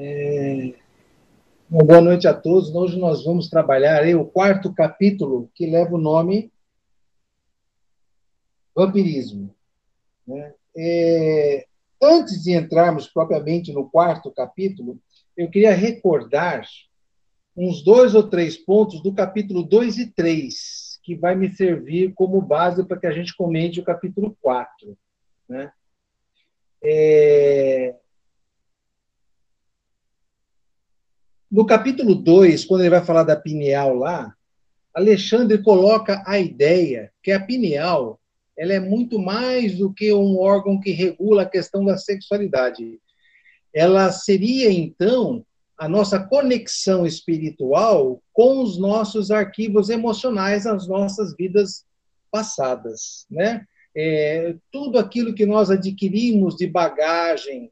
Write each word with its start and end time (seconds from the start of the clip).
É... 0.00 0.74
Uma 1.68 1.84
boa 1.84 2.00
noite 2.00 2.28
a 2.28 2.32
todos. 2.32 2.72
Hoje 2.72 2.96
nós 2.96 3.24
vamos 3.24 3.50
trabalhar 3.50 4.00
aí, 4.00 4.14
o 4.14 4.24
quarto 4.24 4.72
capítulo 4.72 5.50
que 5.52 5.66
leva 5.66 5.96
o 5.96 5.98
nome 5.98 6.52
Vampirismo. 8.76 9.52
Né? 10.24 10.54
É... 10.76 11.66
Antes 12.00 12.44
de 12.44 12.52
entrarmos 12.52 13.08
propriamente 13.08 13.72
no 13.72 13.90
quarto 13.90 14.30
capítulo, 14.30 15.00
eu 15.36 15.50
queria 15.50 15.74
recordar 15.74 16.64
uns 17.56 17.82
dois 17.82 18.14
ou 18.14 18.22
três 18.22 18.56
pontos 18.56 19.02
do 19.02 19.12
capítulo 19.12 19.64
2 19.64 19.98
e 19.98 20.06
3, 20.12 21.00
que 21.02 21.16
vai 21.16 21.34
me 21.34 21.52
servir 21.52 22.14
como 22.14 22.40
base 22.40 22.84
para 22.84 23.00
que 23.00 23.06
a 23.08 23.12
gente 23.12 23.36
comente 23.36 23.80
o 23.80 23.84
capítulo 23.84 24.36
4. 24.40 24.96
Né? 25.48 25.72
É... 26.80 27.96
No 31.50 31.64
capítulo 31.64 32.14
2, 32.14 32.66
quando 32.66 32.82
ele 32.82 32.90
vai 32.90 33.02
falar 33.02 33.22
da 33.22 33.34
pineal 33.34 33.94
lá, 33.94 34.34
Alexandre 34.94 35.62
coloca 35.62 36.22
a 36.26 36.38
ideia 36.38 37.10
que 37.22 37.32
a 37.32 37.40
pineal 37.40 38.20
ela 38.56 38.74
é 38.74 38.80
muito 38.80 39.18
mais 39.18 39.78
do 39.78 39.92
que 39.94 40.12
um 40.12 40.38
órgão 40.38 40.80
que 40.80 40.90
regula 40.90 41.42
a 41.42 41.48
questão 41.48 41.84
da 41.84 41.96
sexualidade. 41.96 43.00
Ela 43.72 44.10
seria, 44.10 44.70
então, 44.70 45.44
a 45.78 45.88
nossa 45.88 46.18
conexão 46.18 47.06
espiritual 47.06 48.20
com 48.32 48.60
os 48.60 48.76
nossos 48.76 49.30
arquivos 49.30 49.88
emocionais, 49.88 50.66
as 50.66 50.88
nossas 50.88 51.36
vidas 51.36 51.86
passadas, 52.30 53.24
né? 53.30 53.64
É, 53.96 54.54
tudo 54.70 54.98
aquilo 54.98 55.34
que 55.34 55.46
nós 55.46 55.70
adquirimos 55.70 56.56
de 56.56 56.66
bagagem, 56.66 57.70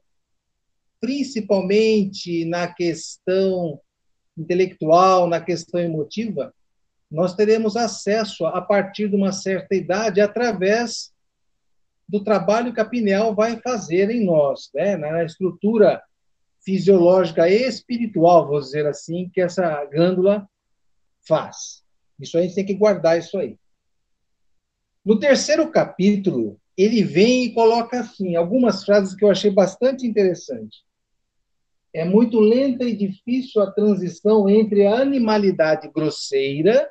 principalmente 0.99 2.45
na 2.45 2.67
questão 2.67 3.79
intelectual, 4.37 5.27
na 5.27 5.41
questão 5.41 5.79
emotiva, 5.79 6.53
nós 7.09 7.33
teremos 7.33 7.75
acesso 7.75 8.45
a 8.45 8.61
partir 8.61 9.09
de 9.09 9.15
uma 9.15 9.31
certa 9.31 9.75
idade 9.75 10.19
através 10.19 11.11
do 12.07 12.23
trabalho 12.23 12.73
que 12.73 12.79
a 12.79 12.85
pineal 12.85 13.35
vai 13.35 13.59
fazer 13.61 14.09
em 14.09 14.25
nós, 14.25 14.69
né? 14.73 14.95
na 14.95 15.23
estrutura 15.23 16.01
fisiológica 16.63 17.49
e 17.49 17.63
espiritual, 17.63 18.47
vou 18.47 18.59
dizer 18.59 18.85
assim, 18.85 19.29
que 19.33 19.41
essa 19.41 19.85
glândula 19.85 20.47
faz. 21.27 21.83
Isso 22.19 22.37
a 22.37 22.41
gente 22.41 22.55
tem 22.55 22.65
que 22.65 22.73
guardar 22.73 23.17
isso 23.17 23.37
aí. 23.37 23.57
No 25.03 25.19
terceiro 25.19 25.69
capítulo, 25.71 26.59
ele 26.75 27.03
vem 27.03 27.45
e 27.45 27.53
coloca 27.53 27.99
assim 27.99 28.35
algumas 28.35 28.83
frases 28.83 29.15
que 29.15 29.23
eu 29.23 29.31
achei 29.31 29.49
bastante 29.49 30.05
interessantes. 30.05 30.83
É 31.97 32.05
muito 32.05 32.39
lenta 32.39 32.83
e 32.83 32.95
difícil 32.95 33.59
a 33.59 33.71
transição 33.71 34.47
entre 34.47 34.85
a 34.85 35.01
animalidade 35.01 35.89
grosseira 35.91 36.87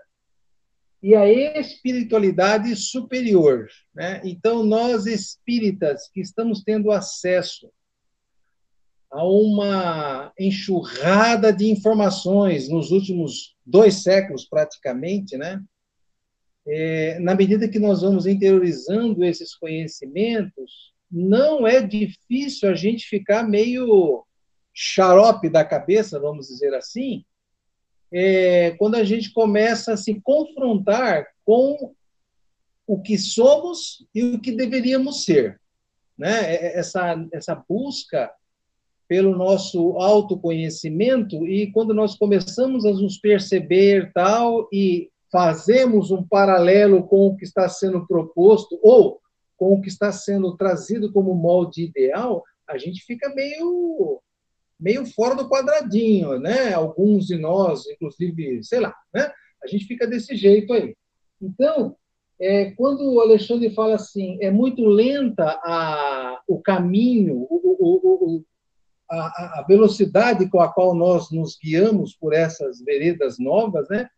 e 1.01 1.15
a 1.15 1.29
espiritualidade 1.61 2.75
superior. 2.75 3.69
Né? 3.95 4.21
Então, 4.25 4.65
nós 4.65 5.07
espíritas 5.07 6.11
que 6.12 6.21
estamos 6.21 6.65
tendo 6.65 6.91
acesso 6.91 7.71
a 9.09 9.25
uma 9.25 10.33
enxurrada 10.37 11.53
de 11.53 11.71
informações 11.71 12.69
nos 12.69 12.91
últimos 12.91 13.55
dois 13.65 14.03
séculos, 14.03 14.45
praticamente, 14.45 15.37
né? 15.37 15.62
É, 16.67 17.21
na 17.21 17.37
medida 17.37 17.69
que 17.69 17.79
nós 17.79 18.03
vamos 18.03 18.27
interiorizando 18.27 19.25
esses 19.25 19.55
conhecimentos, 19.55 20.93
não 21.09 21.65
é 21.65 21.81
difícil 21.81 22.69
a 22.69 22.75
gente 22.75 23.07
ficar 23.07 23.45
meio 23.45 24.27
xarope 24.77 25.49
da 25.49 25.65
cabeça, 25.65 26.21
vamos 26.21 26.49
dizer 26.49 26.75
assim, 26.75 27.25
é, 28.13 28.73
quando 28.73 28.97
a 28.97 29.05
gente 29.05 29.33
começa 29.33 29.95
a 29.95 29.97
se 29.97 30.21
confrontar 30.21 31.27
com 31.45 31.95
o 32.87 33.00
que 33.00 33.17
somos 33.17 34.06
e 34.15 34.23
o 34.23 34.39
que 34.39 34.53
deveríamos 34.53 35.25
ser. 35.25 35.59
Né? 36.17 36.55
É, 36.55 36.67
é, 36.67 36.78
essa, 36.78 37.17
essa 37.33 37.55
busca 37.55 38.31
pelo 39.09 39.34
nosso 39.34 39.93
autoconhecimento 39.99 41.47
e 41.47 41.73
quando 41.73 41.95
nós 41.95 42.17
começamos 42.17 42.84
a 42.84 42.91
nos 42.91 43.19
perceber 43.19 44.12
tal 44.12 44.69
e 44.73 45.11
fazemos 45.33 46.11
um 46.11 46.23
paralelo 46.23 47.06
com 47.06 47.29
o 47.29 47.37
que 47.37 47.45
está 47.45 47.69
sendo 47.69 48.06
proposto 48.06 48.79
ou 48.83 49.21
com 49.56 49.75
o 49.75 49.81
que 49.81 49.89
está 49.89 50.12
sendo 50.12 50.56
trazido 50.56 51.12
como 51.12 51.34
molde 51.34 51.84
ideal, 51.84 52.45
a 52.69 52.77
gente 52.79 53.03
fica 53.05 53.33
meio 53.34 54.21
meio 54.78 55.06
fora 55.06 55.34
do 55.34 55.48
quadradinho, 55.48 56.38
né? 56.38 56.72
Alguns 56.72 57.26
de 57.26 57.37
nós, 57.37 57.87
inclusive, 57.87 58.62
sei 58.62 58.81
lá, 58.81 58.94
né? 59.14 59.32
A 59.62 59.66
gente 59.66 59.87
fica 59.87 60.06
desse 60.06 60.37
jeito 60.37 60.72
aí. 60.72 60.94
Então, 61.41 61.97
é, 62.38 62.70
quando 62.72 63.03
o 63.03 63.20
Alexandre 63.20 63.70
fala 63.70 63.94
assim, 63.94 64.38
é 64.41 64.50
muito 64.50 64.84
lenta 64.84 65.59
a, 65.64 66.41
o 66.47 66.60
caminho, 66.60 67.47
o, 67.48 67.76
o, 67.78 68.37
o, 68.37 68.44
a, 69.10 69.60
a, 69.60 69.64
velocidade 69.66 70.48
com 70.48 70.60
a 70.60 70.72
qual 70.72 70.94
nós 70.94 71.31
nos 71.31 71.58
guiamos 71.58 72.14
por 72.14 72.34
essas 72.34 72.81
veredas 72.82 73.38
novas, 73.38 73.88
né? 73.88 74.08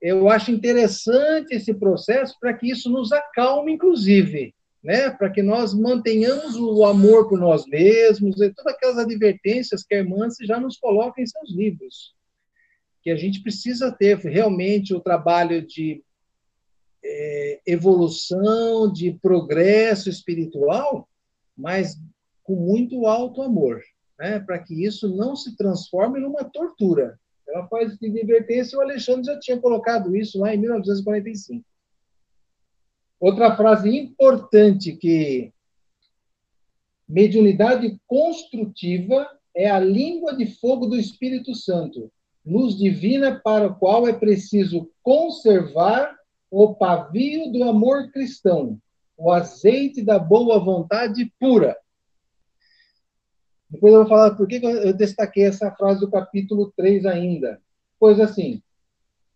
Eu 0.00 0.28
acho 0.28 0.50
interessante 0.50 1.54
esse 1.54 1.72
processo 1.72 2.36
para 2.40 2.52
que 2.52 2.68
isso 2.68 2.90
nos 2.90 3.12
acalme, 3.12 3.72
inclusive, 3.72 4.54
né? 4.82 5.10
para 5.10 5.30
que 5.30 5.42
nós 5.42 5.72
mantenhamos 5.72 6.56
o 6.56 6.84
amor 6.84 7.28
por 7.28 7.38
nós 7.38 7.66
mesmos 7.66 8.40
e 8.40 8.52
todas 8.52 8.74
aquelas 8.74 8.98
advertências 8.98 9.84
que 9.84 9.94
a 9.94 9.98
irmã 9.98 10.26
já 10.42 10.58
nos 10.58 10.76
coloca 10.76 11.20
em 11.20 11.26
seus 11.26 11.54
livros. 11.54 12.14
Que 13.02 13.10
a 13.10 13.16
gente 13.16 13.42
precisa 13.42 13.92
ter 13.92 14.18
realmente 14.18 14.94
o 14.94 15.00
trabalho 15.00 15.64
de 15.64 16.02
é, 17.04 17.60
evolução, 17.66 18.92
de 18.92 19.12
progresso 19.22 20.08
espiritual, 20.08 21.08
mas 21.56 21.96
com 22.42 22.56
muito 22.56 23.06
alto 23.06 23.42
amor, 23.42 23.80
né? 24.18 24.40
para 24.40 24.58
que 24.58 24.84
isso 24.84 25.14
não 25.14 25.36
se 25.36 25.56
transforme 25.56 26.18
numa 26.18 26.44
tortura. 26.44 27.18
Ela 27.48 27.68
faz 27.68 27.96
de 27.98 28.06
advertência, 28.06 28.78
o 28.78 28.82
Alexandre 28.82 29.24
já 29.24 29.38
tinha 29.38 29.60
colocado 29.60 30.16
isso 30.16 30.40
lá 30.40 30.54
em 30.54 30.58
1945. 30.58 31.64
Outra 33.22 33.54
frase 33.54 33.88
importante 33.88 34.96
que 34.96 35.52
mediunidade 37.08 37.96
construtiva 38.04 39.30
é 39.54 39.70
a 39.70 39.78
língua 39.78 40.36
de 40.36 40.46
fogo 40.46 40.86
do 40.86 40.96
Espírito 40.96 41.54
Santo, 41.54 42.10
luz 42.44 42.76
divina 42.76 43.40
para 43.44 43.68
o 43.68 43.76
qual 43.76 44.08
é 44.08 44.12
preciso 44.12 44.90
conservar 45.04 46.16
o 46.50 46.74
pavio 46.74 47.52
do 47.52 47.62
amor 47.62 48.10
cristão, 48.10 48.76
o 49.16 49.30
azeite 49.30 50.02
da 50.02 50.18
boa 50.18 50.58
vontade 50.58 51.32
pura. 51.38 51.76
Depois 53.70 53.94
eu 53.94 54.00
vou 54.00 54.08
falar 54.08 54.34
por 54.34 54.48
que 54.48 54.56
eu 54.56 54.92
destaquei 54.92 55.44
essa 55.44 55.70
frase 55.70 56.00
do 56.00 56.10
capítulo 56.10 56.72
3 56.76 57.06
ainda. 57.06 57.62
Pois 58.00 58.18
assim, 58.18 58.60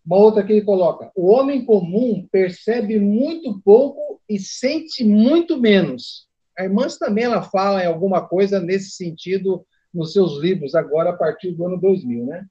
uma 0.07 0.17
outra 0.17 0.45
que 0.45 0.53
ele 0.53 0.63
coloca: 0.63 1.11
o 1.17 1.27
homem 1.27 1.65
comum 1.65 2.27
percebe 2.31 3.01
muito 3.01 3.61
pouco 3.63 4.21
e 4.29 4.39
sente 4.39 5.05
muito 5.05 5.61
menos. 5.61 6.29
A 6.57 6.65
irmã 6.65 6.87
também 6.99 7.25
ela 7.25 7.43
fala 7.43 7.83
em 7.83 7.87
alguma 7.87 8.27
coisa 8.27 8.61
nesse 8.61 8.91
sentido 8.91 9.67
nos 9.93 10.13
seus 10.13 10.39
livros, 10.39 10.75
agora 10.75 11.11
a 11.11 11.17
partir 11.17 11.53
do 11.53 11.67
ano 11.67 11.81
2000, 11.81 12.27
né? 12.27 12.47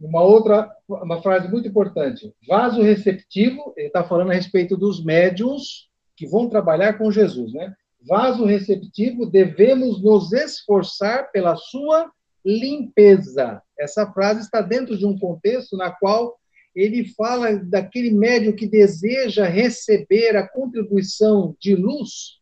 Uma 0.00 0.22
outra, 0.22 0.68
uma 0.88 1.22
frase 1.22 1.48
muito 1.48 1.68
importante: 1.68 2.34
vaso 2.48 2.82
receptivo, 2.82 3.72
ele 3.76 3.86
está 3.86 4.02
falando 4.02 4.32
a 4.32 4.34
respeito 4.34 4.76
dos 4.76 5.04
médiums 5.04 5.88
que 6.16 6.26
vão 6.26 6.48
trabalhar 6.48 6.98
com 6.98 7.12
Jesus, 7.12 7.52
né? 7.52 7.72
Vaso 8.04 8.44
receptivo, 8.44 9.26
devemos 9.26 10.02
nos 10.02 10.32
esforçar 10.32 11.30
pela 11.30 11.54
sua 11.54 12.10
limpeza. 12.44 13.62
Essa 13.78 14.10
frase 14.12 14.40
está 14.40 14.60
dentro 14.60 14.96
de 14.96 15.06
um 15.06 15.18
contexto 15.18 15.76
na 15.76 15.90
qual 15.90 16.38
ele 16.74 17.04
fala 17.14 17.56
daquele 17.56 18.10
médium 18.10 18.54
que 18.54 18.66
deseja 18.66 19.46
receber 19.46 20.36
a 20.36 20.48
contribuição 20.48 21.54
de 21.60 21.74
luz, 21.74 22.40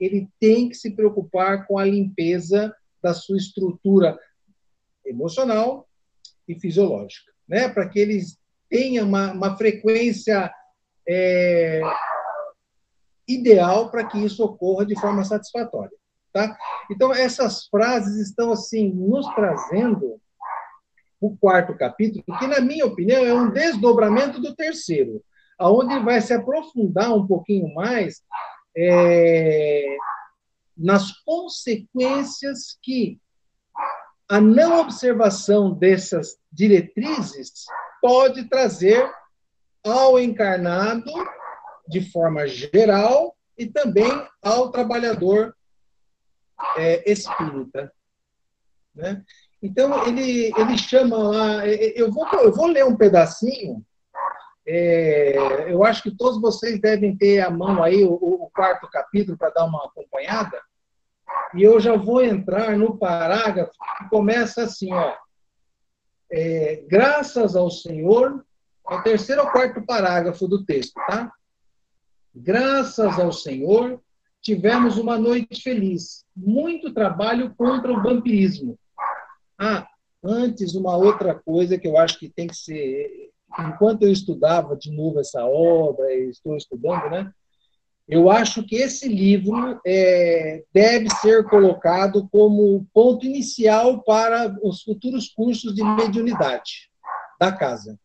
ele 0.00 0.28
tem 0.40 0.68
que 0.68 0.74
se 0.74 0.90
preocupar 0.90 1.66
com 1.66 1.78
a 1.78 1.84
limpeza 1.84 2.74
da 3.02 3.14
sua 3.14 3.36
estrutura 3.36 4.18
emocional 5.04 5.88
e 6.46 6.58
fisiológica, 6.58 7.32
né? 7.48 7.68
Para 7.68 7.88
que 7.88 7.98
ele 7.98 8.20
tenha 8.68 9.04
uma, 9.04 9.32
uma 9.32 9.56
frequência 9.56 10.52
é, 11.08 11.80
ideal 13.26 13.90
para 13.90 14.06
que 14.06 14.18
isso 14.18 14.44
ocorra 14.44 14.84
de 14.84 14.98
forma 14.98 15.24
satisfatória. 15.24 15.96
Tá? 16.38 16.56
Então, 16.88 17.12
essas 17.12 17.66
frases 17.66 18.28
estão, 18.28 18.52
assim, 18.52 18.92
nos 18.92 19.26
trazendo 19.34 20.20
o 21.20 21.36
quarto 21.36 21.76
capítulo, 21.76 22.22
que, 22.38 22.46
na 22.46 22.60
minha 22.60 22.86
opinião, 22.86 23.26
é 23.26 23.34
um 23.34 23.50
desdobramento 23.50 24.40
do 24.40 24.54
terceiro, 24.54 25.20
aonde 25.58 25.98
vai 25.98 26.20
se 26.20 26.32
aprofundar 26.32 27.12
um 27.12 27.26
pouquinho 27.26 27.74
mais 27.74 28.22
é, 28.76 29.96
nas 30.76 31.10
consequências 31.24 32.78
que 32.80 33.20
a 34.28 34.40
não 34.40 34.78
observação 34.78 35.74
dessas 35.74 36.36
diretrizes 36.52 37.64
pode 38.00 38.48
trazer 38.48 39.10
ao 39.84 40.20
encarnado, 40.20 41.10
de 41.88 42.00
forma 42.12 42.46
geral, 42.46 43.36
e 43.58 43.66
também 43.66 44.08
ao 44.40 44.70
trabalhador 44.70 45.52
é, 46.76 47.10
espírita. 47.10 47.92
Né? 48.94 49.22
Então, 49.62 50.06
ele, 50.06 50.52
ele 50.56 50.78
chama 50.78 51.16
lá. 51.16 51.66
Eu 51.66 52.10
vou, 52.12 52.26
eu 52.32 52.52
vou 52.52 52.66
ler 52.66 52.84
um 52.84 52.96
pedacinho. 52.96 53.84
É, 54.66 55.72
eu 55.72 55.82
acho 55.82 56.02
que 56.02 56.14
todos 56.14 56.40
vocês 56.40 56.78
devem 56.78 57.16
ter 57.16 57.40
à 57.40 57.50
mão 57.50 57.82
aí 57.82 58.04
o, 58.04 58.12
o 58.12 58.50
quarto 58.50 58.88
capítulo 58.90 59.38
para 59.38 59.50
dar 59.50 59.64
uma 59.64 59.86
acompanhada. 59.86 60.60
E 61.54 61.62
eu 61.62 61.80
já 61.80 61.96
vou 61.96 62.22
entrar 62.22 62.76
no 62.76 62.98
parágrafo 62.98 63.72
que 63.98 64.08
começa 64.10 64.62
assim, 64.62 64.92
ó. 64.92 65.14
É, 66.30 66.84
graças 66.86 67.56
ao 67.56 67.70
Senhor, 67.70 68.44
é 68.90 68.94
o 68.94 69.02
terceiro 69.02 69.42
ou 69.42 69.50
quarto 69.50 69.80
parágrafo 69.86 70.46
do 70.46 70.64
texto, 70.64 70.94
tá? 71.06 71.32
Graças 72.34 73.18
ao 73.18 73.32
Senhor, 73.32 74.00
tivemos 74.42 74.96
uma 74.96 75.18
noite 75.18 75.62
feliz. 75.62 76.24
Muito 76.36 76.92
trabalho 76.92 77.54
contra 77.56 77.92
o 77.92 78.02
vampirismo. 78.02 78.78
Ah, 79.58 79.86
antes, 80.22 80.74
uma 80.74 80.96
outra 80.96 81.34
coisa 81.34 81.78
que 81.78 81.88
eu 81.88 81.98
acho 81.98 82.18
que 82.18 82.28
tem 82.28 82.46
que 82.46 82.56
ser. 82.56 83.30
Enquanto 83.58 84.02
eu 84.02 84.12
estudava 84.12 84.76
de 84.76 84.90
novo 84.90 85.20
essa 85.20 85.44
obra, 85.44 86.12
estou 86.14 86.56
estudando, 86.56 87.10
né? 87.10 87.32
Eu 88.08 88.30
acho 88.30 88.62
que 88.62 88.76
esse 88.76 89.06
livro 89.06 89.78
é, 89.86 90.64
deve 90.72 91.10
ser 91.16 91.44
colocado 91.44 92.26
como 92.30 92.86
ponto 92.94 93.26
inicial 93.26 94.02
para 94.02 94.56
os 94.62 94.82
futuros 94.82 95.28
cursos 95.28 95.74
de 95.74 95.84
mediunidade 95.84 96.90
da 97.38 97.52
casa. 97.52 97.98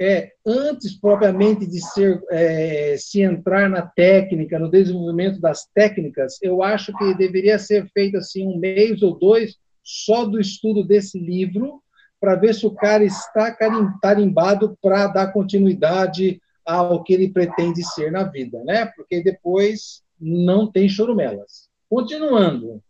É, 0.00 0.32
antes 0.44 0.98
propriamente 0.98 1.66
de 1.66 1.80
ser 1.80 2.20
é, 2.30 2.96
se 2.98 3.22
entrar 3.22 3.70
na 3.70 3.82
técnica, 3.82 4.58
no 4.58 4.70
desenvolvimento 4.70 5.40
das 5.40 5.66
técnicas, 5.72 6.38
eu 6.42 6.62
acho 6.62 6.92
que 6.96 7.14
deveria 7.14 7.58
ser 7.58 7.88
feito 7.92 8.16
assim 8.16 8.46
um 8.46 8.58
mês 8.58 9.02
ou 9.02 9.16
dois 9.16 9.56
só 9.84 10.24
do 10.24 10.40
estudo 10.40 10.84
desse 10.84 11.18
livro 11.18 11.80
para 12.20 12.34
ver 12.34 12.54
se 12.54 12.66
o 12.66 12.70
cara 12.70 13.04
está 13.04 13.54
carimbado 14.00 14.76
para 14.80 15.06
dar 15.06 15.32
continuidade 15.32 16.40
ao 16.64 17.02
que 17.04 17.12
ele 17.12 17.30
pretende 17.30 17.84
ser 17.84 18.10
na 18.10 18.24
vida, 18.24 18.64
né? 18.64 18.86
Porque 18.96 19.22
depois 19.22 20.02
não 20.18 20.70
tem 20.70 20.88
chorumelas. 20.88 21.68
Continuando. 21.88 22.82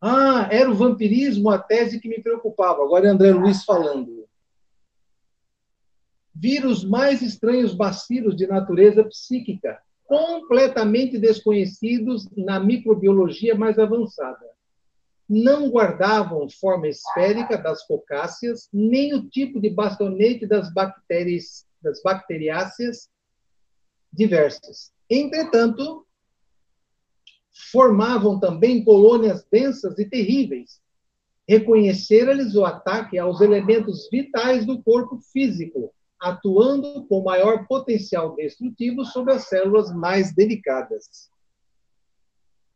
Ah, 0.00 0.48
era 0.50 0.70
o 0.70 0.74
vampirismo 0.74 1.50
a 1.50 1.58
tese 1.58 2.00
que 2.00 2.08
me 2.08 2.22
preocupava. 2.22 2.82
Agora 2.82 3.06
é 3.06 3.10
André 3.10 3.32
Luiz 3.32 3.64
falando. 3.64 4.26
Vírus 6.40 6.84
mais 6.84 7.20
estranhos 7.20 7.74
bacilos 7.74 8.34
de 8.34 8.46
natureza 8.46 9.04
psíquica, 9.04 9.78
completamente 10.04 11.18
desconhecidos 11.18 12.28
na 12.36 12.58
microbiologia 12.58 13.54
mais 13.54 13.78
avançada 13.78 14.50
não 15.30 15.70
guardavam 15.70 16.50
forma 16.50 16.88
esférica 16.88 17.56
das 17.56 17.84
focáceas, 17.84 18.68
nem 18.72 19.14
o 19.14 19.30
tipo 19.30 19.60
de 19.60 19.70
bastonete 19.70 20.44
das 20.44 20.74
bactérias, 20.74 21.64
das 21.80 22.02
bacteriáceas 22.02 23.08
diversas. 24.12 24.92
Entretanto, 25.08 26.04
formavam 27.70 28.40
também 28.40 28.82
colônias 28.82 29.46
densas 29.48 29.96
e 30.00 30.04
terríveis. 30.04 30.82
Reconheceram-lhes 31.48 32.56
o 32.56 32.64
ataque 32.64 33.16
aos 33.16 33.40
elementos 33.40 34.08
vitais 34.10 34.66
do 34.66 34.82
corpo 34.82 35.20
físico, 35.32 35.94
atuando 36.20 37.04
com 37.06 37.22
maior 37.22 37.66
potencial 37.66 38.34
destrutivo 38.36 39.04
sobre 39.04 39.32
as 39.32 39.48
células 39.48 39.90
mais 39.92 40.34
delicadas. 40.34 41.30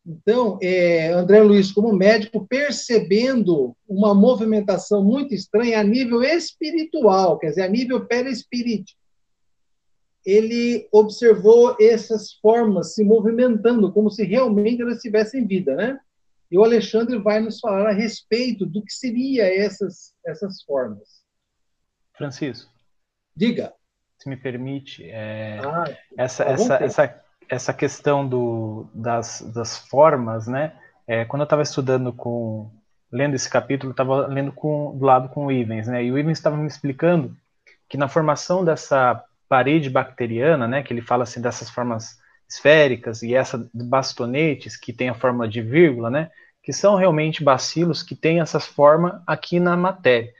Então, 0.06 0.58
é, 0.62 1.08
André 1.08 1.42
Luiz, 1.42 1.72
como 1.72 1.92
médico, 1.92 2.46
percebendo 2.46 3.74
uma 3.88 4.14
movimentação 4.14 5.02
muito 5.02 5.34
estranha 5.34 5.80
a 5.80 5.84
nível 5.84 6.22
espiritual, 6.22 7.38
quer 7.38 7.50
dizer, 7.50 7.62
a 7.62 7.68
nível 7.68 8.04
perispirítico, 8.06 8.98
ele 10.24 10.88
observou 10.90 11.76
essas 11.80 12.34
formas 12.34 12.94
se 12.94 13.04
movimentando 13.04 13.92
como 13.92 14.10
se 14.10 14.24
realmente 14.24 14.80
elas 14.80 15.00
tivessem 15.00 15.46
vida, 15.46 15.74
né? 15.74 15.98
E 16.50 16.58
o 16.58 16.64
Alexandre 16.64 17.18
vai 17.18 17.40
nos 17.40 17.60
falar 17.60 17.88
a 17.88 17.92
respeito 17.92 18.64
do 18.64 18.82
que 18.82 18.92
seria 18.92 19.44
essas 19.44 20.14
essas 20.24 20.62
formas. 20.62 21.24
Francisco. 22.16 22.73
Diga. 23.36 23.72
Se 24.18 24.28
me 24.28 24.36
permite, 24.36 25.04
é, 25.10 25.60
ah, 25.64 25.84
essa, 26.16 26.44
essa, 26.44 26.74
essa 26.76 27.24
essa 27.48 27.72
questão 27.72 28.26
do, 28.26 28.86
das, 28.94 29.40
das 29.54 29.78
formas, 29.78 30.46
né? 30.46 30.72
É, 31.06 31.24
quando 31.24 31.42
eu 31.42 31.44
estava 31.44 31.62
estudando 31.62 32.12
com 32.12 32.70
lendo 33.12 33.34
esse 33.34 33.48
capítulo, 33.48 33.92
estava 33.92 34.26
lendo 34.26 34.50
com, 34.52 34.96
do 34.96 35.04
lado 35.04 35.28
com 35.28 35.46
o 35.46 35.52
Ivens, 35.52 35.86
né? 35.86 36.04
E 36.04 36.10
o 36.10 36.18
Ivens 36.18 36.38
estava 36.38 36.56
me 36.56 36.66
explicando 36.66 37.36
que 37.88 37.96
na 37.96 38.08
formação 38.08 38.64
dessa 38.64 39.22
parede 39.48 39.90
bacteriana, 39.90 40.66
né? 40.66 40.82
Que 40.82 40.92
ele 40.92 41.02
fala 41.02 41.24
assim 41.24 41.40
dessas 41.40 41.70
formas 41.70 42.18
esféricas 42.48 43.22
e 43.22 43.34
essa 43.34 43.58
de 43.58 43.84
bastonetes 43.84 44.76
que 44.76 44.92
tem 44.92 45.08
a 45.08 45.14
forma 45.14 45.46
de 45.46 45.60
vírgula, 45.60 46.10
né? 46.10 46.30
Que 46.62 46.72
são 46.72 46.96
realmente 46.96 47.44
bacilos 47.44 48.02
que 48.02 48.16
têm 48.16 48.40
essas 48.40 48.66
formas 48.66 49.20
aqui 49.26 49.60
na 49.60 49.76
matéria. 49.76 50.32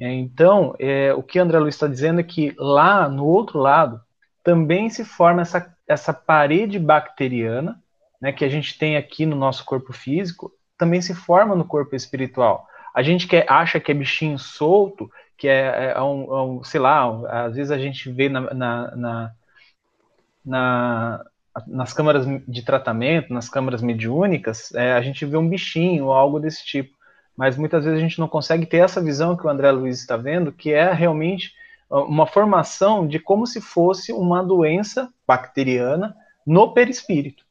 É, 0.00 0.12
então, 0.12 0.74
é, 0.78 1.12
o 1.12 1.22
que 1.22 1.38
André 1.38 1.58
Luiz 1.58 1.74
está 1.74 1.88
dizendo 1.88 2.20
é 2.20 2.24
que 2.24 2.54
lá 2.56 3.08
no 3.08 3.26
outro 3.26 3.58
lado 3.58 4.00
também 4.44 4.88
se 4.88 5.04
forma 5.04 5.42
essa 5.42 5.76
essa 5.88 6.12
parede 6.12 6.78
bacteriana, 6.78 7.82
né, 8.20 8.30
que 8.30 8.44
a 8.44 8.48
gente 8.48 8.78
tem 8.78 8.96
aqui 8.96 9.24
no 9.24 9.34
nosso 9.34 9.64
corpo 9.64 9.92
físico, 9.92 10.52
também 10.76 11.00
se 11.00 11.14
forma 11.14 11.56
no 11.56 11.64
corpo 11.64 11.96
espiritual. 11.96 12.66
A 12.94 13.02
gente 13.02 13.26
que 13.26 13.44
acha 13.48 13.80
que 13.80 13.90
é 13.90 13.94
bichinho 13.94 14.38
solto, 14.38 15.10
que 15.36 15.48
é, 15.48 15.94
é, 15.96 16.02
um, 16.02 16.24
é 16.24 16.42
um, 16.42 16.62
sei 16.64 16.78
lá, 16.78 17.46
às 17.46 17.56
vezes 17.56 17.70
a 17.70 17.78
gente 17.78 18.10
vê 18.10 18.28
na, 18.28 18.40
na, 18.52 18.96
na, 18.96 19.32
na 20.44 21.24
nas 21.66 21.92
câmaras 21.92 22.24
de 22.46 22.62
tratamento, 22.64 23.32
nas 23.32 23.48
câmaras 23.48 23.82
mediúnicas, 23.82 24.72
é, 24.74 24.92
a 24.92 25.00
gente 25.00 25.24
vê 25.24 25.36
um 25.36 25.48
bichinho 25.48 26.04
ou 26.04 26.12
algo 26.12 26.38
desse 26.38 26.64
tipo. 26.64 26.96
Mas 27.38 27.56
muitas 27.56 27.84
vezes 27.84 28.00
a 28.00 28.02
gente 28.02 28.18
não 28.18 28.26
consegue 28.26 28.66
ter 28.66 28.78
essa 28.78 29.00
visão 29.00 29.36
que 29.36 29.46
o 29.46 29.48
André 29.48 29.70
Luiz 29.70 30.00
está 30.00 30.16
vendo, 30.16 30.50
que 30.50 30.72
é 30.72 30.92
realmente 30.92 31.52
uma 31.88 32.26
formação 32.26 33.06
de 33.06 33.20
como 33.20 33.46
se 33.46 33.60
fosse 33.60 34.12
uma 34.12 34.42
doença 34.42 35.08
bacteriana 35.24 36.16
no 36.44 36.74
perispírito. 36.74 37.44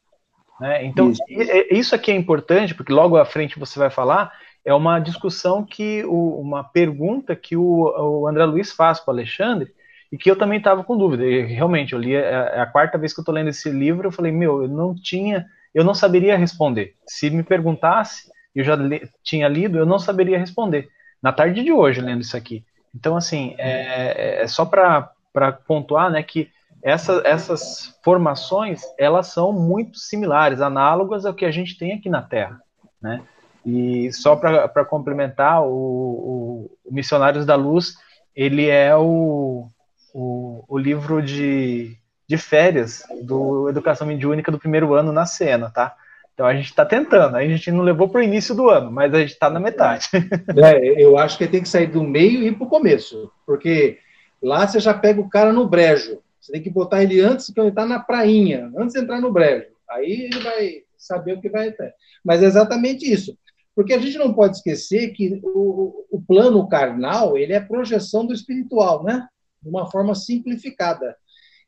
Né? 0.59 0.83
Então, 0.85 1.11
isso. 1.11 1.23
isso 1.71 1.95
aqui 1.95 2.11
é 2.11 2.15
importante, 2.15 2.75
porque 2.75 2.91
logo 2.91 3.15
à 3.15 3.23
frente 3.23 3.57
você 3.57 3.79
vai 3.79 3.89
falar, 3.89 4.33
é 4.65 4.73
uma 4.73 4.99
discussão 4.99 5.63
que, 5.63 6.03
o, 6.03 6.41
uma 6.41 6.65
pergunta 6.65 7.33
que 7.33 7.55
o, 7.55 8.21
o 8.21 8.27
André 8.27 8.43
Luiz 8.43 8.73
faz 8.73 8.99
para 8.99 9.13
o 9.13 9.15
Alexandre, 9.15 9.71
e 10.11 10.17
que 10.17 10.29
eu 10.29 10.37
também 10.37 10.57
estava 10.57 10.83
com 10.83 10.97
dúvida. 10.97 11.23
E, 11.25 11.45
realmente, 11.45 11.93
eu 11.93 11.99
li, 11.99 12.13
é, 12.13 12.19
é 12.19 12.59
a 12.59 12.65
quarta 12.65 12.97
vez 12.97 13.13
que 13.13 13.19
eu 13.19 13.21
estou 13.21 13.33
lendo 13.33 13.49
esse 13.49 13.69
livro, 13.69 14.07
eu 14.07 14.11
falei, 14.11 14.33
meu, 14.33 14.63
eu 14.63 14.67
não 14.67 14.93
tinha, 14.93 15.45
eu 15.73 15.83
não 15.85 15.93
saberia 15.93 16.37
responder. 16.37 16.95
Se 17.07 17.29
me 17.29 17.43
perguntasse, 17.43 18.29
eu 18.59 18.65
já 18.65 18.75
li, 18.75 19.09
tinha 19.23 19.47
lido, 19.47 19.77
eu 19.77 19.85
não 19.85 19.99
saberia 19.99 20.39
responder. 20.39 20.89
Na 21.21 21.31
tarde 21.31 21.63
de 21.63 21.71
hoje, 21.71 22.01
lendo 22.01 22.21
isso 22.21 22.37
aqui. 22.37 22.63
Então, 22.95 23.15
assim, 23.15 23.55
é, 23.57 24.41
é 24.43 24.47
só 24.47 24.65
para 24.65 25.51
pontuar 25.67 26.09
né, 26.09 26.23
que 26.23 26.49
essa, 26.81 27.21
essas 27.25 27.97
formações 28.03 28.81
elas 28.97 29.27
são 29.27 29.51
muito 29.51 29.97
similares, 29.97 30.61
análogas 30.61 31.25
ao 31.25 31.33
que 31.33 31.45
a 31.45 31.51
gente 31.51 31.77
tem 31.77 31.93
aqui 31.93 32.09
na 32.09 32.21
Terra. 32.21 32.61
Né? 33.01 33.21
E 33.65 34.11
só 34.13 34.35
para 34.35 34.85
complementar, 34.85 35.61
o, 35.61 35.67
o, 35.67 36.71
o, 36.85 36.93
Missionários 36.93 37.45
da 37.45 37.55
Luz 37.55 37.95
ele 38.35 38.67
é 38.67 38.95
o, 38.95 39.69
o, 40.13 40.63
o 40.67 40.77
livro 40.77 41.21
de, 41.21 41.97
de 42.27 42.37
férias 42.37 43.03
do 43.21 43.67
Educação 43.67 44.07
Mediúnica 44.07 44.51
do 44.51 44.59
primeiro 44.59 44.93
ano 44.93 45.11
na 45.11 45.25
cena, 45.25 45.69
tá? 45.69 45.95
Então 46.37 46.45
a 46.45 46.53
gente 46.53 46.67
está 46.67 46.85
tentando, 46.85 47.35
a 47.35 47.43
gente 47.47 47.71
não 47.71 47.81
levou 47.83 48.07
para 48.07 48.19
o 48.19 48.23
início 48.23 48.53
do 48.53 48.69
ano, 48.69 48.91
mas 48.91 49.11
a 49.11 49.21
gente 49.21 49.31
está 49.31 49.49
na 49.49 49.59
metade. 49.59 50.07
É, 50.55 51.03
eu 51.03 51.17
acho 51.17 51.35
que 51.35 51.47
tem 51.47 51.63
que 51.63 51.67
sair 51.67 51.87
do 51.87 52.03
meio 52.03 52.43
e 52.43 52.49
ir 52.49 52.55
para 52.55 52.67
o 52.67 52.69
começo, 52.69 53.31
porque 53.43 53.97
lá 54.39 54.67
você 54.67 54.79
já 54.79 54.93
pega 54.93 55.19
o 55.19 55.29
cara 55.29 55.51
no 55.51 55.67
brejo. 55.67 56.19
Você 56.39 56.51
tem 56.51 56.61
que 56.61 56.69
botar 56.69 57.01
ele 57.01 57.19
antes 57.21 57.51
que 57.51 57.59
ele 57.59 57.69
está 57.69 57.87
na 57.87 57.99
prainha, 57.99 58.71
antes 58.77 58.93
de 58.93 59.01
entrar 59.01 59.19
no 59.19 59.33
brejo. 59.33 59.65
Aí 59.89 60.29
ele 60.31 60.39
vai 60.39 60.83
saber 60.95 61.33
o 61.33 61.41
que 61.41 61.49
vai 61.49 61.71
ter. 61.71 61.91
Mas 62.23 62.43
é 62.43 62.45
exatamente 62.45 63.11
isso. 63.11 63.35
Porque 63.75 63.93
a 63.93 63.99
gente 63.99 64.19
não 64.19 64.31
pode 64.31 64.57
esquecer 64.57 65.13
que 65.13 65.41
o, 65.43 66.05
o 66.11 66.21
plano 66.21 66.67
carnal 66.69 67.35
ele 67.35 67.53
é 67.53 67.59
projeção 67.59 68.27
do 68.27 68.33
espiritual, 68.33 69.03
né? 69.03 69.27
De 69.59 69.69
uma 69.69 69.89
forma 69.89 70.13
simplificada. 70.13 71.15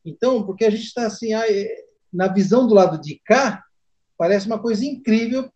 Então, 0.05 0.43
porque 0.43 0.65
a 0.65 0.69
gente 0.69 0.83
está 0.83 1.07
assim, 1.07 1.29
na 2.13 2.27
visão 2.27 2.67
do 2.67 2.75
lado 2.75 3.01
de 3.01 3.19
cá, 3.25 3.63
parece 4.19 4.47
uma 4.47 4.59
coisa 4.59 4.85
incrível 4.85 5.49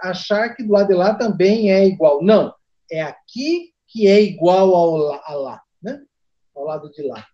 achar 0.00 0.54
que 0.54 0.62
do 0.62 0.72
lado 0.72 0.86
de 0.86 0.94
lá 0.94 1.14
também 1.14 1.72
é 1.72 1.84
igual. 1.84 2.22
Não, 2.22 2.54
é 2.88 3.02
aqui 3.02 3.74
que 3.88 4.06
é 4.06 4.22
igual 4.22 4.72
ao 4.72 5.12
a 5.14 5.34
lá, 5.34 5.62
né? 5.82 6.00
Ao 6.54 6.64
lado 6.64 6.90
de 6.92 7.02
lá. 7.02 7.26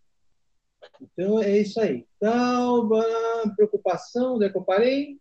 Então 1.02 1.38
é 1.42 1.58
isso 1.58 1.78
aí. 1.78 2.06
Então, 2.16 2.88
preocupação, 3.54 4.36
onde 4.36 4.46
é 4.46 4.48
que 4.48 4.56
eu 4.56 4.64
parei? 4.64 5.20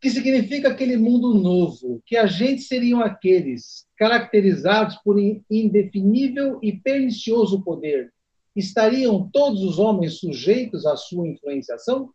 que 0.00 0.08
significa 0.08 0.70
aquele 0.70 0.96
mundo 0.96 1.34
novo, 1.34 2.02
que 2.06 2.16
agentes 2.16 2.68
seriam 2.68 3.02
aqueles 3.02 3.86
caracterizados 3.98 4.96
por 5.04 5.18
indefinível 5.18 6.58
e 6.62 6.72
pernicioso 6.72 7.62
poder. 7.62 8.10
Estariam 8.56 9.28
todos 9.30 9.62
os 9.62 9.78
homens 9.78 10.18
sujeitos 10.18 10.86
à 10.86 10.96
sua 10.96 11.28
influenciação? 11.28 12.10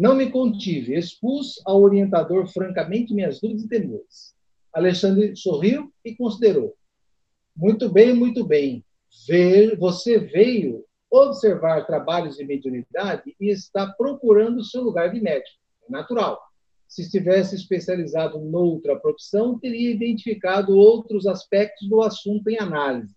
Não 0.00 0.14
me 0.14 0.30
contive, 0.30 0.96
expus 0.96 1.60
ao 1.66 1.82
orientador 1.82 2.46
francamente 2.46 3.12
minhas 3.12 3.38
dúvidas 3.38 3.64
e 3.64 3.68
temores. 3.68 4.34
Alexandre 4.72 5.36
sorriu 5.36 5.92
e 6.02 6.14
considerou. 6.14 6.74
Muito 7.54 7.86
bem, 7.90 8.14
muito 8.14 8.42
bem. 8.42 8.82
Ver, 9.28 9.76
você 9.76 10.18
veio 10.18 10.86
observar 11.10 11.84
trabalhos 11.84 12.36
de 12.36 12.46
mediunidade 12.46 13.36
e 13.38 13.50
está 13.50 13.86
procurando 13.86 14.64
seu 14.64 14.82
lugar 14.82 15.12
de 15.12 15.20
médico. 15.20 15.58
É 15.86 15.92
natural 15.92 16.40
se 16.88 17.02
estivesse 17.02 17.54
especializado 17.54 18.40
noutra 18.40 18.98
profissão, 18.98 19.56
teria 19.56 19.92
identificado 19.92 20.76
outros 20.76 21.24
aspectos 21.26 21.86
do 21.88 22.00
assunto 22.00 22.48
em 22.48 22.58
análise. 22.58 23.14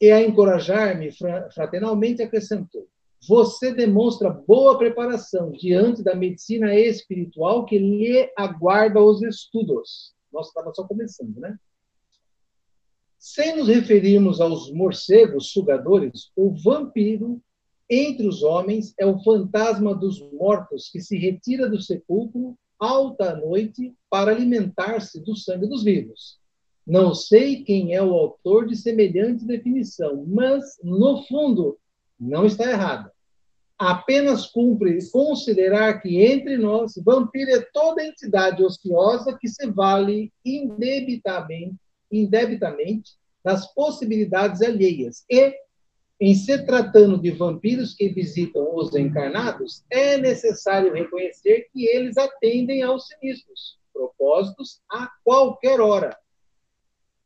E 0.00 0.10
a 0.12 0.22
encorajar-me 0.22 1.10
fraternalmente 1.52 2.22
acrescentou: 2.22 2.88
Você 3.28 3.72
demonstra 3.72 4.30
boa 4.30 4.76
preparação 4.76 5.52
diante 5.52 6.02
da 6.02 6.14
medicina 6.14 6.74
espiritual 6.74 7.64
que 7.64 7.78
lhe 7.78 8.32
aguarda 8.36 9.00
os 9.00 9.22
estudos. 9.22 10.12
Nós 10.32 10.48
estava 10.48 10.74
só 10.74 10.84
começando, 10.84 11.38
né? 11.38 11.56
Sem 13.16 13.56
nos 13.56 13.68
referirmos 13.68 14.40
aos 14.40 14.72
morcegos 14.72 15.52
sugadores, 15.52 16.32
o 16.34 16.50
vampiro 16.50 17.40
entre 17.88 18.26
os 18.26 18.42
homens 18.42 18.92
é 18.98 19.06
o 19.06 19.22
fantasma 19.22 19.94
dos 19.94 20.20
mortos 20.32 20.88
que 20.90 21.00
se 21.00 21.16
retira 21.16 21.68
do 21.68 21.80
sepulcro 21.80 22.58
alta 22.76 23.36
noite 23.36 23.94
para 24.10 24.32
alimentar-se 24.32 25.20
do 25.20 25.36
sangue 25.36 25.68
dos 25.68 25.84
vivos. 25.84 26.40
Não 26.84 27.14
sei 27.14 27.62
quem 27.62 27.94
é 27.94 28.02
o 28.02 28.14
autor 28.14 28.66
de 28.66 28.74
semelhante 28.74 29.44
definição, 29.44 30.24
mas, 30.26 30.76
no 30.82 31.22
fundo, 31.24 31.78
não 32.22 32.46
está 32.46 32.70
errada. 32.70 33.12
Apenas 33.78 34.46
cumpre 34.46 34.98
considerar 35.10 36.00
que 36.00 36.22
entre 36.24 36.56
nós, 36.56 36.94
vampiro 37.04 37.50
é 37.50 37.60
toda 37.72 38.04
entidade 38.04 38.62
ociosa 38.62 39.36
que 39.40 39.48
se 39.48 39.66
vale 39.66 40.32
indebitamente, 40.44 41.76
indebitamente 42.10 43.12
das 43.42 43.72
possibilidades 43.74 44.62
alheias 44.62 45.24
e 45.28 45.52
em 46.20 46.36
se 46.36 46.64
tratando 46.64 47.18
de 47.18 47.32
vampiros 47.32 47.94
que 47.94 48.08
visitam 48.08 48.76
os 48.76 48.94
encarnados, 48.94 49.84
é 49.90 50.16
necessário 50.16 50.92
reconhecer 50.92 51.66
que 51.72 51.84
eles 51.88 52.16
atendem 52.16 52.82
aos 52.82 53.08
sinistros, 53.08 53.76
propósitos 53.92 54.80
a 54.88 55.10
qualquer 55.24 55.80
hora, 55.80 56.16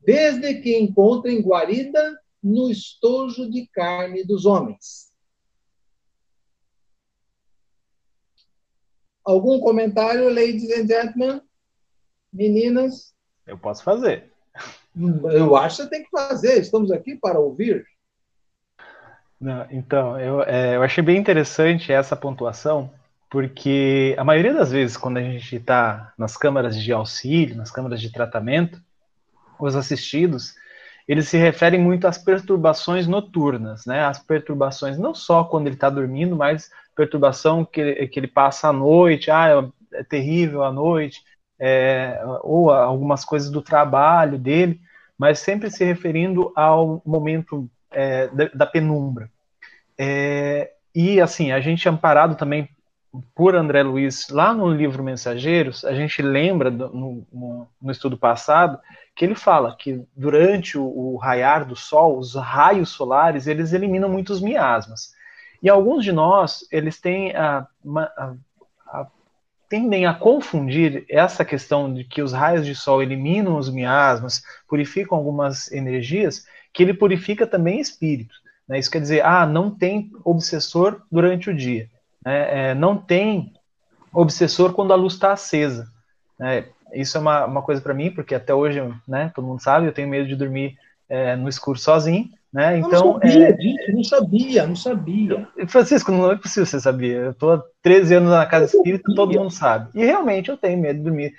desde 0.00 0.54
que 0.62 0.78
encontrem 0.78 1.42
guarida 1.42 2.18
no 2.46 2.70
estojo 2.70 3.50
de 3.50 3.66
carne 3.72 4.24
dos 4.24 4.46
homens. 4.46 5.10
Algum 9.24 9.58
comentário, 9.58 10.28
ladies 10.28 10.70
and 10.70 10.86
gentlemen? 10.86 11.42
Meninas? 12.32 13.12
Eu 13.44 13.58
posso 13.58 13.82
fazer. 13.82 14.30
Eu 15.32 15.56
acho 15.56 15.76
que 15.76 15.82
você 15.82 15.90
tem 15.90 16.04
que 16.04 16.10
fazer. 16.10 16.60
Estamos 16.60 16.92
aqui 16.92 17.16
para 17.16 17.40
ouvir. 17.40 17.84
Não, 19.40 19.66
então, 19.70 20.18
eu, 20.18 20.42
é, 20.42 20.76
eu 20.76 20.82
achei 20.82 21.02
bem 21.02 21.18
interessante 21.18 21.92
essa 21.92 22.16
pontuação, 22.16 22.90
porque 23.28 24.14
a 24.16 24.24
maioria 24.24 24.54
das 24.54 24.70
vezes, 24.70 24.96
quando 24.96 25.18
a 25.18 25.22
gente 25.22 25.56
está 25.56 26.12
nas 26.16 26.36
câmaras 26.36 26.80
de 26.80 26.92
auxílio, 26.92 27.56
nas 27.56 27.70
câmaras 27.70 28.00
de 28.00 28.10
tratamento, 28.10 28.80
os 29.58 29.74
assistidos, 29.74 30.54
eles 31.06 31.28
se 31.28 31.36
referem 31.36 31.80
muito 31.80 32.06
às 32.06 32.18
perturbações 32.18 33.06
noturnas, 33.06 33.86
né? 33.86 34.04
As 34.04 34.18
perturbações 34.18 34.98
não 34.98 35.14
só 35.14 35.44
quando 35.44 35.66
ele 35.66 35.76
está 35.76 35.88
dormindo, 35.88 36.34
mas 36.34 36.70
perturbação 36.96 37.64
que, 37.64 38.06
que 38.08 38.18
ele 38.18 38.26
passa 38.26 38.68
à 38.68 38.72
noite, 38.72 39.30
ah, 39.30 39.70
é, 39.92 40.02
terrível 40.02 40.64
à 40.64 40.72
noite, 40.72 41.22
é, 41.58 42.20
ou 42.42 42.70
algumas 42.70 43.25
coisas 43.25 43.50
do 43.50 43.62
trabalho 43.62 44.38
dele, 44.38 44.80
mas 45.18 45.38
sempre 45.38 45.70
se 45.70 45.84
referindo 45.84 46.52
ao 46.56 47.00
momento 47.04 47.70
é, 47.90 48.28
da, 48.28 48.44
da, 48.52 48.66
penumbra. 48.66 49.30
É, 49.98 50.72
e 50.94 51.20
assim, 51.20 51.52
a 51.52 51.60
gente 51.60 51.86
é 51.86 51.90
amparado 51.90 52.34
também 52.34 52.68
por 53.34 53.54
André 53.54 53.82
Luiz, 53.82 54.28
lá 54.28 54.52
no 54.52 54.68
livro 54.68 55.02
Mensageiros, 55.02 55.84
a 55.84 55.94
gente 55.94 56.20
lembra 56.20 56.70
do, 56.70 56.88
no, 56.90 57.26
no, 57.32 57.68
no, 57.80 57.90
estudo 57.90 58.18
passado 58.18 58.78
que 59.16 59.25
ele 59.25 59.35
fala 59.35 59.75
que 59.75 60.06
durante 60.14 60.76
o, 60.76 60.85
o, 60.85 61.16
raiar 61.16 61.64
do 61.64 61.75
sol, 61.75 62.18
os 62.18 62.35
raios 62.35 62.90
solares, 62.90 63.46
eles 63.46 63.73
eliminam 63.73 64.11
muitos 64.11 64.42
miasmas. 64.42 65.14
E 65.62 65.70
alguns 65.70 66.04
de 66.04 66.12
nós, 66.12 66.68
eles 66.70 67.00
têm 67.00 67.35
a, 67.35 67.66
a, 67.96 68.35
a, 68.87 69.06
tendem 69.70 70.04
a 70.04 70.12
confundir 70.12 71.06
essa 71.08 71.46
questão 71.46 71.92
de 71.92 72.04
que 72.04 72.20
os 72.20 72.35
raios 72.35 72.66
de 72.66 72.75
sol 72.75 73.02
eliminam 73.02 73.56
os 73.56 73.70
miasmas, 73.70 74.42
purificam 74.68 75.16
algumas 75.16 75.73
energias, 75.73 76.46
que 76.70 76.82
ele 76.82 76.92
purifica 76.92 77.46
também 77.46 77.80
espíritos. 77.80 78.37
Né? 78.68 78.78
Isso 78.78 78.90
quer 78.90 79.00
dizer, 79.00 79.25
ah, 79.25 79.46
não 79.46 79.70
tem 79.70 80.11
obsessor 80.25 81.00
durante 81.11 81.49
o 81.49 81.56
dia. 81.56 81.88
Né? 82.23 82.70
É, 82.70 82.75
não 82.75 82.99
tem 82.99 83.54
obsessor 84.12 84.75
quando 84.75 84.92
a 84.92 84.96
luz 84.96 85.14
está 85.14 85.32
acesa. 85.32 85.90
Né? 86.38 86.66
Isso 86.92 87.16
é 87.16 87.20
uma, 87.20 87.44
uma 87.46 87.62
coisa 87.62 87.80
para 87.80 87.94
mim, 87.94 88.10
porque 88.10 88.34
até 88.34 88.54
hoje, 88.54 88.82
né, 89.06 89.30
todo 89.34 89.46
mundo 89.46 89.62
sabe, 89.62 89.86
eu 89.86 89.92
tenho 89.92 90.08
medo 90.08 90.28
de 90.28 90.36
dormir 90.36 90.76
é, 91.08 91.36
no 91.36 91.48
escuro 91.48 91.78
sozinho. 91.78 92.28
Né? 92.52 92.78
Então, 92.78 93.12
não 93.12 93.20
sabia 93.20 93.48
é... 93.48 93.52
disso, 93.52 93.92
não 93.92 94.04
sabia, 94.04 94.66
não 94.66 94.76
sabia. 94.76 95.48
Francisco, 95.68 96.10
não 96.10 96.32
é 96.32 96.36
possível 96.36 96.64
você 96.64 96.80
sabia. 96.80 97.16
Eu 97.16 97.30
estou 97.32 97.52
há 97.52 97.62
13 97.82 98.14
anos 98.14 98.30
na 98.30 98.46
casa 98.46 98.64
espírita, 98.64 99.12
todo 99.14 99.38
mundo 99.38 99.50
sabe. 99.50 99.90
E 99.94 100.02
realmente 100.04 100.48
eu 100.48 100.56
tenho 100.56 100.80
medo 100.80 100.98
de 100.98 101.04
dormir 101.04 101.34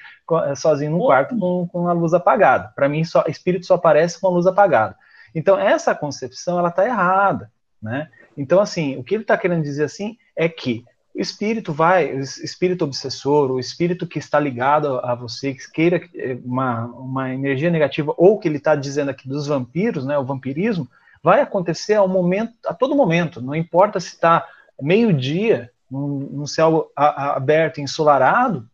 é, 0.45 0.53
sozinho 0.53 0.91
num 0.91 0.99
quarto 0.99 1.35
com, 1.35 1.67
com 1.67 1.87
a 1.87 1.93
luz 1.93 2.13
apagada. 2.13 2.71
Para 2.75 2.87
mim, 2.87 3.03
só, 3.03 3.23
espírito 3.27 3.65
só 3.65 3.75
aparece 3.75 4.21
com 4.21 4.27
a 4.27 4.29
luz 4.29 4.45
apagada. 4.45 4.95
Então, 5.33 5.57
essa 5.57 5.95
concepção, 5.95 6.59
ela 6.59 6.69
está 6.69 6.85
errada, 6.85 7.51
né? 7.81 8.09
Então, 8.37 8.59
assim, 8.59 8.95
o 8.97 9.03
que 9.03 9.15
ele 9.15 9.23
está 9.23 9.35
querendo 9.35 9.63
dizer, 9.63 9.85
assim, 9.85 10.17
é 10.35 10.47
que 10.47 10.85
o 11.17 11.21
espírito 11.21 11.73
vai, 11.73 12.13
o 12.13 12.19
espírito 12.19 12.85
obsessor, 12.85 13.49
o 13.49 13.59
espírito 13.59 14.05
que 14.05 14.19
está 14.19 14.39
ligado 14.39 14.99
a 14.99 15.15
você, 15.15 15.51
que 15.51 15.71
queira 15.71 15.99
eh, 16.13 16.37
uma, 16.45 16.85
uma 16.85 17.33
energia 17.33 17.71
negativa, 17.71 18.13
ou 18.15 18.37
que 18.37 18.47
ele 18.47 18.57
está 18.57 18.75
dizendo 18.75 19.09
aqui 19.09 19.27
dos 19.27 19.47
vampiros, 19.47 20.05
né, 20.05 20.15
o 20.17 20.23
vampirismo, 20.23 20.87
vai 21.23 21.41
acontecer 21.41 21.95
ao 21.95 22.07
momento, 22.07 22.53
a 22.67 22.73
todo 22.73 22.95
momento, 22.95 23.41
não 23.41 23.55
importa 23.55 23.99
se 23.99 24.09
está 24.09 24.47
meio-dia, 24.79 25.71
no 25.89 26.45
céu 26.45 26.91
aberto, 26.95 27.79
ensolarado, 27.79 28.69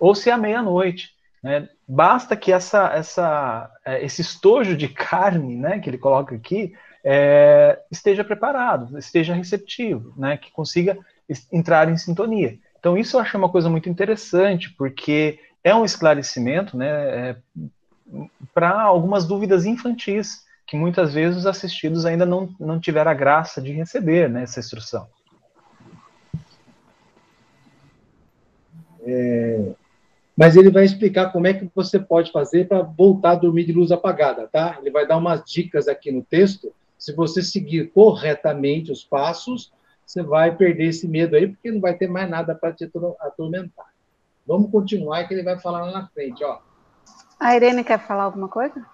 ou 0.00 0.14
se 0.14 0.30
é 0.30 0.36
meia-noite. 0.36 1.10
Né? 1.42 1.68
Basta 1.86 2.34
que 2.34 2.50
essa, 2.50 2.90
essa, 2.94 3.70
é, 3.84 4.04
esse 4.04 4.22
estojo 4.22 4.76
de 4.76 4.88
carne 4.88 5.56
né, 5.56 5.78
que 5.78 5.90
ele 5.90 5.98
coloca 5.98 6.34
aqui 6.34 6.74
é, 7.04 7.78
esteja 7.90 8.24
preparado, 8.24 8.98
esteja 8.98 9.34
receptivo, 9.34 10.14
né, 10.16 10.36
que 10.36 10.50
consiga 10.50 10.98
entrar 11.52 11.88
em 11.88 11.96
sintonia. 11.96 12.58
Então, 12.78 12.96
isso 12.96 13.16
eu 13.16 13.20
achei 13.20 13.38
uma 13.38 13.48
coisa 13.48 13.70
muito 13.70 13.88
interessante, 13.88 14.70
porque 14.76 15.38
é 15.62 15.74
um 15.74 15.84
esclarecimento 15.84 16.76
né, 16.76 16.88
é, 16.88 17.36
para 18.52 18.80
algumas 18.80 19.26
dúvidas 19.26 19.64
infantis, 19.64 20.44
que 20.66 20.76
muitas 20.76 21.14
vezes 21.14 21.38
os 21.38 21.46
assistidos 21.46 22.04
ainda 22.04 22.26
não, 22.26 22.54
não 22.58 22.80
tiveram 22.80 23.10
a 23.10 23.14
graça 23.14 23.60
de 23.60 23.72
receber 23.72 24.28
né, 24.28 24.42
essa 24.42 24.60
instrução. 24.60 25.06
É, 29.04 29.72
mas 30.36 30.56
ele 30.56 30.70
vai 30.70 30.84
explicar 30.84 31.30
como 31.30 31.46
é 31.46 31.54
que 31.54 31.70
você 31.74 31.98
pode 31.98 32.32
fazer 32.32 32.66
para 32.66 32.82
voltar 32.82 33.32
a 33.32 33.36
dormir 33.36 33.64
de 33.64 33.72
luz 33.72 33.92
apagada, 33.92 34.48
tá? 34.48 34.78
Ele 34.80 34.90
vai 34.90 35.06
dar 35.06 35.16
umas 35.16 35.44
dicas 35.44 35.88
aqui 35.88 36.10
no 36.10 36.22
texto. 36.22 36.72
Se 36.98 37.12
você 37.14 37.42
seguir 37.42 37.90
corretamente 37.90 38.90
os 38.90 39.04
passos, 39.04 39.72
você 40.12 40.22
vai 40.22 40.54
perder 40.54 40.88
esse 40.88 41.08
medo 41.08 41.34
aí, 41.34 41.48
porque 41.48 41.72
não 41.72 41.80
vai 41.80 41.94
ter 41.94 42.06
mais 42.06 42.28
nada 42.28 42.54
para 42.54 42.70
te 42.72 42.84
atormentar. 43.20 43.86
Vamos 44.46 44.70
continuar 44.70 45.26
que 45.26 45.32
ele 45.32 45.42
vai 45.42 45.58
falar 45.58 45.86
lá 45.86 45.92
na 45.92 46.06
frente, 46.08 46.44
ó. 46.44 46.58
A 47.40 47.56
Irene 47.56 47.82
quer 47.82 47.98
falar 47.98 48.24
alguma 48.24 48.46
coisa? 48.46 48.84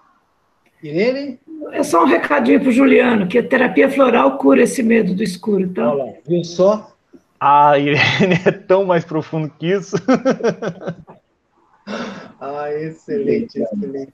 Irene? 0.81 1.37
É 1.73 1.83
só 1.83 2.03
um 2.03 2.07
recadinho 2.07 2.61
para 2.61 2.69
o 2.69 2.71
Juliano, 2.71 3.27
que 3.27 3.37
a 3.37 3.45
terapia 3.45 3.91
floral 3.91 4.37
cura 4.37 4.61
esse 4.61 4.81
medo 4.81 5.13
do 5.13 5.21
escuro, 5.21 5.69
tá? 5.73 5.91
Olha 5.91 6.05
lá, 6.05 6.13
viu 6.25 6.41
só? 6.45 6.95
Ah, 7.37 7.77
Irene 7.77 8.39
é 8.45 8.51
tão 8.51 8.85
mais 8.85 9.03
profundo 9.03 9.49
que 9.49 9.73
isso. 9.73 9.97
ah, 12.39 12.71
excelente, 12.71 13.61
excelente. 13.61 14.13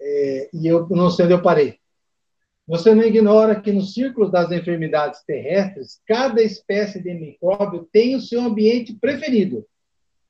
É, 0.00 0.48
e 0.54 0.66
eu 0.66 0.88
não 0.88 1.10
sei 1.10 1.26
onde 1.26 1.34
eu 1.34 1.42
parei. 1.42 1.78
Você 2.66 2.94
não 2.94 3.02
ignora 3.02 3.60
que 3.60 3.70
no 3.70 3.82
círculo 3.82 4.30
das 4.30 4.50
enfermidades 4.50 5.22
terrestres, 5.26 6.00
cada 6.06 6.42
espécie 6.42 7.02
de 7.02 7.12
micróbio 7.12 7.86
tem 7.92 8.16
o 8.16 8.20
seu 8.20 8.40
ambiente 8.40 8.94
preferido. 8.94 9.66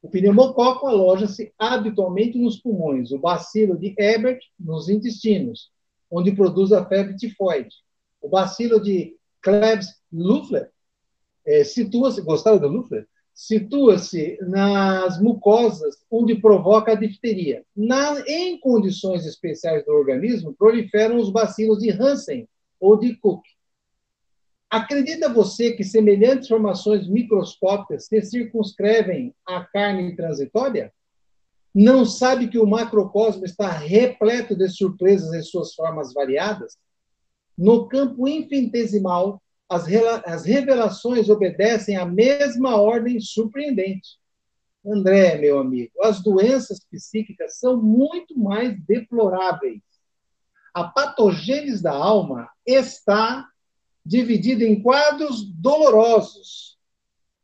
O 0.02 0.10
pneumococo 0.10 0.86
aloja-se 0.86 1.52
habitualmente 1.58 2.36
nos 2.36 2.58
pulmões, 2.60 3.12
o 3.12 3.18
bacilo 3.18 3.78
de 3.78 3.94
Ebert 3.96 4.40
nos 4.58 4.88
intestinos, 4.88 5.70
onde 6.10 6.34
produz 6.34 6.72
a 6.72 6.84
febre 6.84 7.16
tifoide. 7.16 7.74
O 8.20 8.28
bacilo 8.28 8.82
de 8.82 9.16
Klebs-Luffler 9.40 10.70
é, 11.46 11.62
situa-se, 11.62 12.20
gostaram 12.20 12.58
do 12.58 12.66
Luffler? 12.68 13.06
Situa-se 13.34 14.38
nas 14.42 15.20
mucosas, 15.20 15.96
onde 16.08 16.36
provoca 16.36 16.92
a 16.92 16.94
difteria. 16.94 17.64
Na, 17.76 18.20
em 18.28 18.58
condições 18.60 19.26
especiais 19.26 19.84
do 19.84 19.92
organismo, 19.92 20.54
proliferam 20.54 21.18
os 21.18 21.30
bacilos 21.30 21.80
de 21.80 21.90
Hansen 21.90 22.48
ou 22.78 22.96
de 22.96 23.16
Cook. 23.16 23.42
Acredita 24.70 25.28
você 25.28 25.72
que 25.72 25.84
semelhantes 25.84 26.48
formações 26.48 27.08
microscópicas 27.08 28.06
se 28.06 28.22
circunscrevem 28.22 29.34
à 29.46 29.64
carne 29.64 30.14
transitória? 30.14 30.92
Não 31.74 32.04
sabe 32.04 32.48
que 32.48 32.58
o 32.58 32.66
macrocosmo 32.66 33.44
está 33.44 33.68
repleto 33.68 34.56
de 34.56 34.68
surpresas 34.68 35.32
em 35.32 35.42
suas 35.42 35.74
formas 35.74 36.12
variadas? 36.12 36.76
No 37.58 37.88
campo 37.88 38.28
infinitesimal, 38.28 39.42
as, 39.68 39.86
as 40.26 40.44
revelações 40.44 41.28
obedecem 41.28 41.96
à 41.96 42.04
mesma 42.04 42.76
ordem 42.76 43.18
surpreendente. 43.20 44.18
André, 44.86 45.38
meu 45.38 45.58
amigo, 45.58 45.92
as 46.02 46.22
doenças 46.22 46.78
psíquicas 46.90 47.58
são 47.58 47.80
muito 47.80 48.38
mais 48.38 48.78
deploráveis. 48.84 49.80
A 50.74 50.84
patogênese 50.84 51.82
da 51.82 51.92
alma 51.92 52.50
está 52.66 53.48
dividida 54.04 54.64
em 54.64 54.82
quadros 54.82 55.44
dolorosos. 55.50 56.78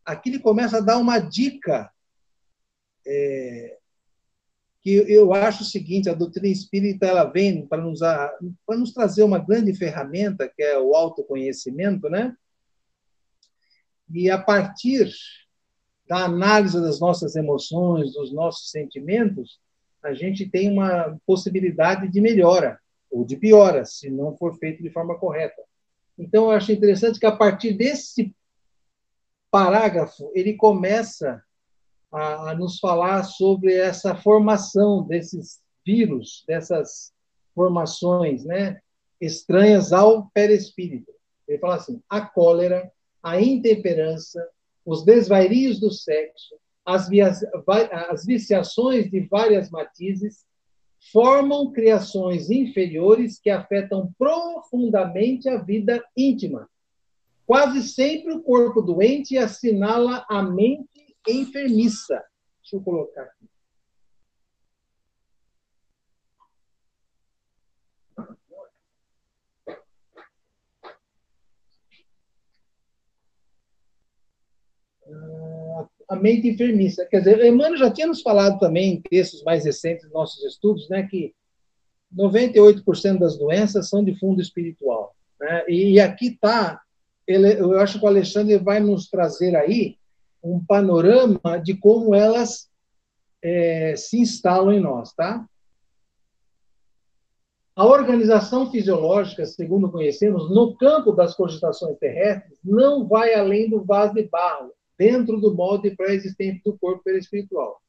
Aqui 0.05 0.29
ele 0.29 0.39
começa 0.39 0.79
a 0.79 0.83
dar 0.83 0.99
uma 0.99 1.19
dica 1.19 1.91
é, 3.07 3.79
que 4.83 4.91
eu 4.91 5.33
acho 5.33 5.63
o 5.63 5.67
seguinte, 5.67 6.09
a 6.09 6.15
doutrina 6.15 6.49
espírita 6.49 7.07
ela 7.07 7.25
vem 7.25 7.67
para 7.67 7.83
nos, 7.83 8.01
para 8.01 8.79
nos 8.79 8.93
trazer 8.93 9.23
uma 9.23 9.39
grande 9.39 9.75
ferramenta, 9.75 10.49
que 10.49 10.63
é 10.63 10.79
o 10.79 10.95
autoconhecimento, 10.95 12.09
né? 12.09 12.35
E 14.13 14.31
a 14.31 14.39
partir 14.39 15.13
da 16.09 16.25
análise 16.25 16.81
das 16.81 16.99
nossas 16.99 17.37
emoções, 17.37 18.15
dos 18.15 18.33
nossos 18.33 18.71
sentimentos, 18.71 19.61
a 20.03 20.15
gente 20.15 20.49
tem 20.49 20.71
uma 20.71 21.17
possibilidade 21.27 22.09
de 22.09 22.21
melhora 22.21 22.81
ou 23.11 23.25
de 23.25 23.37
piora, 23.37 23.85
se 23.85 24.11
não 24.11 24.37
for 24.37 24.57
feito 24.59 24.83
de 24.83 24.91
forma 24.91 25.19
correta. 25.19 25.63
Então, 26.19 26.45
eu 26.45 26.51
acho 26.53 26.73
interessante 26.73 27.21
que 27.21 27.27
a 27.27 27.37
partir 27.37 27.75
desse 27.75 28.35
parágrafo, 29.51 30.31
ele 30.35 30.55
começa 30.55 31.43
a, 32.13 32.51
a 32.51 32.55
nos 32.55 32.79
falar 32.79 33.23
sobre 33.25 33.75
essa 33.75 34.15
formação 34.15 35.07
desses 35.07 35.61
vírus, 35.85 36.45
dessas 36.47 37.13
formações 37.55 38.45
né, 38.45 38.81
estranhas 39.21 39.93
ao 39.93 40.29
perispírito. 40.33 41.13
Ele 41.47 41.59
fala 41.59 41.77
assim: 41.77 42.01
a 42.09 42.21
cólera, 42.21 42.91
a 43.23 43.41
intemperança, 43.41 44.47
os 44.85 45.05
desvarios 45.05 45.79
do 45.79 45.91
sexo, 45.91 46.57
as, 46.85 47.09
via, 47.09 47.31
as 48.09 48.25
viciações 48.25 49.11
de 49.11 49.21
várias 49.21 49.71
matizes 49.71 50.45
formam 51.13 51.73
criações 51.73 52.51
inferiores 52.51 53.39
que 53.39 53.51
afetam 53.51 54.13
profundamente 54.19 55.49
a 55.49 55.57
vida 55.57 56.03
íntima. 56.17 56.69
Quase 57.47 57.83
sempre 57.83 58.33
o 58.33 58.43
corpo 58.43 58.83
doente 58.83 59.37
assinala 59.37 60.25
a 60.29 60.43
mente 60.43 61.00
enfermiça. 61.29 62.23
Deixa 62.63 62.77
eu 62.77 62.83
colocar 62.83 63.23
aqui. 63.23 63.49
Ah, 75.13 75.89
a 76.11 76.17
mente 76.17 76.49
enfermiça. 76.49 77.07
Quer 77.07 77.19
dizer, 77.19 77.45
Emmanuel 77.45 77.77
já 77.77 77.91
tinha 77.91 78.07
nos 78.07 78.23
falado 78.23 78.59
também 78.59 78.95
em 78.95 79.01
textos 79.01 79.43
mais 79.43 79.65
recentes 79.65 80.05
dos 80.05 80.13
nossos 80.13 80.45
estudos, 80.45 80.89
né, 80.89 81.07
que 81.07 81.35
98% 82.15 83.19
das 83.19 83.39
doenças 83.39 83.89
são 83.89 84.05
de 84.05 84.19
fundo 84.19 84.41
espiritual. 84.41 85.15
Né? 85.39 85.65
E 85.69 86.01
aqui 86.01 86.29
está, 86.29 86.81
eu 87.27 87.79
acho 87.79 87.99
que 87.99 88.05
o 88.05 88.09
Alexandre 88.09 88.59
vai 88.59 88.81
nos 88.81 89.09
trazer 89.09 89.55
aí 89.55 90.00
um 90.43 90.65
panorama 90.65 91.59
de 91.63 91.75
como 91.75 92.15
elas 92.15 92.71
é, 93.43 93.95
se 93.97 94.19
instalam 94.19 94.73
em 94.73 94.81
nós, 94.81 95.13
tá? 95.13 95.47
A 97.75 97.87
organização 97.87 98.71
fisiológica, 98.71 99.47
segundo 99.47 99.91
conhecemos, 99.91 100.51
no 100.51 100.77
campo 100.77 101.13
das 101.13 101.35
cogitações 101.35 101.97
terrestres, 101.99 102.59
não 102.63 103.07
vai 103.07 103.33
além 103.35 103.71
do 103.71 103.83
vaso 103.83 104.13
de 104.15 104.25
barro, 104.25 104.73
dentro 104.99 105.41
do 105.41 105.55
molde 105.55 105.97
pré-existente 105.97 106.61
do 106.63 106.77
corpo 106.77 107.03
perispiritual. 107.03 107.81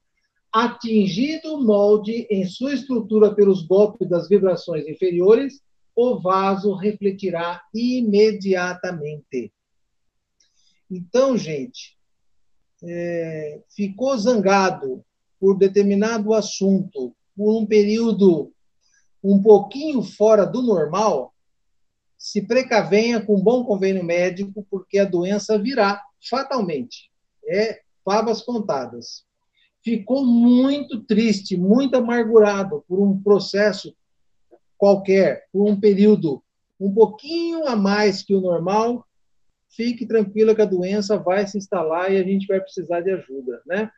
Atingido 0.50 1.56
o 1.56 1.62
molde 1.62 2.26
em 2.30 2.46
sua 2.46 2.74
estrutura 2.74 3.36
pelos 3.36 3.66
golpes 3.68 4.08
das 4.08 4.30
vibrações 4.30 4.88
inferiores, 4.88 5.62
o 5.94 6.20
vaso 6.22 6.74
refletirá 6.74 7.62
imediatamente. 7.74 9.52
Então, 10.90 11.38
gente, 11.38 11.98
é, 12.84 13.62
ficou 13.70 14.18
zangado 14.18 15.04
por 15.40 15.58
determinado 15.58 16.34
assunto 16.34 17.16
por 17.36 17.58
um 17.58 17.66
período 17.66 18.52
um 19.24 19.42
pouquinho 19.42 20.02
fora 20.02 20.46
do 20.46 20.62
normal, 20.62 21.34
se 22.18 22.42
precavenha 22.42 23.24
com 23.24 23.36
um 23.36 23.42
bom 23.42 23.64
convênio 23.64 24.04
médico, 24.04 24.66
porque 24.70 25.00
a 25.00 25.06
doença 25.06 25.58
virá 25.58 26.02
fatalmente. 26.30 27.12
É 27.48 27.82
favas 28.04 28.42
contadas. 28.42 29.26
Ficou 29.84 30.26
muito 30.26 31.02
triste, 31.02 31.58
muito 31.58 31.96
amargurado 31.96 32.84
por 32.88 33.00
um 33.00 33.20
processo 33.22 33.96
qualquer, 34.78 35.48
por 35.52 35.68
um 35.68 35.80
período 35.80 36.44
um 36.80 36.92
pouquinho 36.92 37.68
a 37.68 37.76
mais 37.76 38.24
que 38.24 38.34
o 38.34 38.42
normal, 38.42 39.06
fique 39.76 40.06
tranquila 40.06 40.56
que 40.56 40.62
a 40.62 40.66
doença 40.66 41.18
vai 41.18 41.48
se 41.48 41.58
instalar 41.58 42.12
e 42.12 42.18
a 42.18 42.24
gente 42.24 42.48
vai 42.48 42.60
precisar 42.60 43.02
de 43.02 43.12
ajuda, 43.12 43.62
né? 43.66 43.92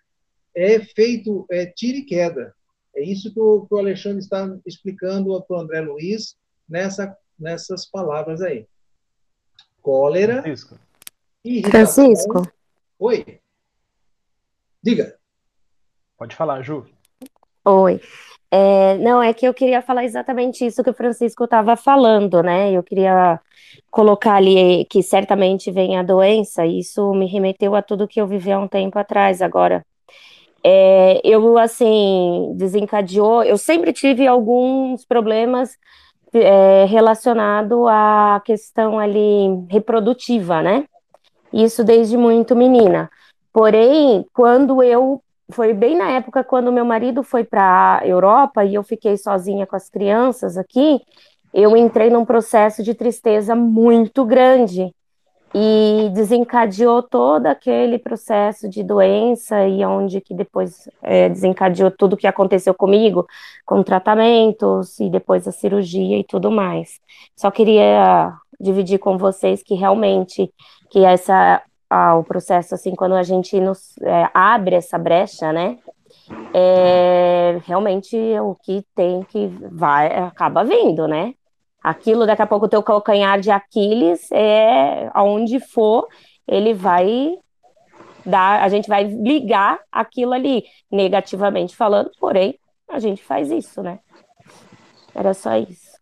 É 0.55 0.79
feito 0.79 1.45
é, 1.49 1.65
tira 1.65 1.97
e 1.97 2.03
queda. 2.03 2.55
É 2.95 3.03
isso 3.03 3.33
que 3.33 3.39
o, 3.39 3.65
que 3.65 3.73
o 3.73 3.77
Alexandre 3.77 4.19
está 4.19 4.47
explicando 4.65 5.41
para 5.43 5.57
o 5.57 5.59
André 5.59 5.81
Luiz 5.81 6.38
nessa, 6.69 7.17
nessas 7.39 7.86
palavras 7.86 8.41
aí. 8.41 8.67
Cólera. 9.81 10.41
Francisco. 10.41 10.79
Irritação. 11.43 12.05
Francisco. 12.05 12.53
Oi. 12.99 13.39
Diga. 14.81 15.17
Pode 16.17 16.36
falar, 16.36 16.62
Ju. 16.62 16.86
Oi. 17.65 18.02
É, 18.52 18.97
não, 18.97 19.23
é 19.23 19.34
que 19.34 19.47
eu 19.47 19.54
queria 19.54 19.82
falar 19.82 20.04
exatamente 20.04 20.65
isso 20.65 20.84
que 20.84 20.89
o 20.89 20.93
Francisco 20.93 21.45
estava 21.45 21.76
falando, 21.78 22.43
né? 22.43 22.71
Eu 22.71 22.84
queria 22.84 23.39
colocar 23.89 24.36
ali 24.36 24.86
que 24.86 25.02
certamente 25.02 25.71
vem 25.71 25.97
a 25.97 26.04
doença, 26.04 26.65
e 26.65 26.80
isso 26.80 27.13
me 27.13 27.26
remeteu 27.26 27.73
a 27.73 27.82
tudo 27.82 28.08
que 28.08 28.21
eu 28.21 28.28
vivi 28.28 28.52
há 28.52 28.60
um 28.60 28.67
tempo 28.67 28.99
atrás 28.99 29.41
agora. 29.41 29.84
É, 30.63 31.21
eu, 31.23 31.58
assim, 31.58 32.54
desencadeou, 32.56 33.43
eu 33.43 33.58
sempre 33.58 33.93
tive 33.93 34.28
alguns 34.28 35.06
problemas 35.06 35.78
é, 36.34 36.86
relacionados 36.86 37.88
à 37.88 38.41
questão 38.45 38.99
ali 38.99 39.47
reprodutiva, 39.69 40.62
né? 40.62 40.84
Isso 41.52 41.84
desde 41.84 42.17
muito 42.17 42.56
menina. 42.56 43.10
Porém, 43.54 44.26
quando 44.34 44.84
eu 44.84 45.22
foi 45.51 45.73
bem 45.73 45.97
na 45.97 46.12
época 46.12 46.43
quando 46.43 46.71
meu 46.71 46.86
marido 46.86 47.23
foi 47.23 47.43
para 47.43 47.99
a 47.99 48.08
Europa 48.08 48.63
e 48.63 48.75
eu 48.75 48.84
fiquei 48.84 49.17
sozinha 49.17 49.67
com 49.67 49.75
as 49.75 49.89
crianças 49.89 50.58
aqui, 50.58 51.01
eu 51.53 51.77
entrei 51.77 52.10
num 52.10 52.25
processo 52.25 52.82
de 52.82 52.93
tristeza 52.93 53.56
muito 53.56 54.25
grande 54.25 54.93
e 55.53 56.10
desencadeou 56.13 57.03
todo 57.03 57.45
aquele 57.45 57.99
processo 57.99 58.67
de 58.67 58.84
doença 58.84 59.67
e 59.67 59.86
onde 59.86 60.19
que 60.19 60.34
depois 60.34 60.89
é, 61.01 61.29
desencadeou 61.29 61.91
tudo 61.91 62.13
o 62.13 62.17
que 62.17 62.25
aconteceu 62.25 62.73
comigo, 62.73 63.27
com 63.63 63.84
tratamentos 63.84 64.99
e 64.99 65.10
depois 65.10 65.47
a 65.47 65.51
cirurgia 65.51 66.17
e 66.17 66.23
tudo 66.23 66.49
mais. 66.49 66.99
Só 67.36 67.51
queria 67.51 68.34
dividir 68.60 68.97
com 68.97 69.17
vocês 69.17 69.62
que 69.62 69.75
realmente 69.75 70.51
que 70.89 71.06
essa 71.06 71.62
ah, 71.95 72.15
o 72.15 72.23
processo 72.23 72.73
assim 72.73 72.95
quando 72.95 73.13
a 73.13 73.21
gente 73.21 73.60
nos 73.60 73.95
é, 73.99 74.27
abre 74.34 74.75
essa 74.75 74.97
brecha, 74.97 75.53
né? 75.53 75.77
É, 76.51 77.60
realmente 77.67 78.17
o 78.39 78.56
que 78.56 78.84
tem 78.95 79.21
que 79.21 79.45
vai 79.71 80.08
acaba 80.08 80.63
vindo, 80.63 81.08
né? 81.08 81.36
Aquilo 81.84 82.25
daqui 82.25 82.41
a 82.41 82.47
pouco 82.47 82.65
o 82.65 82.69
teu 82.69 82.82
calcanhar 82.82 83.39
de 83.39 83.51
Aquiles 83.51 84.32
é 84.32 85.08
aonde 85.13 85.60
for, 85.60 86.08
ele 86.47 86.73
vai 86.73 87.38
dar, 88.25 88.63
a 88.63 88.69
gente 88.69 88.89
vai 88.89 89.03
ligar 89.03 89.79
aquilo 89.91 90.34
ali 90.34 90.63
negativamente 90.91 91.75
falando, 91.75 92.10
porém 92.19 92.58
a 92.89 92.97
gente 92.97 93.23
faz 93.23 93.51
isso, 93.51 93.84
né? 93.84 93.99
Era 95.13 95.36
só 95.36 95.56
isso. 95.58 95.93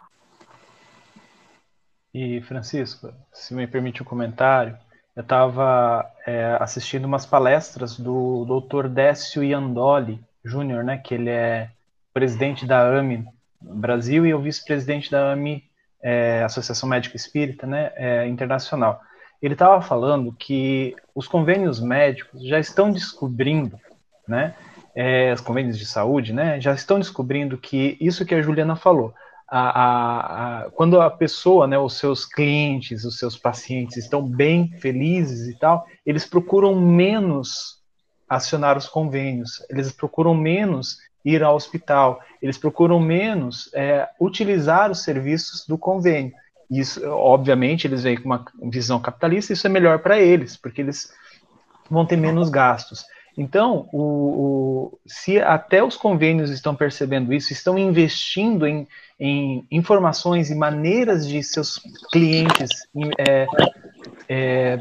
E 2.14 2.40
Francisco, 2.44 3.12
se 3.34 3.54
me 3.54 3.68
permite 3.68 4.02
um 4.02 4.06
comentário, 4.06 4.78
eu 5.22 5.24
estava 5.24 6.12
é, 6.26 6.58
assistindo 6.60 7.06
umas 7.06 7.26
palestras 7.26 7.98
do 7.98 8.44
Dr. 8.46 8.88
Décio 8.88 9.44
Iandoli 9.44 10.20
Júnior, 10.44 10.84
né, 10.84 10.98
que 10.98 11.14
ele 11.14 11.30
é 11.30 11.70
presidente 12.12 12.66
da 12.66 12.98
AMI 12.98 13.26
Brasil 13.62 14.26
e 14.26 14.34
o 14.34 14.42
vice-presidente 14.42 15.12
da 15.12 15.32
AMI, 15.32 15.64
é, 16.02 16.44
Associação 16.44 16.90
Médica 16.90 17.16
Espírita, 17.16 17.68
né, 17.68 17.92
é, 17.96 18.28
internacional. 18.28 19.00
Ele 19.40 19.54
estava 19.54 19.80
falando 19.82 20.34
que 20.34 20.96
os 21.14 21.28
convênios 21.28 21.80
médicos 21.80 22.44
já 22.44 22.60
estão 22.60 22.92
descobrindo, 22.92 23.80
né, 24.28 24.56
é, 24.96 25.32
os 25.32 25.42
convênios 25.42 25.78
de 25.78 25.86
saúde, 25.86 26.34
né, 26.34 26.60
já 26.60 26.74
estão 26.74 26.98
descobrindo 26.98 27.58
que 27.60 27.96
isso 28.02 28.26
que 28.26 28.34
a 28.34 28.42
Juliana 28.42 28.76
falou, 28.76 29.14
a, 29.52 29.60
a, 29.60 30.60
a, 30.62 30.72
quando 30.72 31.02
a 31.02 31.12
pessoa, 31.12 31.68
né, 31.68 31.78
os 31.78 31.98
seus 31.98 32.26
clientes, 32.26 33.04
os 33.04 33.18
seus 33.18 33.38
pacientes 33.38 33.98
estão 33.98 34.26
bem, 34.26 34.72
felizes 34.80 35.50
e 35.50 35.60
tal, 35.60 35.86
eles 36.06 36.26
procuram 36.26 36.74
menos 36.80 37.82
acionar 38.30 38.78
os 38.78 38.88
convênios, 38.88 39.62
eles 39.70 39.92
procuram 39.92 40.34
menos 40.34 41.00
ir 41.26 41.44
ao 41.44 41.54
hospital, 41.54 42.22
eles 42.42 42.58
procuram 42.58 42.98
menos 42.98 43.70
é, 43.74 44.08
utilizar 44.20 44.90
os 44.90 45.04
serviços 45.04 45.68
do 45.68 45.78
convênio. 45.78 46.32
Isso, 46.70 47.06
obviamente, 47.06 47.86
eles 47.86 48.04
vêm 48.04 48.16
com 48.16 48.30
uma 48.30 48.46
visão 48.72 49.02
capitalista, 49.02 49.52
isso 49.52 49.68
é 49.68 49.70
melhor 49.70 50.00
para 50.00 50.18
eles, 50.18 50.56
porque 50.56 50.80
eles 50.80 51.14
vão 51.90 52.06
ter 52.06 52.16
menos 52.16 52.50
gastos. 52.50 53.04
Então, 53.38 53.88
o, 53.94 54.02
o, 54.02 55.00
se 55.08 55.40
até 55.40 55.84
os 55.84 55.96
convênios 55.96 56.50
estão 56.50 56.76
percebendo 56.76 57.34
isso, 57.34 57.54
estão 57.54 57.78
investindo 57.78 58.68
em, 58.68 58.88
em 59.20 59.66
informações 59.72 60.50
e 60.50 60.56
maneiras 60.56 61.28
de 61.28 61.42
seus 61.42 61.80
clientes 62.12 62.70
é, 63.18 63.48
é, 64.28 64.78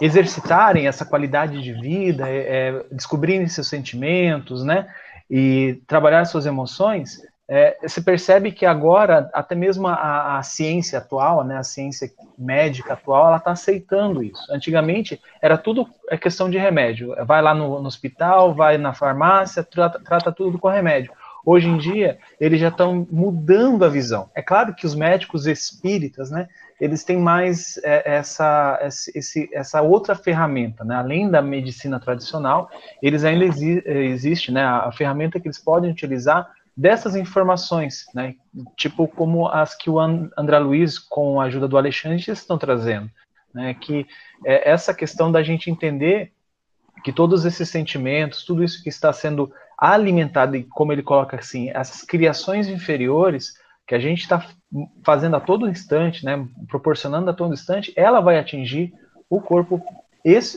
exercitarem 0.00 0.86
essa 0.86 1.04
qualidade 1.04 1.60
de 1.60 1.72
vida, 1.72 2.28
é, 2.28 2.68
é, 2.68 2.84
descobrirem 2.92 3.46
seus 3.48 3.68
sentimentos, 3.68 4.64
né, 4.64 4.88
e 5.30 5.80
trabalhar 5.86 6.24
suas 6.24 6.46
emoções, 6.46 7.20
é, 7.54 7.76
você 7.82 8.00
percebe 8.00 8.50
que 8.50 8.64
agora 8.64 9.28
até 9.30 9.54
mesmo 9.54 9.86
a, 9.86 10.38
a, 10.38 10.42
ciência 10.42 10.98
atual, 10.98 11.44
né, 11.44 11.58
a 11.58 11.62
ciência 11.62 12.10
médica 12.38 12.94
atual, 12.94 13.26
ela 13.26 13.36
está 13.36 13.50
aceitando 13.50 14.22
isso. 14.22 14.40
Antigamente 14.50 15.20
era 15.38 15.58
tudo 15.58 15.86
é 16.08 16.16
questão 16.16 16.48
de 16.48 16.56
remédio. 16.56 17.14
Vai 17.26 17.42
lá 17.42 17.54
no, 17.54 17.78
no 17.78 17.86
hospital, 17.86 18.54
vai 18.54 18.78
na 18.78 18.94
farmácia, 18.94 19.62
trata, 19.62 20.00
trata 20.00 20.32
tudo 20.32 20.58
com 20.58 20.66
remédio. 20.68 21.12
Hoje 21.44 21.68
em 21.68 21.76
dia 21.76 22.18
eles 22.40 22.58
já 22.58 22.68
estão 22.68 23.06
mudando 23.10 23.84
a 23.84 23.88
visão. 23.90 24.30
É 24.34 24.40
claro 24.40 24.74
que 24.74 24.86
os 24.86 24.94
médicos 24.94 25.46
espíritas, 25.46 26.30
né, 26.30 26.48
eles 26.80 27.04
têm 27.04 27.18
mais 27.18 27.78
é, 27.84 28.14
essa, 28.14 28.78
esse, 29.14 29.50
essa 29.52 29.82
outra 29.82 30.14
ferramenta, 30.14 30.84
né? 30.84 30.94
além 30.94 31.30
da 31.30 31.42
medicina 31.42 32.00
tradicional, 32.00 32.70
eles 33.02 33.24
ainda 33.24 33.44
exi 33.44 33.82
existe, 33.84 34.50
né, 34.50 34.64
a 34.64 34.90
ferramenta 34.90 35.38
que 35.38 35.48
eles 35.48 35.58
podem 35.58 35.90
utilizar 35.90 36.48
dessas 36.76 37.14
informações, 37.14 38.04
né? 38.14 38.34
Tipo 38.76 39.06
como 39.06 39.46
as 39.48 39.74
que 39.74 39.90
o 39.90 40.00
André 40.00 40.58
Luiz, 40.58 40.98
com 40.98 41.40
a 41.40 41.44
ajuda 41.44 41.68
do 41.68 41.76
Alexandre, 41.76 42.18
estão 42.30 42.58
trazendo, 42.58 43.10
né? 43.54 43.74
Que 43.74 44.06
é 44.44 44.70
essa 44.70 44.94
questão 44.94 45.30
da 45.30 45.42
gente 45.42 45.70
entender 45.70 46.32
que 47.04 47.12
todos 47.12 47.44
esses 47.44 47.68
sentimentos, 47.68 48.44
tudo 48.44 48.62
isso 48.62 48.82
que 48.82 48.88
está 48.88 49.12
sendo 49.12 49.52
alimentado 49.76 50.56
e 50.56 50.64
como 50.64 50.92
ele 50.92 51.02
coloca 51.02 51.36
assim, 51.36 51.70
essas 51.70 52.02
criações 52.02 52.68
inferiores 52.68 53.54
que 53.86 53.94
a 53.94 53.98
gente 53.98 54.20
está 54.20 54.46
fazendo 55.04 55.36
a 55.36 55.40
todo 55.40 55.68
instante, 55.68 56.24
né? 56.24 56.46
Proporcionando 56.68 57.28
a 57.28 57.34
todo 57.34 57.52
instante, 57.52 57.92
ela 57.96 58.20
vai 58.20 58.38
atingir 58.38 58.94
o 59.28 59.40
corpo 59.40 59.82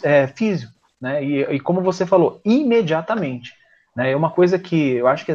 é, 0.03 0.27
físico, 0.27 0.71
né? 1.01 1.23
E, 1.23 1.41
e 1.41 1.59
como 1.59 1.81
você 1.81 2.05
falou, 2.05 2.39
imediatamente. 2.45 3.53
Né? 3.95 4.11
É 4.11 4.15
uma 4.15 4.29
coisa 4.29 4.59
que 4.59 4.93
eu 4.93 5.07
acho 5.07 5.25
que 5.25 5.33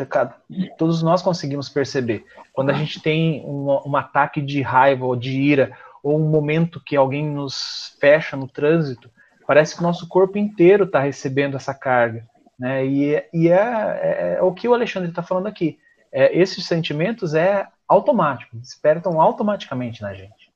todos 0.77 1.03
nós 1.03 1.23
conseguimos 1.23 1.69
perceber. 1.69 2.25
Quando 2.53 2.71
a 2.71 2.75
gente 2.75 3.01
tem 3.01 3.45
um, 3.47 3.81
um 3.87 3.97
ataque 3.97 4.43
de 4.43 4.61
raiva 4.61 5.07
ou 5.07 5.17
de 5.17 5.31
ira, 5.31 5.77
ou 6.03 6.19
um 6.19 6.29
momento 6.29 6.83
que 6.83 6.97
alguém 6.97 7.27
nos 7.27 7.97
fecha 8.01 8.37
no 8.37 8.47
trânsito, 8.47 9.11
parece 9.47 9.75
que 9.75 9.81
o 9.81 9.85
nosso 9.85 10.07
corpo 10.09 10.39
inteiro 10.39 10.85
está 10.85 11.01
recebendo 11.01 11.57
essa 11.57 11.75
carga. 11.75 12.27
Né? 12.59 12.87
E, 12.87 13.25
e 13.33 13.49
é, 13.49 13.55
é, 13.55 14.37
é, 14.39 14.43
o 14.43 14.53
que 14.53 14.69
o 14.69 14.75
Alexandre 14.75 15.09
está 15.09 15.23
falando 15.23 15.47
aqui. 15.47 15.79
É, 16.13 16.37
esses 16.37 16.67
sentimentos 16.67 17.35
é 17.35 17.67
automático, 17.89 18.57
despertam 18.57 19.21
automaticamente 19.21 20.03
na 20.03 20.13
gente. 20.13 20.51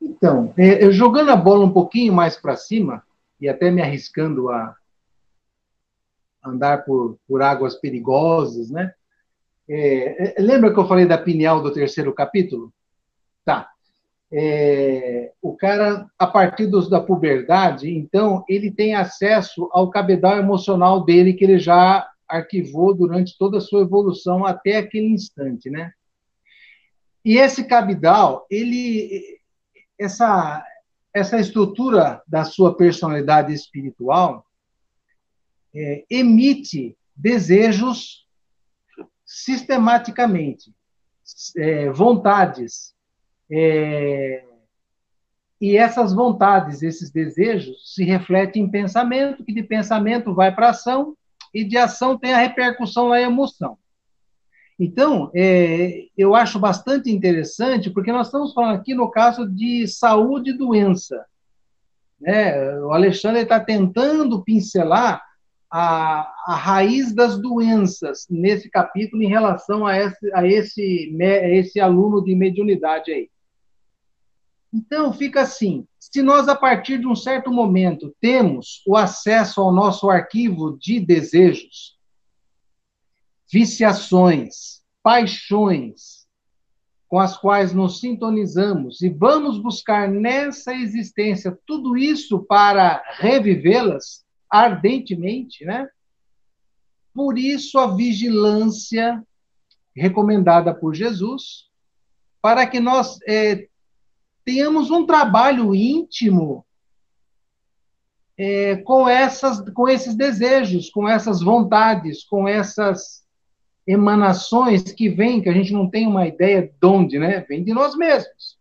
Então, 0.00 0.52
é, 0.56 0.90
jogando 0.90 1.30
a 1.30 1.36
bola 1.36 1.64
um 1.64 1.72
pouquinho 1.72 2.12
mais 2.12 2.36
para 2.36 2.56
cima, 2.56 3.02
e 3.40 3.48
até 3.48 3.70
me 3.70 3.80
arriscando 3.80 4.50
a, 4.50 4.74
andar 6.44 6.84
por, 6.84 7.18
por 7.26 7.42
águas 7.42 7.74
perigosas, 7.74 8.70
né? 8.70 8.92
É, 9.68 10.40
é, 10.40 10.42
lembra 10.42 10.72
que 10.72 10.78
eu 10.78 10.88
falei 10.88 11.06
da 11.06 11.16
pineal 11.16 11.62
do 11.62 11.72
terceiro 11.72 12.12
capítulo? 12.12 12.72
Tá. 13.44 13.70
É, 14.32 15.32
o 15.42 15.56
cara, 15.56 16.06
a 16.18 16.26
partir 16.26 16.66
dos, 16.66 16.88
da 16.88 17.00
puberdade, 17.00 17.90
então, 17.90 18.44
ele 18.48 18.70
tem 18.70 18.94
acesso 18.94 19.68
ao 19.72 19.90
cabedal 19.90 20.38
emocional 20.38 21.04
dele, 21.04 21.34
que 21.34 21.44
ele 21.44 21.58
já 21.58 22.08
arquivou 22.28 22.94
durante 22.94 23.36
toda 23.36 23.58
a 23.58 23.60
sua 23.60 23.82
evolução 23.82 24.44
até 24.44 24.76
aquele 24.76 25.08
instante, 25.08 25.68
né? 25.68 25.92
E 27.24 27.38
esse 27.38 27.64
cabedal, 27.64 28.46
ele, 28.50 29.40
essa, 29.98 30.64
essa 31.12 31.38
estrutura 31.38 32.22
da 32.26 32.44
sua 32.44 32.76
personalidade 32.76 33.52
espiritual, 33.52 34.46
é, 35.74 36.04
emite 36.10 36.96
desejos 37.14 38.26
sistematicamente, 39.24 40.74
é, 41.56 41.90
vontades. 41.90 42.94
É, 43.50 44.44
e 45.60 45.76
essas 45.76 46.12
vontades, 46.12 46.82
esses 46.82 47.10
desejos, 47.10 47.94
se 47.94 48.02
refletem 48.02 48.64
em 48.64 48.70
pensamento, 48.70 49.44
que 49.44 49.52
de 49.52 49.62
pensamento 49.62 50.34
vai 50.34 50.54
para 50.54 50.70
ação, 50.70 51.16
e 51.52 51.64
de 51.64 51.76
ação 51.76 52.18
tem 52.18 52.32
a 52.32 52.38
repercussão 52.38 53.08
na 53.08 53.20
emoção. 53.20 53.76
Então, 54.78 55.30
é, 55.34 56.06
eu 56.16 56.34
acho 56.34 56.58
bastante 56.58 57.10
interessante, 57.10 57.90
porque 57.90 58.10
nós 58.10 58.28
estamos 58.28 58.54
falando 58.54 58.76
aqui 58.76 58.94
no 58.94 59.10
caso 59.10 59.46
de 59.46 59.86
saúde 59.86 60.50
e 60.50 60.56
doença. 60.56 61.24
Né? 62.18 62.78
O 62.80 62.90
Alexandre 62.90 63.42
está 63.42 63.60
tentando 63.60 64.42
pincelar 64.42 65.22
a, 65.70 66.32
a 66.46 66.54
raiz 66.54 67.14
das 67.14 67.38
doenças 67.38 68.26
nesse 68.28 68.68
capítulo 68.68 69.22
em 69.22 69.28
relação 69.28 69.86
a 69.86 69.96
esse, 69.96 70.34
a 70.34 70.46
esse, 70.46 71.16
a 71.20 71.48
esse 71.48 71.78
aluno 71.78 72.22
de 72.24 72.34
mediunidade 72.34 73.12
aí. 73.12 73.30
Então, 74.72 75.12
fica 75.12 75.42
assim: 75.42 75.86
se 75.98 76.22
nós, 76.22 76.48
a 76.48 76.56
partir 76.56 76.98
de 76.98 77.06
um 77.06 77.14
certo 77.14 77.52
momento, 77.52 78.14
temos 78.20 78.82
o 78.86 78.96
acesso 78.96 79.60
ao 79.60 79.72
nosso 79.72 80.08
arquivo 80.08 80.76
de 80.78 80.98
desejos, 81.00 81.98
viciações, 83.50 84.80
paixões, 85.02 86.20
com 87.08 87.18
as 87.18 87.36
quais 87.36 87.72
nos 87.72 87.98
sintonizamos 87.98 89.02
e 89.02 89.08
vamos 89.08 89.58
buscar 89.58 90.08
nessa 90.08 90.72
existência 90.72 91.58
tudo 91.66 91.96
isso 91.96 92.38
para 92.44 93.02
revivê-las, 93.18 94.24
ardentemente, 94.50 95.64
né? 95.64 95.88
Por 97.14 97.38
isso 97.38 97.78
a 97.78 97.94
vigilância 97.94 99.22
recomendada 99.94 100.74
por 100.74 100.94
Jesus, 100.94 101.68
para 102.40 102.66
que 102.66 102.80
nós 102.80 103.18
é, 103.26 103.68
tenhamos 104.44 104.90
um 104.90 105.04
trabalho 105.04 105.74
íntimo 105.74 106.64
é, 108.36 108.76
com 108.76 109.06
essas, 109.08 109.60
com 109.70 109.88
esses 109.88 110.14
desejos, 110.14 110.88
com 110.88 111.06
essas 111.08 111.42
vontades, 111.42 112.24
com 112.24 112.48
essas 112.48 113.22
emanações 113.86 114.82
que 114.92 115.08
vêm, 115.08 115.42
que 115.42 115.48
a 115.48 115.52
gente 115.52 115.72
não 115.72 115.90
tem 115.90 116.06
uma 116.06 116.26
ideia 116.26 116.62
de 116.62 116.86
onde, 116.86 117.18
né? 117.18 117.40
Vem 117.40 117.62
de 117.62 117.74
nós 117.74 117.96
mesmos. 117.96 118.58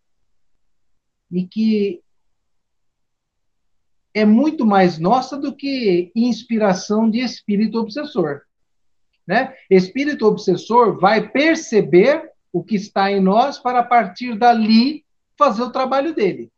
e 1.32 1.46
que 1.46 2.02
é 4.14 4.26
muito 4.26 4.66
mais 4.66 4.98
nossa 4.98 5.38
do 5.38 5.56
que 5.56 6.12
inspiração 6.16 7.10
de 7.10 7.20
espírito 7.20 7.80
obsessor. 7.80 8.42
Né? 9.28 9.54
Espírito 9.70 10.26
obsessor 10.26 11.00
vai 11.00 11.30
perceber 11.30 12.32
o 12.52 12.64
que 12.64 12.76
está 12.76 13.12
em 13.12 13.22
nós 13.22 13.60
para, 13.60 13.80
a 13.80 13.84
partir 13.84 14.38
dali, 14.38 15.06
fazer 15.38 15.62
o 15.62 15.72
trabalho 15.72 16.16
dele. 16.16 16.52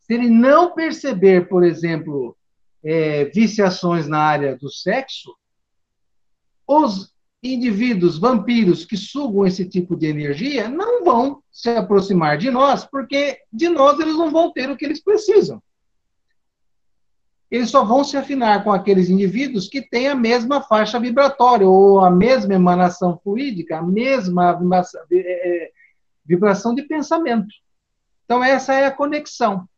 Se 0.00 0.14
ele 0.14 0.28
não 0.28 0.74
perceber, 0.74 1.48
por 1.48 1.62
exemplo, 1.62 2.36
é, 2.84 3.26
viciações 3.26 4.08
na 4.08 4.18
área 4.18 4.56
do 4.56 4.68
sexo, 4.68 5.32
os 6.66 7.12
indivíduos 7.40 8.18
vampiros 8.18 8.84
que 8.84 8.96
sugam 8.96 9.46
esse 9.46 9.64
tipo 9.64 9.96
de 9.96 10.06
energia 10.06 10.68
não 10.68 11.04
vão 11.04 11.42
se 11.50 11.70
aproximar 11.70 12.36
de 12.36 12.50
nós, 12.50 12.84
porque 12.84 13.38
de 13.52 13.68
nós 13.68 13.98
eles 14.00 14.14
não 14.14 14.30
vão 14.30 14.52
ter 14.52 14.70
o 14.70 14.76
que 14.76 14.84
eles 14.84 15.02
precisam 15.02 15.62
eles 17.52 17.68
só 17.68 17.84
vão 17.84 18.02
se 18.02 18.16
afinar 18.16 18.64
com 18.64 18.72
aqueles 18.72 19.10
indivíduos 19.10 19.68
que 19.68 19.82
têm 19.82 20.08
a 20.08 20.14
mesma 20.14 20.62
faixa 20.62 20.98
vibratória, 20.98 21.68
ou 21.68 22.00
a 22.00 22.10
mesma 22.10 22.54
emanação 22.54 23.20
fluídica, 23.22 23.76
a 23.76 23.82
mesma 23.82 24.58
é, 25.12 25.70
vibração 26.24 26.74
de 26.74 26.82
pensamento. 26.84 27.54
Então, 28.24 28.42
essa 28.42 28.72
é 28.72 28.86
a 28.86 28.90
conexão. 28.90 29.68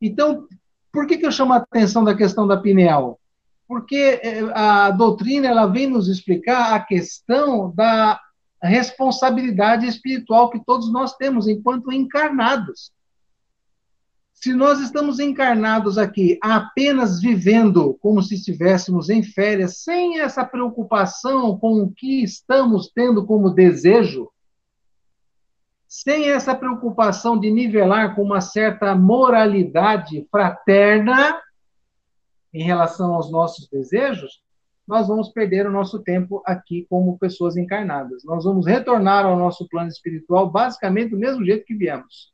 Então, 0.00 0.46
por 0.92 1.04
que, 1.08 1.18
que 1.18 1.26
eu 1.26 1.32
chamo 1.32 1.52
a 1.54 1.56
atenção 1.56 2.04
da 2.04 2.14
questão 2.14 2.46
da 2.46 2.56
pineal? 2.56 3.18
Porque 3.66 4.20
é, 4.22 4.40
a 4.54 4.92
doutrina 4.92 5.48
ela 5.48 5.66
vem 5.66 5.88
nos 5.88 6.08
explicar 6.08 6.72
a 6.72 6.78
questão 6.78 7.72
da 7.74 8.20
responsabilidade 8.62 9.88
espiritual 9.88 10.50
que 10.50 10.64
todos 10.64 10.92
nós 10.92 11.16
temos 11.16 11.48
enquanto 11.48 11.90
encarnados. 11.90 12.92
Se 14.42 14.52
nós 14.52 14.80
estamos 14.80 15.20
encarnados 15.20 15.96
aqui 15.96 16.36
apenas 16.42 17.20
vivendo 17.20 17.94
como 18.00 18.20
se 18.20 18.34
estivéssemos 18.34 19.08
em 19.08 19.22
férias, 19.22 19.84
sem 19.84 20.18
essa 20.18 20.44
preocupação 20.44 21.56
com 21.56 21.80
o 21.84 21.92
que 21.92 22.24
estamos 22.24 22.90
tendo 22.92 23.24
como 23.24 23.54
desejo, 23.54 24.32
sem 25.86 26.28
essa 26.28 26.56
preocupação 26.56 27.38
de 27.38 27.52
nivelar 27.52 28.16
com 28.16 28.22
uma 28.22 28.40
certa 28.40 28.96
moralidade 28.96 30.26
fraterna 30.28 31.40
em 32.52 32.64
relação 32.64 33.14
aos 33.14 33.30
nossos 33.30 33.68
desejos, 33.68 34.42
nós 34.88 35.06
vamos 35.06 35.28
perder 35.28 35.68
o 35.68 35.72
nosso 35.72 36.00
tempo 36.00 36.42
aqui 36.44 36.84
como 36.90 37.16
pessoas 37.16 37.56
encarnadas. 37.56 38.24
Nós 38.24 38.42
vamos 38.42 38.66
retornar 38.66 39.24
ao 39.24 39.38
nosso 39.38 39.68
plano 39.68 39.88
espiritual 39.88 40.50
basicamente 40.50 41.10
do 41.10 41.16
mesmo 41.16 41.44
jeito 41.44 41.64
que 41.64 41.76
viemos. 41.76 42.32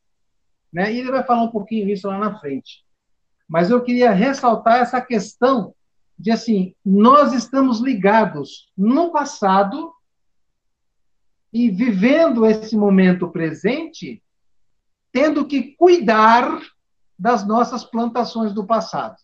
Né? 0.72 0.92
E 0.92 0.98
ele 1.00 1.10
vai 1.10 1.22
falar 1.24 1.42
um 1.42 1.50
pouquinho 1.50 1.86
disso 1.86 2.08
lá 2.08 2.18
na 2.18 2.38
frente. 2.38 2.84
Mas 3.48 3.70
eu 3.70 3.82
queria 3.82 4.10
ressaltar 4.10 4.80
essa 4.80 5.00
questão 5.00 5.74
de 6.18 6.30
assim, 6.30 6.74
nós 6.84 7.32
estamos 7.32 7.80
ligados 7.80 8.70
no 8.76 9.10
passado 9.10 9.94
e 11.52 11.70
vivendo 11.70 12.44
esse 12.44 12.76
momento 12.76 13.28
presente, 13.30 14.22
tendo 15.12 15.46
que 15.46 15.74
cuidar 15.76 16.60
das 17.18 17.46
nossas 17.46 17.84
plantações 17.84 18.52
do 18.52 18.66
passado, 18.66 19.16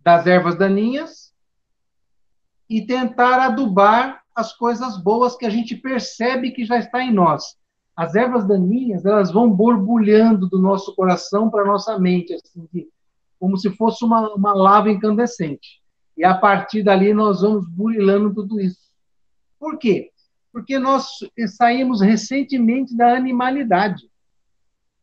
das 0.00 0.26
ervas 0.26 0.58
daninhas 0.58 1.32
e 2.68 2.84
tentar 2.84 3.40
adubar 3.40 4.22
as 4.34 4.52
coisas 4.52 4.96
boas 4.98 5.36
que 5.36 5.46
a 5.46 5.50
gente 5.50 5.76
percebe 5.76 6.50
que 6.50 6.64
já 6.64 6.78
está 6.78 7.02
em 7.02 7.12
nós 7.12 7.56
as 7.96 8.14
ervas 8.14 8.46
daninhas 8.46 9.04
elas 9.04 9.30
vão 9.30 9.48
borbulhando 9.50 10.48
do 10.48 10.58
nosso 10.58 10.94
coração 10.94 11.48
para 11.48 11.64
nossa 11.64 11.98
mente, 11.98 12.34
assim, 12.34 12.88
como 13.38 13.56
se 13.56 13.70
fosse 13.70 14.04
uma, 14.04 14.34
uma 14.34 14.52
lava 14.52 14.90
incandescente. 14.90 15.80
E 16.16 16.24
a 16.24 16.34
partir 16.34 16.82
dali 16.82 17.14
nós 17.14 17.42
vamos 17.42 17.68
burilando 17.68 18.34
tudo 18.34 18.60
isso. 18.60 18.80
Por 19.58 19.78
quê? 19.78 20.10
Porque 20.52 20.78
nós 20.78 21.08
saímos 21.56 22.00
recentemente 22.00 22.96
da 22.96 23.16
animalidade. 23.16 24.08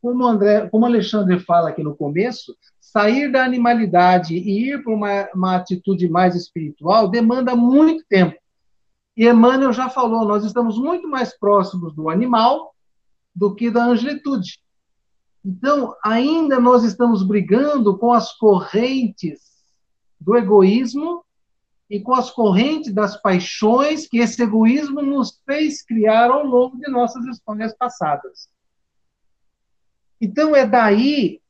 Como, 0.01 0.25
André, 0.25 0.67
como 0.69 0.85
Alexandre 0.85 1.39
fala 1.39 1.69
aqui 1.69 1.83
no 1.83 1.95
começo, 1.95 2.55
sair 2.79 3.31
da 3.31 3.43
animalidade 3.43 4.35
e 4.35 4.71
ir 4.71 4.83
para 4.83 4.93
uma, 4.93 5.29
uma 5.33 5.55
atitude 5.55 6.09
mais 6.09 6.35
espiritual 6.35 7.07
demanda 7.07 7.55
muito 7.55 8.03
tempo. 8.09 8.35
E 9.15 9.27
Emmanuel 9.27 9.71
já 9.71 9.89
falou, 9.89 10.25
nós 10.25 10.43
estamos 10.43 10.77
muito 10.77 11.07
mais 11.07 11.37
próximos 11.37 11.93
do 11.93 12.09
animal 12.09 12.73
do 13.33 13.55
que 13.55 13.71
da 13.71 13.85
angelitude. 13.85 14.59
Então, 15.43 15.95
ainda 16.03 16.59
nós 16.59 16.83
estamos 16.83 17.23
brigando 17.23 17.97
com 17.97 18.13
as 18.13 18.31
correntes 18.37 19.39
do 20.19 20.35
egoísmo 20.35 21.25
e 21.89 21.99
com 21.99 22.13
as 22.13 22.29
correntes 22.29 22.93
das 22.93 23.19
paixões 23.19 24.07
que 24.07 24.19
esse 24.19 24.41
egoísmo 24.41 25.01
nos 25.01 25.41
fez 25.45 25.81
criar 25.81 26.29
ao 26.29 26.45
longo 26.45 26.77
de 26.77 26.89
nossas 26.89 27.25
histórias 27.25 27.75
passadas. 27.75 28.49
Então, 30.21 30.55
é 30.55 30.65
daí, 30.65 31.41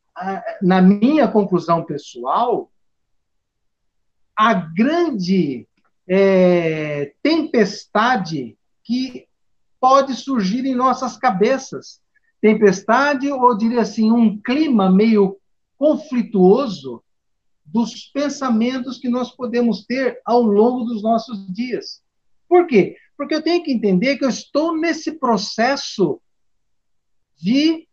na 0.61 0.81
minha 0.81 1.27
conclusão 1.27 1.83
pessoal, 1.83 2.71
a 4.35 4.53
grande 4.53 5.67
é, 6.07 7.13
tempestade 7.21 8.57
que 8.83 9.27
pode 9.81 10.15
surgir 10.15 10.63
em 10.65 10.75
nossas 10.75 11.17
cabeças. 11.17 11.99
Tempestade, 12.39 13.29
ou 13.31 13.57
diria 13.57 13.81
assim, 13.81 14.11
um 14.11 14.39
clima 14.39 14.91
meio 14.91 15.37
conflituoso 15.75 17.03
dos 17.65 18.05
pensamentos 18.13 18.99
que 18.99 19.09
nós 19.09 19.31
podemos 19.31 19.83
ter 19.85 20.21
ao 20.23 20.43
longo 20.43 20.85
dos 20.85 21.01
nossos 21.01 21.51
dias. 21.51 22.03
Por 22.47 22.67
quê? 22.67 22.95
Porque 23.17 23.33
eu 23.33 23.41
tenho 23.41 23.63
que 23.63 23.71
entender 23.71 24.17
que 24.17 24.25
eu 24.25 24.29
estou 24.29 24.77
nesse 24.77 25.13
processo 25.13 26.21
de 27.37 27.87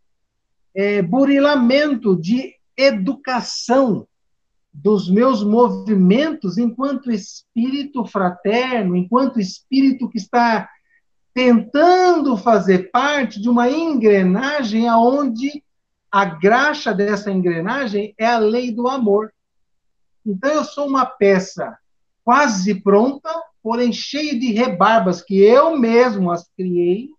é, 0.75 1.01
burilamento, 1.01 2.15
de 2.15 2.55
educação 2.77 4.07
dos 4.73 5.11
meus 5.11 5.43
movimentos 5.43 6.59
enquanto 6.59 7.11
espírito 7.11 8.05
fraterno, 8.05 8.95
enquanto 8.95 9.41
espírito 9.41 10.09
que 10.09 10.19
está 10.19 10.69
tentando 11.35 12.37
fazer 12.37 12.91
parte 12.91 13.41
de 13.41 13.49
uma 13.49 13.71
engrenagem 13.71 14.89
aonde 14.89 15.63
a 16.11 16.25
graxa 16.25 16.93
dessa 16.95 17.31
engrenagem 17.31 18.15
é 18.19 18.27
a 18.27 18.39
lei 18.39 18.73
do 18.73 18.89
amor. 18.89 19.33
Então 20.25 20.51
eu 20.51 20.65
sou 20.65 20.87
uma 20.87 21.07
peça 21.07 21.79
quase 22.25 22.75
pronta, 22.75 23.31
porém 23.63 23.93
cheia 23.93 24.39
de 24.39 24.53
rebarbas 24.53 25.23
que 25.23 25.39
eu 25.39 25.79
mesmo 25.79 26.31
as 26.31 26.49
criei, 26.57 27.11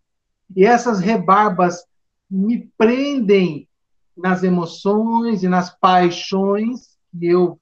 e 0.56 0.66
essas 0.66 1.00
rebarbas 1.00 1.84
me 2.30 2.70
prendem 2.78 3.68
nas 4.16 4.44
emoções 4.44 5.44
e 5.44 5.48
nas 5.48 5.76
paixões 5.80 6.98
que 7.12 7.28
eu 7.28 7.60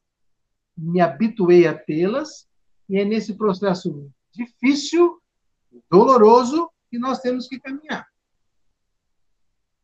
me 0.77 0.99
habituei 0.99 1.67
a 1.67 1.73
tê-las, 1.73 2.47
e 2.89 2.97
é 2.97 3.05
nesse 3.05 3.33
processo 3.33 4.09
difícil 4.31 5.19
doloroso 5.89 6.69
que 6.89 6.97
nós 6.97 7.19
temos 7.19 7.47
que 7.47 7.59
caminhar. 7.59 8.07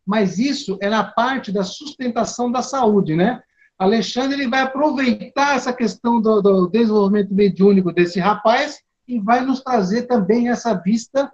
Mas 0.06 0.38
isso 0.38 0.78
é 0.82 0.90
na 0.90 1.04
parte 1.04 1.52
da 1.52 1.64
sustentação 1.64 2.52
da 2.52 2.62
saúde, 2.62 3.16
né? 3.16 3.42
Alexandre 3.78 4.42
ele 4.42 4.50
vai 4.50 4.62
aproveitar 4.62 5.56
essa 5.56 5.74
questão 5.74 6.22
do, 6.22 6.42
do 6.42 6.68
desenvolvimento 6.68 7.34
mediúnico 7.34 7.92
desse 7.92 8.20
rapaz 8.20 8.82
e 9.08 9.20
vai 9.20 9.42
nos 9.46 9.62
trazer 9.62 10.04
também 10.04 10.50
essa 10.50 10.74
vista, 10.74 11.32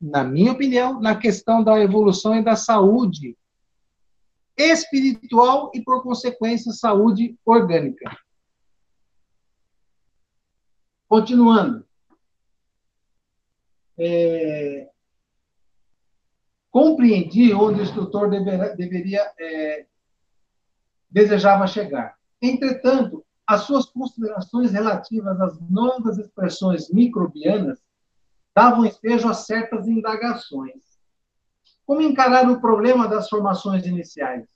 na 0.00 0.24
minha 0.24 0.52
opinião, 0.52 1.00
na 1.00 1.16
questão 1.16 1.62
da 1.62 1.78
evolução 1.80 2.34
e 2.36 2.42
da 2.42 2.56
saúde 2.56 3.36
espiritual 4.56 5.70
e, 5.74 5.82
por 5.82 6.02
consequência, 6.02 6.72
saúde 6.72 7.36
orgânica. 7.44 8.16
Continuando 11.08 11.83
é, 13.98 14.88
compreendi 16.70 17.52
onde 17.54 17.80
o 17.80 17.84
instrutor 17.84 18.28
deveria, 18.28 19.30
é, 19.38 19.86
desejava 21.08 21.66
chegar. 21.66 22.16
Entretanto, 22.42 23.24
as 23.46 23.62
suas 23.62 23.86
considerações 23.86 24.72
relativas 24.72 25.40
às 25.40 25.60
novas 25.70 26.18
expressões 26.18 26.90
microbianas 26.90 27.80
davam 28.54 28.84
espejo 28.84 29.28
a 29.28 29.34
certas 29.34 29.86
indagações. 29.86 30.82
Como 31.86 32.00
encarar 32.00 32.50
o 32.50 32.60
problema 32.60 33.06
das 33.06 33.28
formações 33.28 33.86
iniciais? 33.86 34.48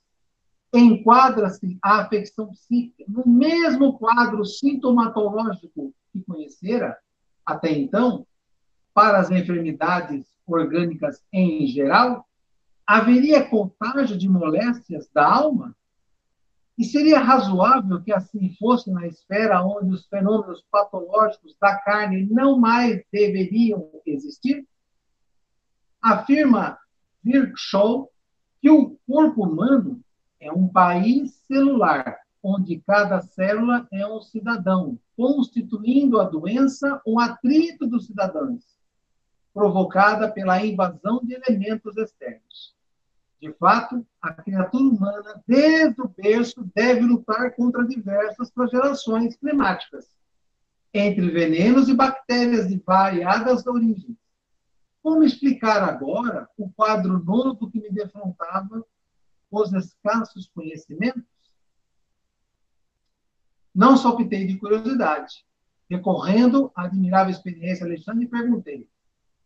Enquadra-se 0.73 1.77
a 1.81 2.01
afecção 2.01 2.47
psíquica 2.47 3.05
no 3.07 3.25
mesmo 3.27 3.97
quadro 3.97 4.43
sintomatológico 4.45 5.93
que 6.11 6.21
conhecera 6.23 6.97
até 7.45 7.71
então, 7.71 8.25
para 8.99 9.19
as 9.19 9.31
enfermidades 9.31 10.25
orgânicas 10.45 11.23
em 11.31 11.65
geral, 11.67 12.27
haveria 12.85 13.45
contágio 13.45 14.17
de 14.17 14.27
moléstias 14.27 15.09
da 15.13 15.25
alma? 15.25 15.73
E 16.77 16.83
seria 16.83 17.17
razoável 17.17 18.03
que 18.03 18.11
assim 18.11 18.53
fosse 18.59 18.91
na 18.91 19.07
esfera 19.07 19.63
onde 19.63 19.93
os 19.93 20.05
fenômenos 20.07 20.65
patológicos 20.69 21.55
da 21.61 21.77
carne 21.77 22.27
não 22.29 22.59
mais 22.59 23.01
deveriam 23.09 23.89
existir? 24.05 24.67
Afirma 26.01 26.77
Virchow 27.23 28.11
que 28.61 28.69
o 28.69 28.97
corpo 29.07 29.45
humano 29.45 30.01
é 30.41 30.51
um 30.51 30.67
país 30.67 31.35
celular, 31.47 32.17
onde 32.43 32.81
cada 32.85 33.21
célula 33.21 33.87
é 33.93 34.05
um 34.05 34.19
cidadão, 34.19 34.99
constituindo 35.15 36.19
a 36.19 36.25
doença 36.25 37.01
um 37.07 37.17
atrito 37.17 37.87
dos 37.87 38.05
cidadãos, 38.05 38.77
provocada 39.59 40.31
pela 40.31 40.65
invasão 40.65 41.19
de 41.21 41.33
elementos 41.33 41.97
externos. 41.97 42.73
De 43.41 43.51
fato, 43.51 44.07
a 44.21 44.31
criatura 44.31 44.85
humana, 44.85 45.43
desde 45.45 46.01
o 46.01 46.07
berço, 46.07 46.71
deve 46.73 47.01
lutar 47.01 47.53
contra 47.55 47.85
diversas 47.85 48.49
flagelações 48.51 49.35
climáticas, 49.35 50.09
entre 50.93 51.29
venenos 51.29 51.89
e 51.89 51.93
bactérias 51.93 52.69
de 52.69 52.81
variadas 52.85 53.67
origens. 53.67 54.15
Como 55.03 55.25
explicar 55.25 55.83
agora 55.83 56.47
o 56.57 56.69
quadro 56.69 57.21
novo 57.21 57.69
que 57.69 57.81
me 57.81 57.89
defrontava 57.91 58.85
os 59.51 59.73
escassos 59.73 60.49
conhecimentos? 60.55 61.23
Não 63.75 63.97
só 63.97 64.11
optei 64.11 64.47
de 64.47 64.57
curiosidade. 64.57 65.45
Recorrendo 65.89 66.71
à 66.73 66.85
admirável 66.85 67.31
experiência 67.31 67.85
Alexandre, 67.85 68.25
perguntei: 68.25 68.87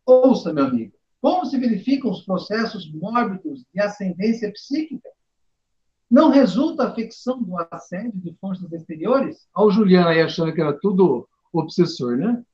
Ouça, 0.06 0.52
meu 0.52 0.66
amigo, 0.66 0.92
como 1.20 1.46
se 1.46 1.58
verificam 1.58 2.10
os 2.10 2.22
processos 2.22 2.92
mórbidos 2.92 3.64
de 3.72 3.80
ascendência 3.80 4.52
psíquica? 4.52 5.08
Não 6.10 6.28
resulta 6.30 6.86
a 6.86 6.94
ficção 6.94 7.42
do 7.42 7.56
assédio 7.70 8.20
de 8.20 8.34
forças 8.34 8.70
exteriores? 8.72 9.48
Olha 9.54 9.66
o 9.66 9.70
Juliano 9.70 10.08
aí 10.08 10.20
achando 10.20 10.52
que 10.52 10.60
era 10.60 10.78
tudo 10.78 11.26
obsessor, 11.52 12.18
né? 12.18 12.44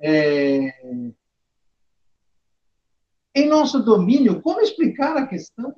É... 0.00 1.04
Em 3.34 3.48
nosso 3.48 3.82
domínio, 3.82 4.42
como 4.42 4.60
explicar 4.60 5.16
a 5.16 5.26
questão? 5.26 5.74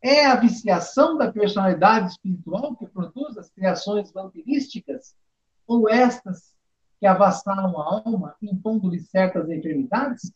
É 0.00 0.26
a 0.26 0.36
viciação 0.36 1.16
da 1.18 1.30
personalidade 1.30 2.12
espiritual 2.12 2.74
que 2.74 2.86
produz 2.86 3.36
as 3.36 3.50
criações 3.50 4.10
vampirísticas? 4.12 5.14
Ou 5.66 5.88
estas 5.88 6.52
que 7.02 7.06
avassalam 7.08 7.76
a 7.80 8.00
alma, 8.06 8.36
impondo-lhe 8.40 9.00
certas 9.00 9.50
enfermidades? 9.50 10.32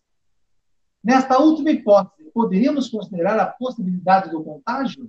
Nesta 1.00 1.38
última 1.38 1.70
hipótese, 1.70 2.29
poderíamos 2.35 2.88
considerar 2.88 3.38
a 3.38 3.46
possibilidade 3.46 4.33
do 4.33 4.42
contágio? 4.42 5.09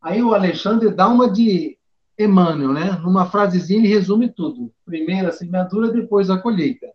Aí 0.00 0.22
o 0.22 0.32
Alexandre 0.32 0.94
dá 0.94 1.08
uma 1.08 1.28
de 1.28 1.76
Emmanuel, 2.16 2.72
né? 2.72 2.92
Numa 3.02 3.28
frasezinha 3.28 3.80
ele 3.80 3.88
resume 3.88 4.32
tudo. 4.32 4.72
Primeiro 4.84 5.26
a 5.26 5.32
semeadura, 5.32 5.90
depois 5.90 6.30
a 6.30 6.40
colheita. 6.40 6.86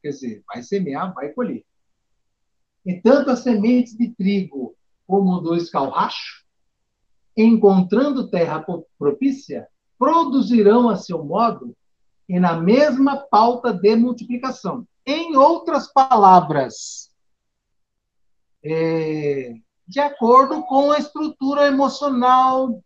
Quer 0.00 0.10
dizer, 0.10 0.44
vai 0.46 0.62
semear, 0.62 1.12
vai 1.12 1.30
colher. 1.30 1.64
E 2.86 2.94
tanto 3.00 3.30
as 3.30 3.40
sementes 3.40 3.98
de 3.98 4.08
trigo 4.08 4.76
como 5.04 5.40
do 5.40 5.56
escalracho, 5.56 6.44
encontrando 7.36 8.30
terra 8.30 8.64
propícia, 8.96 9.66
produzirão 9.98 10.88
a 10.88 10.94
seu 10.94 11.24
modo 11.24 11.76
e 12.30 12.38
na 12.38 12.54
mesma 12.54 13.16
pauta 13.16 13.72
de 13.72 13.96
multiplicação. 13.96 14.86
Em 15.04 15.34
outras 15.36 15.92
palavras, 15.92 17.10
é, 18.64 19.54
de 19.84 19.98
acordo 19.98 20.62
com 20.62 20.92
a 20.92 20.98
estrutura 20.98 21.66
emocional, 21.66 22.80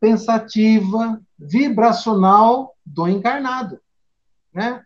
pensativa, 0.00 1.20
vibracional 1.38 2.74
do 2.86 3.06
encarnado. 3.06 3.78
Né? 4.50 4.82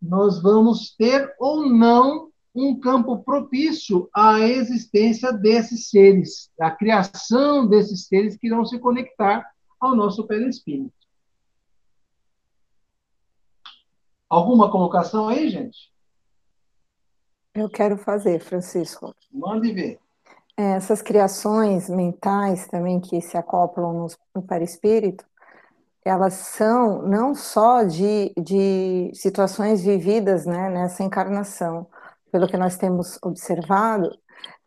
Nós 0.00 0.40
vamos 0.40 0.94
ter 0.94 1.34
ou 1.40 1.68
não 1.68 2.30
um 2.54 2.78
campo 2.78 3.18
propício 3.18 4.08
à 4.14 4.38
existência 4.38 5.32
desses 5.32 5.90
seres, 5.90 6.52
à 6.60 6.70
criação 6.70 7.66
desses 7.66 8.06
seres 8.06 8.36
que 8.36 8.46
irão 8.46 8.64
se 8.64 8.78
conectar 8.78 9.44
ao 9.80 9.96
nosso 9.96 10.24
perispírito. 10.24 11.05
Alguma 14.28 14.70
colocação 14.70 15.28
aí, 15.28 15.48
gente? 15.48 15.90
Eu 17.54 17.70
quero 17.70 17.96
fazer, 17.96 18.40
Francisco. 18.40 19.14
Mande 19.32 19.72
ver. 19.72 19.98
É, 20.56 20.72
essas 20.72 21.00
criações 21.00 21.88
mentais 21.88 22.66
também 22.66 23.00
que 23.00 23.20
se 23.20 23.36
acoplam 23.36 23.92
no, 23.92 24.06
no 24.34 24.42
perispírito, 24.42 25.24
elas 26.04 26.34
são 26.34 27.02
não 27.02 27.34
só 27.34 27.82
de, 27.82 28.32
de 28.38 29.10
situações 29.14 29.82
vividas 29.82 30.46
né, 30.46 30.70
nessa 30.70 31.02
encarnação, 31.02 31.86
pelo 32.30 32.46
que 32.46 32.56
nós 32.56 32.76
temos 32.76 33.18
observado, 33.22 34.10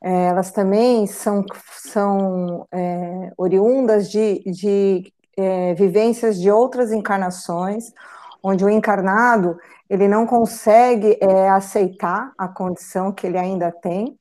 é, 0.02 0.26
elas 0.26 0.52
também 0.52 1.06
são, 1.08 1.46
são 1.78 2.68
é, 2.72 3.32
oriundas 3.38 4.10
de, 4.10 4.40
de 4.46 5.14
é, 5.38 5.74
vivências 5.76 6.40
de 6.40 6.50
outras 6.50 6.92
encarnações 6.92 7.94
onde 8.42 8.64
o 8.64 8.70
encarnado 8.70 9.58
ele 9.90 10.08
não 10.08 10.26
consegue 10.26 11.18
é, 11.20 11.50
aceitar 11.50 12.32
a 12.38 12.48
condição 12.48 13.12
que 13.12 13.28
ele 13.28 13.38
ainda 13.38 13.72
tem, 13.72 14.18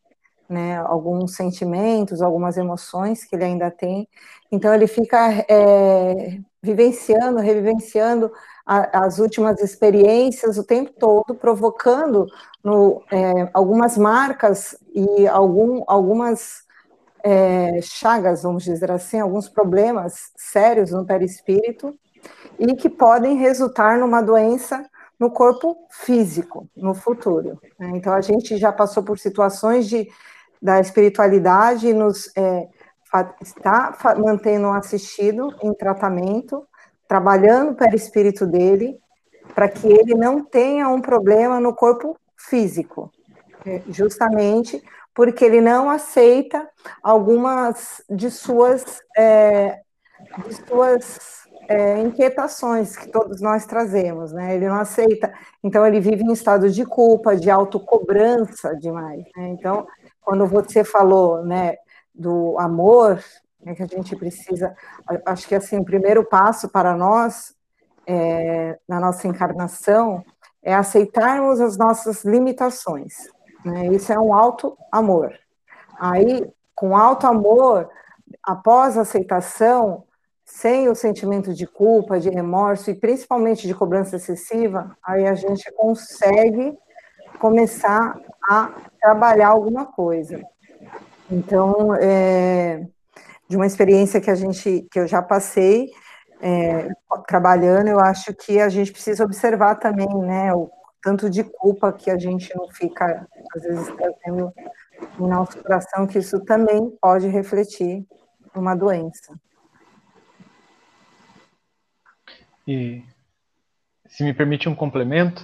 né, 0.48 0.78
alguns 0.78 1.34
sentimentos, 1.34 2.22
algumas 2.22 2.56
emoções 2.56 3.24
que 3.24 3.36
ele 3.36 3.44
ainda 3.44 3.70
tem, 3.70 4.08
então 4.50 4.74
ele 4.74 4.86
fica 4.86 5.44
é, 5.46 6.38
vivenciando, 6.62 7.38
revivenciando 7.38 8.32
a, 8.64 9.04
as 9.04 9.18
últimas 9.18 9.60
experiências 9.60 10.56
o 10.56 10.64
tempo 10.64 10.92
todo, 10.98 11.34
provocando 11.34 12.26
no, 12.64 13.02
é, 13.12 13.50
algumas 13.52 13.98
marcas 13.98 14.76
e 14.94 15.28
algum, 15.28 15.82
algumas 15.86 16.66
é, 17.22 17.80
chagas, 17.82 18.42
vamos 18.42 18.64
dizer 18.64 18.90
assim, 18.90 19.20
alguns 19.20 19.48
problemas 19.48 20.32
sérios 20.36 20.92
no 20.92 21.04
perispírito, 21.04 21.94
e 22.58 22.74
que 22.74 22.88
podem 22.88 23.36
resultar 23.36 23.98
numa 23.98 24.20
doença 24.20 24.84
no 25.18 25.30
corpo 25.30 25.76
físico, 25.90 26.68
no 26.76 26.94
futuro. 26.94 27.60
Né? 27.78 27.92
Então, 27.94 28.12
a 28.12 28.20
gente 28.20 28.56
já 28.56 28.72
passou 28.72 29.02
por 29.02 29.18
situações 29.18 29.88
de, 29.88 30.08
da 30.62 30.80
espiritualidade 30.80 31.92
nos 31.92 32.30
é, 32.36 32.68
está 33.40 33.96
mantendo 34.18 34.68
assistido 34.68 35.54
em 35.62 35.72
tratamento, 35.72 36.66
trabalhando 37.06 37.74
para 37.74 37.92
o 37.92 37.96
espírito 37.96 38.46
dele, 38.46 38.98
para 39.54 39.68
que 39.68 39.88
ele 39.88 40.14
não 40.14 40.44
tenha 40.44 40.88
um 40.88 41.00
problema 41.00 41.58
no 41.58 41.74
corpo 41.74 42.16
físico, 42.36 43.10
é, 43.66 43.82
justamente 43.88 44.82
porque 45.14 45.44
ele 45.44 45.60
não 45.60 45.90
aceita 45.90 46.68
algumas 47.02 48.02
de 48.08 48.30
suas, 48.30 49.00
é, 49.16 49.80
de 50.46 50.54
suas 50.66 51.47
é, 51.68 52.00
inquietações 52.00 52.96
que 52.96 53.08
todos 53.08 53.42
nós 53.42 53.66
trazemos, 53.66 54.32
né? 54.32 54.56
Ele 54.56 54.66
não 54.66 54.76
aceita, 54.76 55.32
então 55.62 55.86
ele 55.86 56.00
vive 56.00 56.24
em 56.24 56.32
estado 56.32 56.70
de 56.70 56.84
culpa, 56.86 57.36
de 57.36 57.50
autocobrança 57.50 58.74
demais. 58.74 59.24
Né? 59.36 59.48
Então, 59.48 59.86
quando 60.22 60.46
você 60.46 60.82
falou, 60.82 61.44
né, 61.44 61.76
do 62.14 62.58
amor, 62.58 63.22
né, 63.62 63.74
que 63.74 63.82
a 63.82 63.86
gente 63.86 64.16
precisa, 64.16 64.74
acho 65.26 65.46
que 65.46 65.54
assim, 65.54 65.78
o 65.78 65.84
primeiro 65.84 66.24
passo 66.24 66.70
para 66.70 66.96
nós 66.96 67.54
é, 68.06 68.78
na 68.88 68.98
nossa 68.98 69.28
encarnação 69.28 70.24
é 70.62 70.74
aceitarmos 70.74 71.60
as 71.60 71.76
nossas 71.76 72.24
limitações. 72.24 73.28
Né? 73.62 73.88
Isso 73.88 74.10
é 74.10 74.18
um 74.18 74.34
alto 74.34 74.76
amor. 74.90 75.34
Aí, 76.00 76.50
com 76.74 76.96
alto 76.96 77.26
amor, 77.26 77.90
após 78.42 78.96
a 78.96 79.02
aceitação, 79.02 80.04
sem 80.48 80.88
o 80.88 80.94
sentimento 80.94 81.52
de 81.52 81.66
culpa, 81.66 82.18
de 82.18 82.30
remorso 82.30 82.90
e 82.90 82.94
principalmente 82.94 83.66
de 83.66 83.74
cobrança 83.74 84.16
excessiva, 84.16 84.96
aí 85.04 85.26
a 85.26 85.34
gente 85.34 85.70
consegue 85.72 86.76
começar 87.38 88.18
a 88.48 88.72
trabalhar 89.00 89.48
alguma 89.48 89.84
coisa. 89.84 90.42
Então, 91.30 91.94
é, 91.94 92.82
de 93.46 93.56
uma 93.56 93.66
experiência 93.66 94.20
que 94.20 94.30
a 94.30 94.34
gente, 94.34 94.88
que 94.90 94.98
eu 94.98 95.06
já 95.06 95.22
passei 95.22 95.90
é, 96.40 96.88
trabalhando, 97.28 97.88
eu 97.88 98.00
acho 98.00 98.34
que 98.34 98.58
a 98.58 98.70
gente 98.70 98.90
precisa 98.90 99.24
observar 99.24 99.74
também, 99.76 100.08
né, 100.08 100.52
o 100.54 100.70
tanto 101.02 101.28
de 101.28 101.44
culpa 101.44 101.92
que 101.92 102.10
a 102.10 102.18
gente 102.18 102.56
não 102.56 102.68
fica 102.70 103.28
às 103.54 103.62
vezes 103.62 103.86
trazendo 103.94 104.52
no 105.18 105.28
nosso 105.28 105.62
coração, 105.62 106.06
que 106.06 106.18
isso 106.18 106.40
também 106.40 106.90
pode 107.00 107.28
refletir 107.28 108.04
uma 108.54 108.74
doença. 108.74 109.38
E 112.68 113.02
se 114.06 114.22
me 114.22 114.34
permite 114.34 114.68
um 114.68 114.74
complemento, 114.74 115.42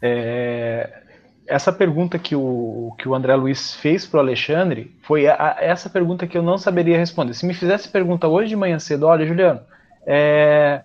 é, 0.00 1.02
essa 1.46 1.70
pergunta 1.70 2.18
que 2.18 2.34
o, 2.34 2.94
que 2.98 3.06
o 3.06 3.14
André 3.14 3.36
Luiz 3.36 3.74
fez 3.74 4.06
para 4.06 4.16
o 4.16 4.20
Alexandre 4.20 4.96
foi 5.02 5.26
a, 5.26 5.34
a, 5.34 5.56
essa 5.60 5.90
pergunta 5.90 6.26
que 6.26 6.38
eu 6.38 6.42
não 6.42 6.56
saberia 6.56 6.96
responder. 6.96 7.34
Se 7.34 7.44
me 7.44 7.52
fizesse 7.52 7.90
pergunta 7.90 8.26
hoje 8.26 8.48
de 8.48 8.56
manhã 8.56 8.78
cedo, 8.78 9.06
olha, 9.06 9.26
Juliano, 9.26 9.60
é, 10.06 10.82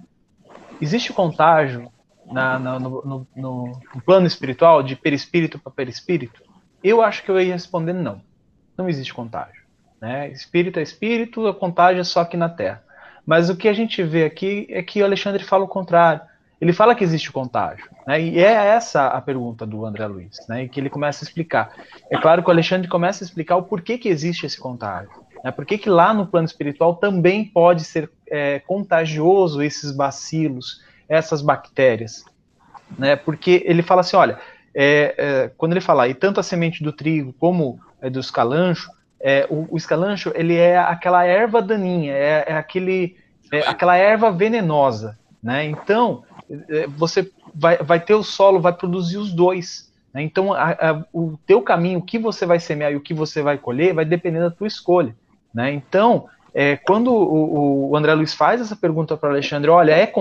existe 0.81 1.13
contágio 1.13 1.89
na, 2.29 2.59
na, 2.59 2.77
no, 2.77 3.01
no, 3.05 3.27
no, 3.33 4.01
plano 4.05 4.27
espiritual, 4.27 4.83
de 4.83 4.97
perispírito 4.97 5.57
para 5.57 5.71
perispírito? 5.71 6.43
Eu 6.83 7.01
acho 7.01 7.23
que 7.23 7.31
eu 7.31 7.39
ia 7.39 7.53
responder 7.53 7.93
não. 7.93 8.21
Não 8.77 8.89
existe 8.89 9.13
contágio. 9.13 9.63
Né? 10.01 10.29
Espírito 10.31 10.79
é 10.79 10.81
espírito, 10.81 11.47
a 11.47 11.53
contágio 11.53 12.01
é 12.01 12.03
só 12.03 12.19
aqui 12.19 12.35
na 12.35 12.49
Terra. 12.49 12.83
Mas 13.29 13.47
o 13.47 13.55
que 13.55 13.67
a 13.67 13.73
gente 13.73 14.01
vê 14.01 14.25
aqui 14.25 14.65
é 14.71 14.81
que 14.81 15.03
o 15.03 15.05
Alexandre 15.05 15.43
fala 15.43 15.63
o 15.63 15.67
contrário. 15.67 16.19
Ele 16.59 16.73
fala 16.73 16.95
que 16.95 17.03
existe 17.03 17.31
contágio. 17.31 17.87
Né? 18.07 18.19
E 18.19 18.39
é 18.39 18.51
essa 18.51 19.05
a 19.05 19.21
pergunta 19.21 19.67
do 19.67 19.85
André 19.85 20.07
Luiz, 20.07 20.47
né? 20.49 20.63
E 20.63 20.67
que 20.67 20.79
ele 20.79 20.89
começa 20.89 21.23
a 21.23 21.27
explicar. 21.27 21.71
É 22.09 22.17
claro 22.17 22.41
que 22.41 22.49
o 22.49 22.51
Alexandre 22.51 22.87
começa 22.87 23.23
a 23.23 23.25
explicar 23.25 23.55
o 23.57 23.61
porquê 23.61 23.99
que 23.99 24.09
existe 24.09 24.47
esse 24.47 24.59
contágio. 24.59 25.11
Né? 25.43 25.51
Por 25.51 25.63
que, 25.63 25.87
lá 25.87 26.11
no 26.11 26.25
plano 26.25 26.47
espiritual 26.47 26.95
também 26.95 27.45
pode 27.45 27.83
ser 27.83 28.09
é, 28.27 28.57
contagioso 28.61 29.61
esses 29.61 29.91
bacilos, 29.91 30.81
essas 31.07 31.43
bactérias. 31.43 32.25
Né? 32.97 33.15
Porque 33.15 33.61
ele 33.63 33.83
fala 33.83 34.01
assim: 34.01 34.17
olha, 34.17 34.39
é, 34.73 35.13
é, 35.19 35.51
quando 35.55 35.73
ele 35.73 35.81
fala, 35.81 36.07
e 36.07 36.15
tanto 36.15 36.39
a 36.39 36.43
semente 36.43 36.83
do 36.83 36.91
trigo 36.91 37.31
como 37.33 37.79
é, 38.01 38.09
do 38.09 38.19
escalancho, 38.19 38.89
é, 39.21 39.45
o, 39.49 39.67
o, 39.71 39.77
escalancho 39.77 40.31
ele 40.35 40.55
é 40.55 40.77
aquela 40.77 41.25
erva 41.25 41.61
daninha, 41.61 42.13
é, 42.13 42.45
é 42.47 42.53
aquele, 42.53 43.17
é 43.51 43.59
aquela 43.59 43.97
erva 43.97 44.31
venenosa. 44.31 45.17
Né? 45.41 45.65
Então, 45.65 46.23
você 46.97 47.31
vai, 47.53 47.77
vai 47.77 47.99
ter 47.99 48.13
o 48.13 48.23
solo, 48.23 48.59
vai 48.59 48.73
produzir 48.73 49.17
os 49.17 49.31
dois. 49.31 49.91
Né? 50.13 50.23
Então, 50.23 50.53
a, 50.53 50.71
a, 50.71 51.05
o 51.13 51.37
teu 51.45 51.61
caminho, 51.61 51.99
o 51.99 52.03
que 52.03 52.17
você 52.17 52.45
vai 52.45 52.59
semear 52.59 52.91
e 52.91 52.95
o 52.95 53.01
que 53.01 53.13
você 53.13 53.41
vai 53.41 53.57
colher, 53.57 53.93
vai 53.93 54.05
depender 54.05 54.39
da 54.39 54.51
tua 54.51 54.67
escolha. 54.67 55.15
Né? 55.53 55.73
Então, 55.73 56.27
é, 56.53 56.77
quando 56.77 57.11
o, 57.13 57.89
o, 57.89 57.97
André 57.97 58.13
Luiz 58.13 58.33
faz 58.33 58.61
essa 58.61 58.75
pergunta 58.75 59.15
para 59.15 59.29
Alexandre, 59.29 59.69
olha, 59.69 59.91
é 59.91 60.11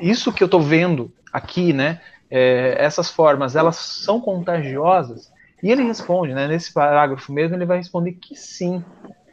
isso 0.00 0.32
que 0.32 0.42
eu 0.42 0.46
estou 0.46 0.60
vendo 0.60 1.12
aqui, 1.32 1.72
né? 1.72 2.00
É, 2.30 2.76
essas 2.78 3.10
formas, 3.10 3.56
elas 3.56 3.76
são 3.76 4.20
contagiosas? 4.20 5.31
E 5.62 5.70
ele 5.70 5.82
responde, 5.82 6.34
né? 6.34 6.48
Nesse 6.48 6.72
parágrafo 6.72 7.32
mesmo, 7.32 7.56
ele 7.56 7.64
vai 7.64 7.78
responder 7.78 8.12
que 8.12 8.34
sim. 8.34 8.82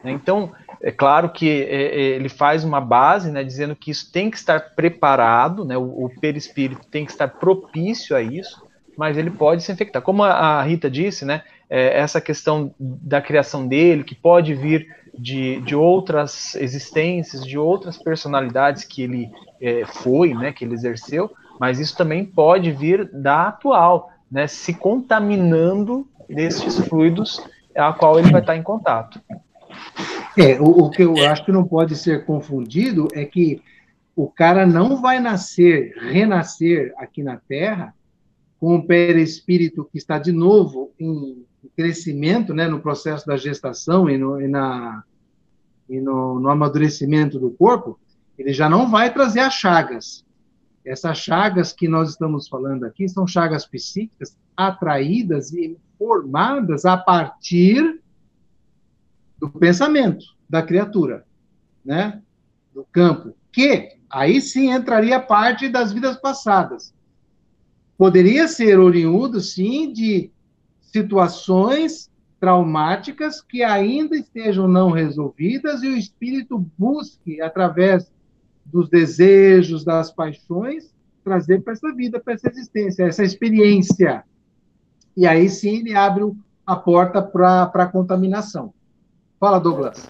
Né? 0.04 0.12
Então, 0.12 0.52
é 0.82 0.92
claro 0.92 1.30
que 1.30 1.50
é, 1.50 1.82
é, 1.82 2.02
ele 2.16 2.30
faz 2.30 2.64
uma 2.64 2.80
base, 2.80 3.32
né, 3.32 3.44
dizendo 3.44 3.76
que 3.76 3.92
isso 3.92 4.12
tem 4.12 4.30
que 4.30 4.38
estar 4.38 4.60
preparado, 4.76 5.66
né? 5.66 5.78
O, 5.78 6.06
o 6.06 6.10
perispírito 6.22 6.86
tem 6.88 7.06
que 7.06 7.12
estar 7.12 7.28
propício 7.28 8.16
a 8.16 8.22
isso, 8.22 8.66
mas 8.98 9.18
ele 9.18 9.32
pode 9.32 9.64
se 9.64 9.72
infectar. 9.72 10.02
Como 10.02 10.24
a, 10.24 10.62
Rita 10.62 10.90
disse, 10.90 11.26
né? 11.26 11.44
É, 11.70 12.00
essa 12.00 12.20
questão 12.20 12.74
da 12.80 13.22
criação 13.22 13.68
dele, 13.68 14.04
que 14.04 14.16
pode 14.16 14.56
vir 14.56 14.88
de, 15.18 15.62
de 15.62 15.76
outras 15.76 16.56
existências, 16.56 17.46
de 17.46 17.58
outras 17.58 17.98
personalidades 17.98 18.84
que 18.84 19.04
ele 19.04 19.30
é, 19.62 19.86
foi, 19.86 20.34
né, 20.34 20.52
que 20.52 20.64
ele 20.66 20.74
exerceu, 20.74 21.30
mas 21.60 21.80
isso 21.80 21.96
também 21.96 22.24
pode 22.26 22.72
vir 22.72 23.10
da 23.12 23.50
atual, 23.50 24.12
né, 24.32 24.48
se 24.48 24.74
contaminando 24.74 26.08
desses 26.30 26.78
fluidos 26.88 27.42
a 27.76 27.92
qual 27.94 28.20
ele 28.20 28.32
vai 28.32 28.42
estar 28.42 28.56
em 28.56 28.64
contato. 28.64 29.20
É, 30.38 30.60
o, 30.60 30.86
o 30.86 30.90
que 30.90 31.04
eu 31.04 31.16
acho 31.28 31.44
que 31.44 31.52
não 31.52 31.66
pode 31.66 31.96
ser 31.96 32.26
confundido 32.26 33.08
é 33.14 33.26
que 33.26 33.62
o 34.16 34.28
cara 34.28 34.66
não 34.66 35.02
vai 35.02 35.20
nascer, 35.20 35.94
renascer 35.98 36.94
aqui 36.98 37.24
na 37.24 37.38
Terra 37.38 37.94
com 38.60 38.76
o 38.76 38.86
perispírito 38.86 39.88
que 39.90 39.98
está 39.98 40.20
de 40.20 40.32
novo 40.32 40.92
em 41.00 41.46
crescimento, 41.76 42.54
né, 42.54 42.68
no 42.68 42.82
processo 42.82 43.26
da 43.26 43.38
gestação 43.38 44.10
e, 44.10 44.18
no, 44.18 44.42
e, 44.42 44.48
na, 44.48 45.04
e 45.90 46.00
no, 46.00 46.40
no 46.40 46.50
amadurecimento 46.50 47.40
do 47.40 47.52
corpo, 47.52 48.00
ele 48.38 48.54
já 48.54 48.70
não 48.70 48.90
vai 48.90 49.14
trazer 49.14 49.40
as 49.40 49.54
chagas. 49.54 50.26
Essas 50.90 51.20
chagas 51.20 51.72
que 51.72 51.88
nós 51.88 52.10
estamos 52.10 52.48
falando 52.48 52.84
aqui 52.84 53.08
são 53.08 53.28
chagas 53.28 53.64
psíquicas 53.64 54.36
atraídas 54.58 55.54
e 55.54 55.78
formadas 56.00 56.84
a 56.84 56.98
partir 56.98 58.02
do 59.38 59.48
pensamento 59.52 60.26
da 60.50 60.64
criatura, 60.64 61.28
né? 61.86 62.24
Do 62.74 62.84
campo, 62.92 63.36
que 63.52 63.98
aí 64.10 64.42
sim 64.42 64.72
entraria 64.72 65.20
parte 65.20 65.70
das 65.70 65.94
vidas 65.94 66.18
passadas. 66.18 66.92
Poderia 67.96 68.48
ser 68.48 68.80
oriundo, 68.80 69.40
sim, 69.40 69.94
de 69.94 70.32
situações 70.82 72.10
traumáticas 72.40 73.44
que 73.44 73.62
ainda 73.62 74.18
estejam 74.18 74.68
não 74.68 74.90
resolvidas 74.90 75.84
e 75.84 75.88
o 75.88 75.96
espírito 75.96 76.58
busque, 76.76 77.40
através 77.42 78.12
dos 78.72 78.90
desejos, 78.90 79.84
das 79.84 80.12
paixões, 80.12 80.94
trazer 81.24 81.62
para 81.62 81.74
essa 81.74 81.94
vida, 81.94 82.20
para 82.20 82.34
essa 82.34 82.50
existência, 82.50 83.04
essa 83.04 83.24
experiência. 83.24 84.24
E 85.16 85.28
aí 85.28 85.50
sim 85.50 85.80
ele 85.80 85.96
abre 85.96 86.24
a 86.66 86.76
porta 86.76 87.22
para 87.22 87.64
a 87.64 87.88
contaminação. 87.88 88.74
Fala, 89.40 89.60
Douglas. 89.60 90.10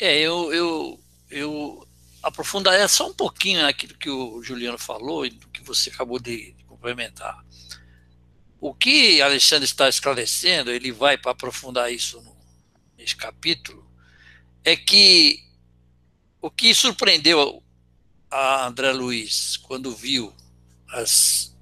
É, 0.00 0.18
eu, 0.20 0.52
eu, 0.52 1.00
eu 1.30 1.86
aprofundar 2.22 2.88
só 2.88 3.08
um 3.08 3.14
pouquinho 3.14 3.62
naquilo 3.62 3.94
que 3.94 4.10
o 4.10 4.42
Juliano 4.42 4.78
falou 4.78 5.26
e 5.26 5.30
do 5.30 5.48
que 5.48 5.62
você 5.62 5.90
acabou 5.90 6.18
de 6.18 6.54
complementar. 6.66 7.44
O 8.60 8.74
que 8.74 9.22
Alexandre 9.22 9.64
está 9.64 9.88
esclarecendo, 9.88 10.70
ele 10.70 10.92
vai 10.92 11.16
para 11.16 11.32
aprofundar 11.32 11.92
isso 11.92 12.20
no, 12.20 12.36
nesse 12.96 13.16
capítulo, 13.16 13.86
é 14.64 14.76
que 14.76 15.47
o 16.40 16.50
que 16.50 16.74
surpreendeu 16.74 17.62
a 18.30 18.66
André 18.66 18.92
Luiz 18.92 19.56
quando 19.56 19.94
viu 19.94 20.34
as, 20.90 21.56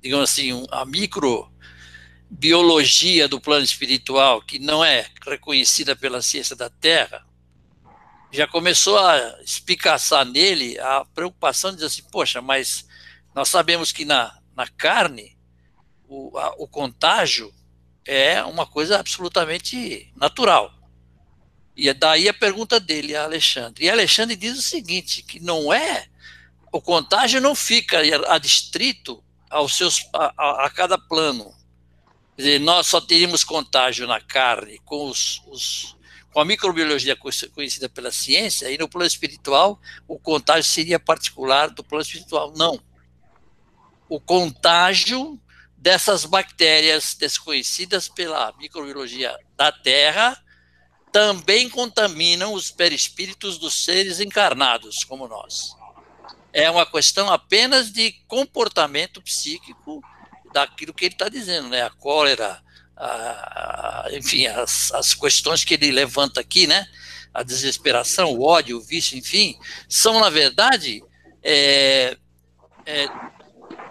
digamos 0.00 0.30
assim, 0.30 0.66
a 0.70 0.84
microbiologia 0.84 3.28
do 3.28 3.40
plano 3.40 3.64
espiritual, 3.64 4.42
que 4.42 4.58
não 4.58 4.84
é 4.84 5.08
reconhecida 5.26 5.96
pela 5.96 6.20
ciência 6.22 6.54
da 6.54 6.70
Terra, 6.70 7.26
já 8.30 8.46
começou 8.46 8.98
a 8.98 9.40
espicaçar 9.42 10.24
nele 10.24 10.78
a 10.78 11.04
preocupação 11.04 11.70
de 11.70 11.76
dizer 11.76 11.88
assim, 11.88 12.04
poxa, 12.10 12.40
mas 12.40 12.86
nós 13.34 13.48
sabemos 13.48 13.90
que 13.92 14.04
na, 14.04 14.38
na 14.56 14.66
carne 14.66 15.38
o, 16.08 16.36
a, 16.38 16.54
o 16.58 16.66
contágio 16.66 17.54
é 18.04 18.42
uma 18.42 18.66
coisa 18.66 18.98
absolutamente 18.98 20.12
natural. 20.16 20.72
E 21.76 21.88
é 21.88 21.94
daí 21.94 22.28
a 22.28 22.34
pergunta 22.34 22.78
dele 22.78 23.16
a 23.16 23.24
Alexandre. 23.24 23.84
E 23.84 23.90
Alexandre 23.90 24.36
diz 24.36 24.58
o 24.58 24.62
seguinte, 24.62 25.22
que 25.22 25.40
não 25.40 25.72
é 25.72 26.06
o 26.72 26.80
contágio 26.80 27.40
não 27.40 27.54
fica 27.54 28.00
adstrito 28.28 29.22
aos 29.50 29.76
seus 29.76 30.08
a, 30.14 30.64
a, 30.64 30.70
cada 30.70 30.96
plano. 30.96 31.54
Quer 32.34 32.42
dizer, 32.42 32.60
nós 32.60 32.86
só 32.86 32.98
teríamos 32.98 33.44
contágio 33.44 34.06
na 34.06 34.20
carne 34.20 34.80
com 34.86 35.06
os, 35.06 35.42
os 35.48 35.96
com 36.32 36.40
a 36.40 36.44
microbiologia 36.46 37.14
conhecida 37.14 37.90
pela 37.90 38.10
ciência, 38.10 38.70
e 38.70 38.78
no 38.78 38.88
plano 38.88 39.06
espiritual 39.06 39.78
o 40.08 40.18
contágio 40.18 40.64
seria 40.64 40.98
particular 40.98 41.68
do 41.68 41.84
plano 41.84 42.02
espiritual. 42.02 42.54
Não. 42.56 42.80
O 44.08 44.18
contágio 44.18 45.38
dessas 45.76 46.24
bactérias 46.24 47.14
desconhecidas 47.14 48.08
pela 48.08 48.50
microbiologia 48.56 49.36
da 49.56 49.70
Terra 49.70 50.42
também 51.12 51.68
contaminam 51.68 52.54
os 52.54 52.70
perispíritos 52.70 53.58
dos 53.58 53.84
seres 53.84 54.18
encarnados, 54.18 55.04
como 55.04 55.28
nós. 55.28 55.76
É 56.52 56.70
uma 56.70 56.86
questão 56.86 57.30
apenas 57.30 57.92
de 57.92 58.12
comportamento 58.26 59.20
psíquico 59.20 60.02
daquilo 60.52 60.94
que 60.94 61.04
ele 61.04 61.14
está 61.14 61.28
dizendo, 61.28 61.68
né? 61.68 61.82
A 61.82 61.90
cólera, 61.90 62.62
a, 62.96 64.06
a, 64.06 64.08
enfim, 64.12 64.46
as, 64.46 64.90
as 64.92 65.14
questões 65.14 65.64
que 65.64 65.74
ele 65.74 65.90
levanta 65.90 66.40
aqui, 66.40 66.66
né? 66.66 66.86
A 67.32 67.42
desesperação, 67.42 68.32
o 68.32 68.42
ódio, 68.42 68.78
o 68.78 68.82
vício, 68.82 69.16
enfim, 69.16 69.58
são, 69.88 70.18
na 70.20 70.30
verdade, 70.30 71.02
é, 71.42 72.16
é, 72.86 73.06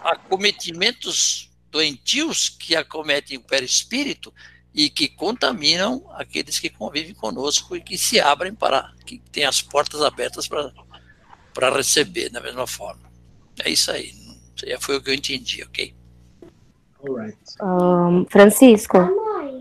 acometimentos 0.03 1.49
doentios 1.69 2.49
que 2.49 2.75
acometem 2.75 3.37
o 3.37 3.41
perispírito 3.41 4.33
e 4.73 4.89
que 4.89 5.07
contaminam 5.09 6.03
aqueles 6.13 6.59
que 6.59 6.69
convivem 6.69 7.13
conosco 7.13 7.75
e 7.75 7.81
que 7.81 7.97
se 7.97 8.19
abrem 8.19 8.53
para, 8.55 8.91
que 9.05 9.19
têm 9.31 9.45
as 9.45 9.61
portas 9.61 10.01
abertas 10.01 10.47
para, 10.47 10.71
para 11.53 11.75
receber 11.75 12.29
da 12.29 12.41
mesma 12.41 12.67
forma. 12.67 13.09
É 13.63 13.69
isso 13.69 13.91
aí. 13.91 14.11
Já 14.55 14.79
foi 14.79 14.97
o 14.97 15.03
que 15.03 15.09
eu 15.09 15.15
entendi, 15.15 15.63
ok? 15.63 15.95
Um, 17.61 18.25
Francisco, 18.29 18.97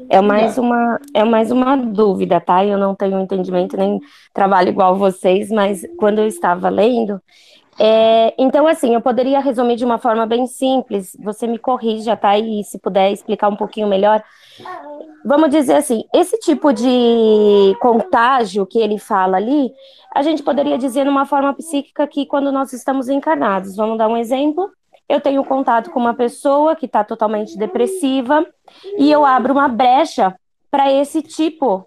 é 0.08 0.20
mais 0.20 0.58
uma 0.58 0.98
é 1.14 1.24
mais 1.24 1.50
uma 1.50 1.76
dúvida, 1.76 2.40
tá? 2.40 2.64
Eu 2.64 2.78
não 2.78 2.94
tenho 2.94 3.20
entendimento 3.20 3.76
nem 3.76 3.98
trabalho 4.32 4.68
igual 4.70 4.96
vocês, 4.98 5.50
mas 5.50 5.82
quando 5.98 6.18
eu 6.20 6.26
estava 6.26 6.68
lendo, 6.68 7.20
É, 7.78 8.34
então, 8.38 8.66
assim, 8.68 8.94
eu 8.94 9.00
poderia 9.00 9.40
resumir 9.40 9.76
de 9.76 9.84
uma 9.84 9.98
forma 9.98 10.26
bem 10.26 10.46
simples, 10.46 11.16
você 11.20 11.46
me 11.46 11.58
corrija, 11.58 12.16
tá? 12.16 12.38
E 12.38 12.62
se 12.64 12.78
puder 12.78 13.12
explicar 13.12 13.48
um 13.48 13.56
pouquinho 13.56 13.88
melhor. 13.88 14.22
Vamos 15.24 15.50
dizer 15.50 15.74
assim, 15.74 16.04
esse 16.14 16.38
tipo 16.38 16.72
de 16.72 17.76
contágio 17.80 18.66
que 18.66 18.78
ele 18.78 18.98
fala 18.98 19.36
ali, 19.36 19.70
a 20.14 20.22
gente 20.22 20.42
poderia 20.42 20.78
dizer 20.78 21.04
numa 21.04 21.26
forma 21.26 21.52
psíquica 21.54 22.06
que 22.06 22.26
quando 22.26 22.50
nós 22.50 22.72
estamos 22.72 23.08
encarnados. 23.08 23.76
Vamos 23.76 23.98
dar 23.98 24.08
um 24.08 24.16
exemplo? 24.16 24.70
Eu 25.08 25.20
tenho 25.20 25.44
contato 25.44 25.90
com 25.90 25.98
uma 26.00 26.14
pessoa 26.14 26.74
que 26.74 26.86
está 26.86 27.04
totalmente 27.04 27.58
depressiva 27.58 28.46
e 28.96 29.10
eu 29.10 29.24
abro 29.24 29.52
uma 29.52 29.68
brecha 29.68 30.34
para 30.70 30.90
esse 30.90 31.20
tipo 31.20 31.86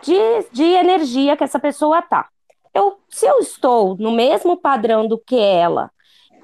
de, 0.00 0.16
de 0.52 0.64
energia 0.64 1.36
que 1.36 1.44
essa 1.44 1.58
pessoa 1.58 2.00
tá 2.00 2.28
eu, 2.74 2.98
se 3.08 3.26
eu 3.26 3.38
estou 3.38 3.96
no 3.98 4.12
mesmo 4.12 4.56
padrão 4.56 5.06
do 5.06 5.18
que 5.18 5.38
ela, 5.38 5.90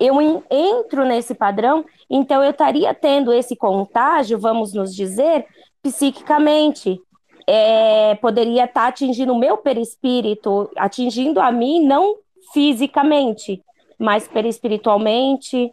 eu 0.00 0.20
entro 0.50 1.04
nesse 1.04 1.34
padrão, 1.34 1.84
então 2.08 2.42
eu 2.42 2.50
estaria 2.50 2.92
tendo 2.94 3.32
esse 3.32 3.56
contágio, 3.56 4.38
vamos 4.38 4.72
nos 4.72 4.94
dizer, 4.94 5.46
psiquicamente. 5.82 7.00
É, 7.46 8.14
poderia 8.16 8.64
estar 8.64 8.82
tá 8.82 8.86
atingindo 8.88 9.32
o 9.32 9.38
meu 9.38 9.56
perispírito, 9.56 10.70
atingindo 10.76 11.40
a 11.40 11.50
mim, 11.50 11.84
não 11.84 12.16
fisicamente, 12.52 13.62
mas 13.98 14.28
perispiritualmente, 14.28 15.72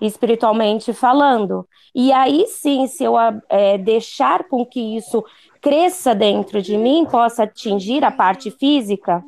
espiritualmente 0.00 0.92
falando. 0.92 1.66
E 1.94 2.12
aí 2.12 2.46
sim, 2.46 2.86
se 2.86 3.04
eu 3.04 3.14
é, 3.48 3.76
deixar 3.76 4.48
com 4.48 4.64
que 4.64 4.96
isso 4.96 5.22
cresça 5.60 6.14
dentro 6.14 6.62
de 6.62 6.76
mim, 6.76 7.04
possa 7.04 7.42
atingir 7.42 8.02
a 8.04 8.10
parte 8.10 8.50
física, 8.50 9.22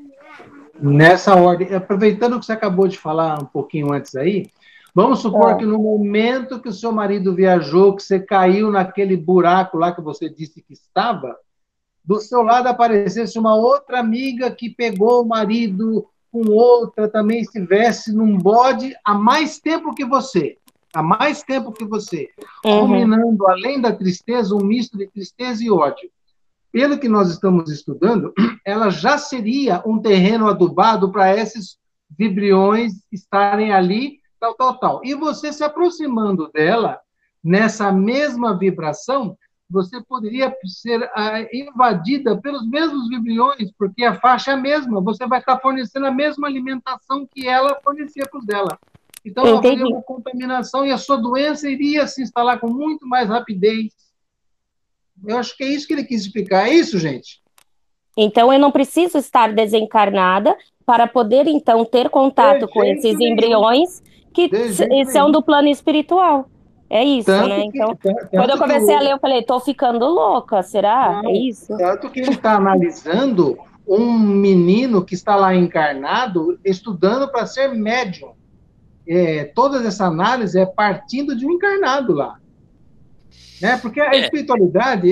Nessa 0.83 1.37
ordem, 1.37 1.72
aproveitando 1.72 2.41
que 2.41 2.45
você 2.45 2.53
acabou 2.53 2.89
de 2.89 2.99
falar 2.99 3.41
um 3.41 3.47
pouquinho 3.47 3.93
antes 3.93 4.16
aí, 4.16 4.51
vamos 4.93 5.20
supor 5.20 5.53
é. 5.53 5.55
que 5.57 5.64
no 5.64 5.78
momento 5.78 6.61
que 6.61 6.68
o 6.68 6.72
seu 6.72 6.91
marido 6.91 7.35
viajou, 7.35 7.95
que 7.95 8.03
você 8.03 8.18
caiu 8.18 8.68
naquele 8.68 9.16
buraco 9.16 9.78
lá 9.78 9.93
que 9.93 10.01
você 10.01 10.28
disse 10.28 10.61
que 10.61 10.72
estava, 10.72 11.37
do 12.05 12.18
seu 12.18 12.43
lado 12.43 12.66
aparecesse 12.66 13.39
uma 13.39 13.55
outra 13.55 14.01
amiga 14.01 14.51
que 14.51 14.70
pegou 14.70 15.22
o 15.22 15.28
marido 15.28 16.05
com 16.33 16.51
outra, 16.51 17.09
também 17.09 17.43
estivesse 17.43 18.12
num 18.12 18.37
bode 18.37 18.93
há 19.05 19.14
mais 19.14 19.61
tempo 19.61 19.95
que 19.95 20.05
você, 20.05 20.59
há 20.93 21.01
mais 21.01 21.45
tempo 21.45 21.70
que 21.70 21.85
você, 21.85 22.28
uhum. 22.64 22.80
culminando, 22.80 23.47
além 23.47 23.80
da 23.80 23.93
tristeza, 23.93 24.53
um 24.55 24.64
misto 24.64 24.99
de 24.99 25.07
tristeza 25.07 25.62
e 25.62 25.70
ódio 25.70 26.11
pelo 26.73 26.99
que 26.99 27.09
nós 27.09 27.31
estamos 27.31 27.70
estudando, 27.70 28.33
ela 28.64 28.89
já 28.89 29.18
seria 29.18 29.83
um 29.87 30.01
terreno 30.01 30.49
adubado 30.49 31.12
para 31.12 31.37
esses 31.37 31.77
vibriões 32.18 32.95
estarem 33.12 33.73
ali, 33.73 34.20
tal, 34.41 34.55
tal, 34.55 34.79
tal. 34.79 35.01
E 35.05 35.14
você 35.14 35.53
se 35.53 35.62
aproximando 35.62 36.51
dela, 36.51 36.99
nessa 37.45 37.93
mesma 37.93 38.57
vibração, 38.59 39.37
você 39.68 40.03
poderia 40.03 40.55
ser 40.66 41.11
ah, 41.14 41.41
invadida 41.53 42.39
pelos 42.41 42.66
mesmos 42.68 43.09
vibriões, 43.09 43.73
porque 43.79 44.05
a 44.05 44.14
faixa 44.14 44.51
é 44.51 44.55
a 44.55 44.59
mesma, 44.59 45.01
você 45.01 45.27
vai 45.27 45.41
estar 45.41 45.59
fornecendo 45.59 46.07
a 46.07 46.11
mesma 46.11 46.47
alimentação 46.47 47.27
que 47.27 47.49
ela 47.49 47.79
fornecia 47.83 48.27
para 48.31 48.39
os 48.39 48.47
dela. 48.47 48.79
Então, 49.25 49.59
haveria 49.59 49.87
uma 49.87 50.03
contaminação 50.03 50.85
e 50.85 50.91
a 50.91 50.99
sua 50.99 51.16
doença 51.16 51.68
iria 51.68 52.07
se 52.07 52.23
instalar 52.23 52.59
com 52.59 52.68
muito 52.68 53.07
mais 53.07 53.29
rapidez 53.29 53.93
eu 55.27 55.39
acho 55.39 55.57
que 55.57 55.64
é 55.64 55.68
isso 55.68 55.87
que 55.87 55.93
ele 55.93 56.05
quis 56.05 56.23
explicar. 56.23 56.68
É 56.68 56.75
isso, 56.75 56.99
gente? 56.99 57.41
Então, 58.16 58.53
eu 58.53 58.59
não 58.59 58.70
preciso 58.70 59.18
estar 59.18 59.53
desencarnada 59.53 60.57
para 60.85 61.07
poder, 61.07 61.47
então, 61.47 61.85
ter 61.85 62.11
contato 62.11 62.68
com 62.68 62.85
esses 62.85 63.18
embriões 63.18 64.03
que 64.35 64.51
são 65.07 65.31
do 65.31 65.43
plano 65.43 65.68
espiritual. 65.68 66.49
É 66.91 67.03
isso, 67.03 67.27
tanto 67.27 67.49
né? 67.49 67.61
Que, 67.61 67.66
então, 67.68 67.97
tanto 67.97 68.29
quando 68.29 68.51
eu 68.51 68.59
comecei 68.59 68.95
a 68.95 69.01
ler, 69.01 69.12
eu 69.12 69.18
falei, 69.18 69.43
tô 69.43 69.59
ficando 69.61 70.05
louca, 70.07 70.62
será? 70.62 71.23
Não, 71.23 71.31
é 71.31 71.33
isso? 71.33 71.75
Tanto 71.79 72.11
que 72.11 72.20
ele 72.20 72.33
está 72.33 72.57
analisando 72.57 73.59
um 73.89 74.12
menino 74.18 75.03
que 75.03 75.14
está 75.14 75.35
lá 75.35 75.55
encarnado, 75.55 76.59
estudando 76.62 77.29
para 77.29 77.47
ser 77.47 77.68
médium. 77.68 78.33
É, 79.09 79.45
toda 79.55 79.83
essa 79.87 80.05
análise 80.05 80.61
é 80.61 80.66
partindo 80.66 81.35
de 81.35 81.47
um 81.47 81.53
encarnado 81.53 82.12
lá. 82.12 82.39
Né? 83.61 83.76
Porque 83.78 84.01
a 84.01 84.14
é. 84.14 84.20
espiritualidade 84.20 85.09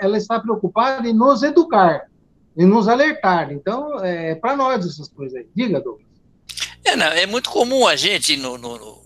ela 0.00 0.16
está 0.16 0.40
preocupada 0.40 1.06
em 1.08 1.12
nos 1.12 1.42
educar, 1.42 2.08
em 2.56 2.66
nos 2.66 2.88
alertar. 2.88 3.52
Então, 3.52 4.02
é 4.02 4.34
para 4.34 4.56
nós 4.56 4.86
essas 4.86 5.08
coisas 5.08 5.38
aí. 5.38 5.46
Diga, 5.54 5.80
Douglas. 5.80 6.06
É, 6.84 6.96
não, 6.96 7.06
é 7.06 7.26
muito 7.26 7.50
comum 7.50 7.86
a 7.86 7.96
gente, 7.96 8.36
no, 8.36 8.58
no, 8.58 8.78
no, 8.78 9.04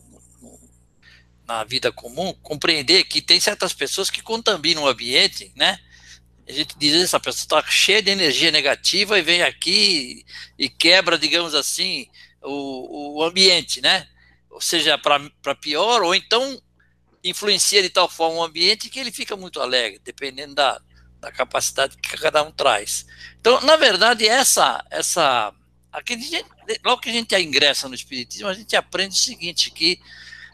na 1.47 1.65
vida 1.65 1.91
comum, 1.91 2.35
compreender 2.43 3.05
que 3.05 3.23
tem 3.23 3.41
certas 3.41 3.73
pessoas 3.73 4.11
que 4.11 4.23
contaminam 4.23 4.83
o 4.83 4.89
ambiente, 4.89 5.53
né? 5.57 5.79
A 6.49 6.53
gente 6.53 6.79
diz 6.79 6.95
essa 6.95 7.21
pessoa 7.21 7.61
está 7.61 7.71
cheia 7.71 8.03
de 8.03 8.11
energia 8.11 8.51
negativa 8.51 9.19
e 9.19 9.23
vem 9.23 9.43
aqui 9.43 10.25
e 10.59 10.69
quebra, 10.69 11.19
digamos 11.19 11.55
assim, 11.55 12.09
o, 12.43 13.19
o 13.19 13.23
ambiente, 13.23 13.81
né? 13.81 14.07
Ou 14.51 14.61
seja, 14.61 14.99
para 14.99 15.55
pior, 15.55 16.03
ou 16.03 16.15
então 16.15 16.61
influencia 17.29 17.83
de 17.83 17.91
tal 17.91 18.09
forma 18.09 18.39
o 18.39 18.43
ambiente 18.43 18.89
que 18.89 18.99
ele 18.99 19.13
fica 19.13 19.37
muito 19.37 19.61
alegre, 19.61 20.01
dependendo 20.05 20.55
da, 20.55 20.81
da 21.21 21.33
capacidade 21.33 21.97
que 21.97 22.17
cada 22.17 22.43
um 22.43 22.51
traz. 22.51 23.07
Então, 23.41 23.61
na 23.63 23.77
verdade, 23.77 24.27
essa, 24.27 24.85
essa, 24.91 25.53
gente, 26.07 26.45
logo 26.85 27.01
que 27.01 27.11
a 27.11 27.13
gente 27.13 27.37
ingressa 27.37 27.89
no 27.89 27.95
espiritismo, 27.95 28.49
a 28.49 28.55
gente 28.55 28.77
aprende 28.77 29.15
o 29.15 29.19
seguinte, 29.19 29.71
que 29.71 30.01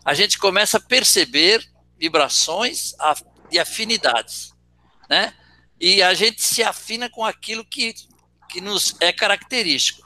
a 0.05 0.15
gente 0.15 0.39
começa 0.39 0.77
a 0.79 0.81
perceber 0.81 1.67
vibrações 1.99 2.95
e 3.51 3.59
afinidades, 3.59 4.53
né? 5.09 5.35
E 5.81 6.03
a 6.03 6.15
gente 6.15 6.43
se 6.43 6.63
afina 6.63 7.11
com 7.11 7.25
aquilo 7.25 7.65
que, 7.65 7.95
que 8.49 8.61
nos 8.61 8.95
é 9.01 9.13
característico. 9.13 10.05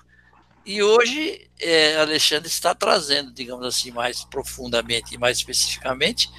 E 0.65 0.83
hoje, 0.83 1.51
é, 1.59 1.97
Alexandre 1.97 2.49
está 2.49 2.75
trazendo, 2.75 3.33
digamos 3.33 3.65
assim, 3.65 3.91
mais 3.91 4.25
profundamente 4.25 5.15
e 5.15 5.19
mais 5.19 5.39
especificamente, 5.39 6.31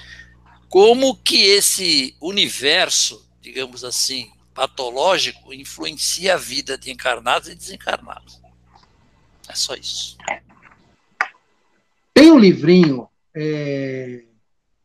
como 0.69 1.15
que 1.15 1.41
esse 1.41 2.15
universo, 2.21 3.27
digamos 3.41 3.83
assim, 3.83 4.31
patológico, 4.53 5.53
influencia 5.53 6.35
a 6.35 6.37
vida 6.37 6.77
de 6.77 6.91
encarnados 6.91 7.49
e 7.49 7.55
desencarnados. 7.55 8.39
É 9.47 9.55
só 9.55 9.73
isso. 9.73 10.17
Tem 12.13 12.31
um 12.31 12.37
livrinho, 12.37 13.07
é, 13.35 14.23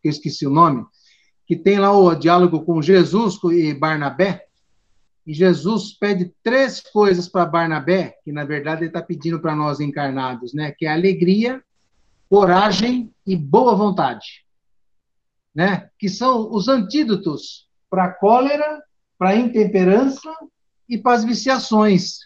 eu 0.03 0.11
esqueci 0.11 0.47
o 0.47 0.51
nome, 0.51 0.87
que 1.47 1.55
tem 1.55 1.79
lá 1.79 1.93
o 1.93 2.15
diálogo 2.15 2.65
com 2.65 2.81
Jesus 2.81 3.39
e 3.53 3.75
Barnabé, 3.75 4.47
e 5.27 5.35
Jesus 5.35 5.93
pede 5.93 6.33
três 6.43 6.81
coisas 6.81 7.29
para 7.29 7.47
Barnabé, 7.47 8.17
que 8.25 8.33
na 8.33 8.45
verdade 8.45 8.83
ele 8.83 8.89
está 8.89 9.03
pedindo 9.03 9.41
para 9.41 9.55
nós 9.55 9.81
encarnados, 9.81 10.53
né? 10.55 10.73
Que 10.73 10.87
é 10.87 10.93
alegria, 10.93 11.63
coragem 12.29 13.13
e 13.27 13.35
boa 13.35 13.75
vontade, 13.75 14.44
né? 15.55 15.89
Que 15.99 16.09
são 16.09 16.51
os 16.51 16.69
antídotos 16.69 17.69
para 17.89 18.07
a 18.07 18.13
cólera, 18.13 18.83
para 19.19 19.31
a 19.31 19.37
intemperança 19.37 20.35
e 20.89 20.99
para 20.99 21.15
as 21.15 21.25
viciações. 21.25 22.19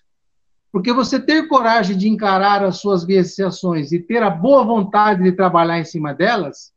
Porque 0.72 0.92
você 0.92 1.20
ter 1.20 1.48
coragem 1.48 1.96
de 1.96 2.08
encarar 2.08 2.64
as 2.64 2.78
suas 2.78 3.04
viciações 3.04 3.92
e 3.92 3.98
ter 3.98 4.22
a 4.22 4.30
boa 4.30 4.64
vontade 4.64 5.22
de 5.22 5.32
trabalhar 5.32 5.78
em 5.78 5.84
cima 5.84 6.14
delas, 6.14 6.72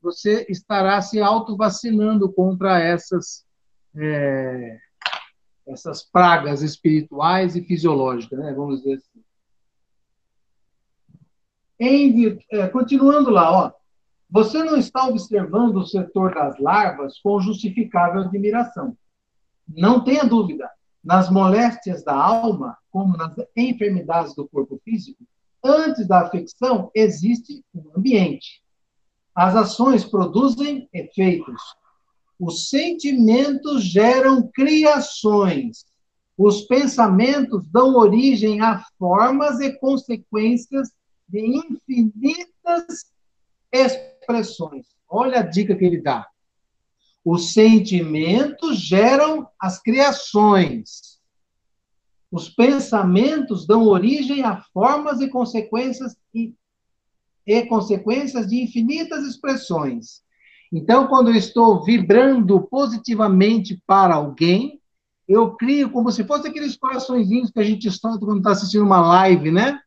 você 0.00 0.46
estará 0.48 1.00
se 1.00 1.20
auto-vacinando 1.20 2.32
contra 2.32 2.80
essas 2.80 3.44
é, 3.94 4.78
essas 5.66 6.02
pragas 6.02 6.62
espirituais 6.62 7.54
e 7.54 7.62
fisiológicas, 7.62 8.38
né? 8.38 8.52
vamos 8.52 8.82
dizer 8.82 8.94
assim. 8.94 9.24
Em, 11.78 12.38
é, 12.50 12.68
continuando 12.68 13.30
lá, 13.30 13.50
ó, 13.50 13.72
você 14.32 14.64
não 14.64 14.78
está 14.78 15.06
observando 15.06 15.76
o 15.76 15.86
setor 15.86 16.34
das 16.34 16.58
larvas 16.58 17.20
com 17.20 17.38
justificável 17.38 18.22
admiração. 18.22 18.96
Não 19.68 20.02
tenha 20.02 20.24
dúvida, 20.24 20.70
nas 21.04 21.28
moléstias 21.28 22.02
da 22.02 22.14
alma, 22.14 22.78
como 22.90 23.14
nas 23.14 23.34
enfermidades 23.54 24.34
do 24.34 24.48
corpo 24.48 24.80
físico, 24.82 25.22
antes 25.62 26.08
da 26.08 26.22
afecção 26.22 26.90
existe 26.94 27.62
um 27.74 27.90
ambiente. 27.94 28.62
As 29.34 29.54
ações 29.54 30.02
produzem 30.02 30.88
efeitos, 30.94 31.60
os 32.40 32.70
sentimentos 32.70 33.84
geram 33.84 34.50
criações. 34.50 35.84
Os 36.38 36.62
pensamentos 36.62 37.66
dão 37.68 37.96
origem 37.96 38.62
a 38.62 38.82
formas 38.98 39.60
e 39.60 39.78
consequências 39.78 40.90
de 41.28 41.38
infinitas 41.38 43.12
expressões. 43.72 44.86
Olha 45.08 45.40
a 45.40 45.42
dica 45.42 45.74
que 45.74 45.84
ele 45.84 46.00
dá. 46.00 46.26
Os 47.24 47.52
sentimentos 47.52 48.78
geram 48.78 49.48
as 49.60 49.80
criações. 49.80 51.20
Os 52.30 52.48
pensamentos 52.48 53.66
dão 53.66 53.86
origem 53.86 54.42
a 54.42 54.62
formas 54.72 55.20
e 55.20 55.28
consequências 55.28 56.16
e 57.44 57.66
consequências 57.66 58.46
de 58.46 58.62
infinitas 58.62 59.26
expressões. 59.26 60.22
Então, 60.72 61.06
quando 61.06 61.28
eu 61.28 61.34
estou 61.34 61.84
vibrando 61.84 62.60
positivamente 62.62 63.82
para 63.86 64.14
alguém, 64.14 64.80
eu 65.28 65.54
crio 65.56 65.90
como 65.90 66.10
se 66.10 66.24
fosse 66.24 66.48
aqueles 66.48 66.76
coraçõezinhos 66.76 67.50
que 67.50 67.60
a 67.60 67.64
gente 67.64 67.90
solta 67.90 68.24
quando 68.24 68.38
está 68.38 68.52
assistindo 68.52 68.84
uma 68.84 69.00
live, 69.00 69.50
né? 69.50 69.80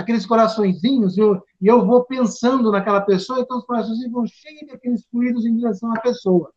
Aqueles 0.00 0.24
coraçõezinhos, 0.24 1.18
e 1.18 1.20
eu 1.62 1.84
vou 1.84 2.04
pensando 2.04 2.72
naquela 2.72 3.02
pessoa, 3.02 3.40
então 3.40 3.58
os 3.58 3.66
coraçõezinhos 3.66 4.10
vão 4.10 4.26
cheios 4.26 4.66
daqueles 4.66 5.04
fluidos 5.10 5.44
em 5.44 5.54
direção 5.54 5.94
à 5.94 6.00
pessoa. 6.00 6.50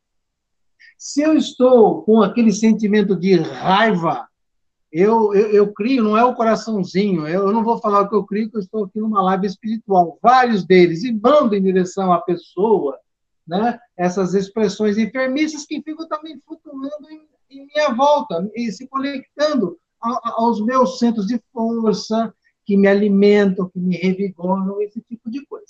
Se 0.98 1.22
eu 1.22 1.36
estou 1.36 2.04
com 2.04 2.22
aquele 2.22 2.54
sentimento 2.54 3.18
de 3.18 3.36
raiva, 3.36 4.30
eu, 4.90 5.34
eu, 5.34 5.48
eu, 5.52 5.74
crio, 5.74 6.04
não 6.06 6.18
é 6.18 6.24
o 6.24 6.34
coraçãozinho, 6.34 7.28
eu, 7.28 7.52
não 7.52 7.66
vou 7.66 7.80
falar 7.80 8.02
o 8.02 8.10
que 8.10 8.16
eu 8.16 8.24
crio, 8.24 8.46
porque 8.46 8.58
eu 8.58 8.62
estou 8.62 8.86
aqui 8.86 9.00
numa 9.00 9.22
live 9.24 9.48
espiritual, 9.48 10.18
vários 10.22 10.64
deles, 10.64 11.04
e 11.04 11.12
mando 11.12 11.54
em 11.54 11.62
direção 11.62 12.14
à 12.14 12.22
pessoa, 12.22 12.98
né, 13.46 13.78
essas 13.98 14.34
expressões 14.34 14.98
enfermiças 14.98 15.66
que 15.66 15.82
ficam 15.82 16.08
também 16.08 16.42
flutuando 16.46 17.10
em, 17.10 17.28
em 17.50 17.68
minha 17.68 17.90
volta, 17.94 18.50
e 18.56 18.72
se 18.72 18.88
conectando 18.88 19.78
a, 20.02 20.36
aos 20.42 20.64
meus 20.64 20.98
centros 20.98 21.28
de 21.28 21.42
força, 21.52 22.34
que 22.66 22.78
me 22.78 22.88
alimentam, 22.88 23.70
que 23.70 23.80
me 23.80 23.96
revigoram, 23.98 24.82
esse 24.82 25.02
tipo 25.02 25.30
de 25.30 25.46
coisa. 25.46 25.66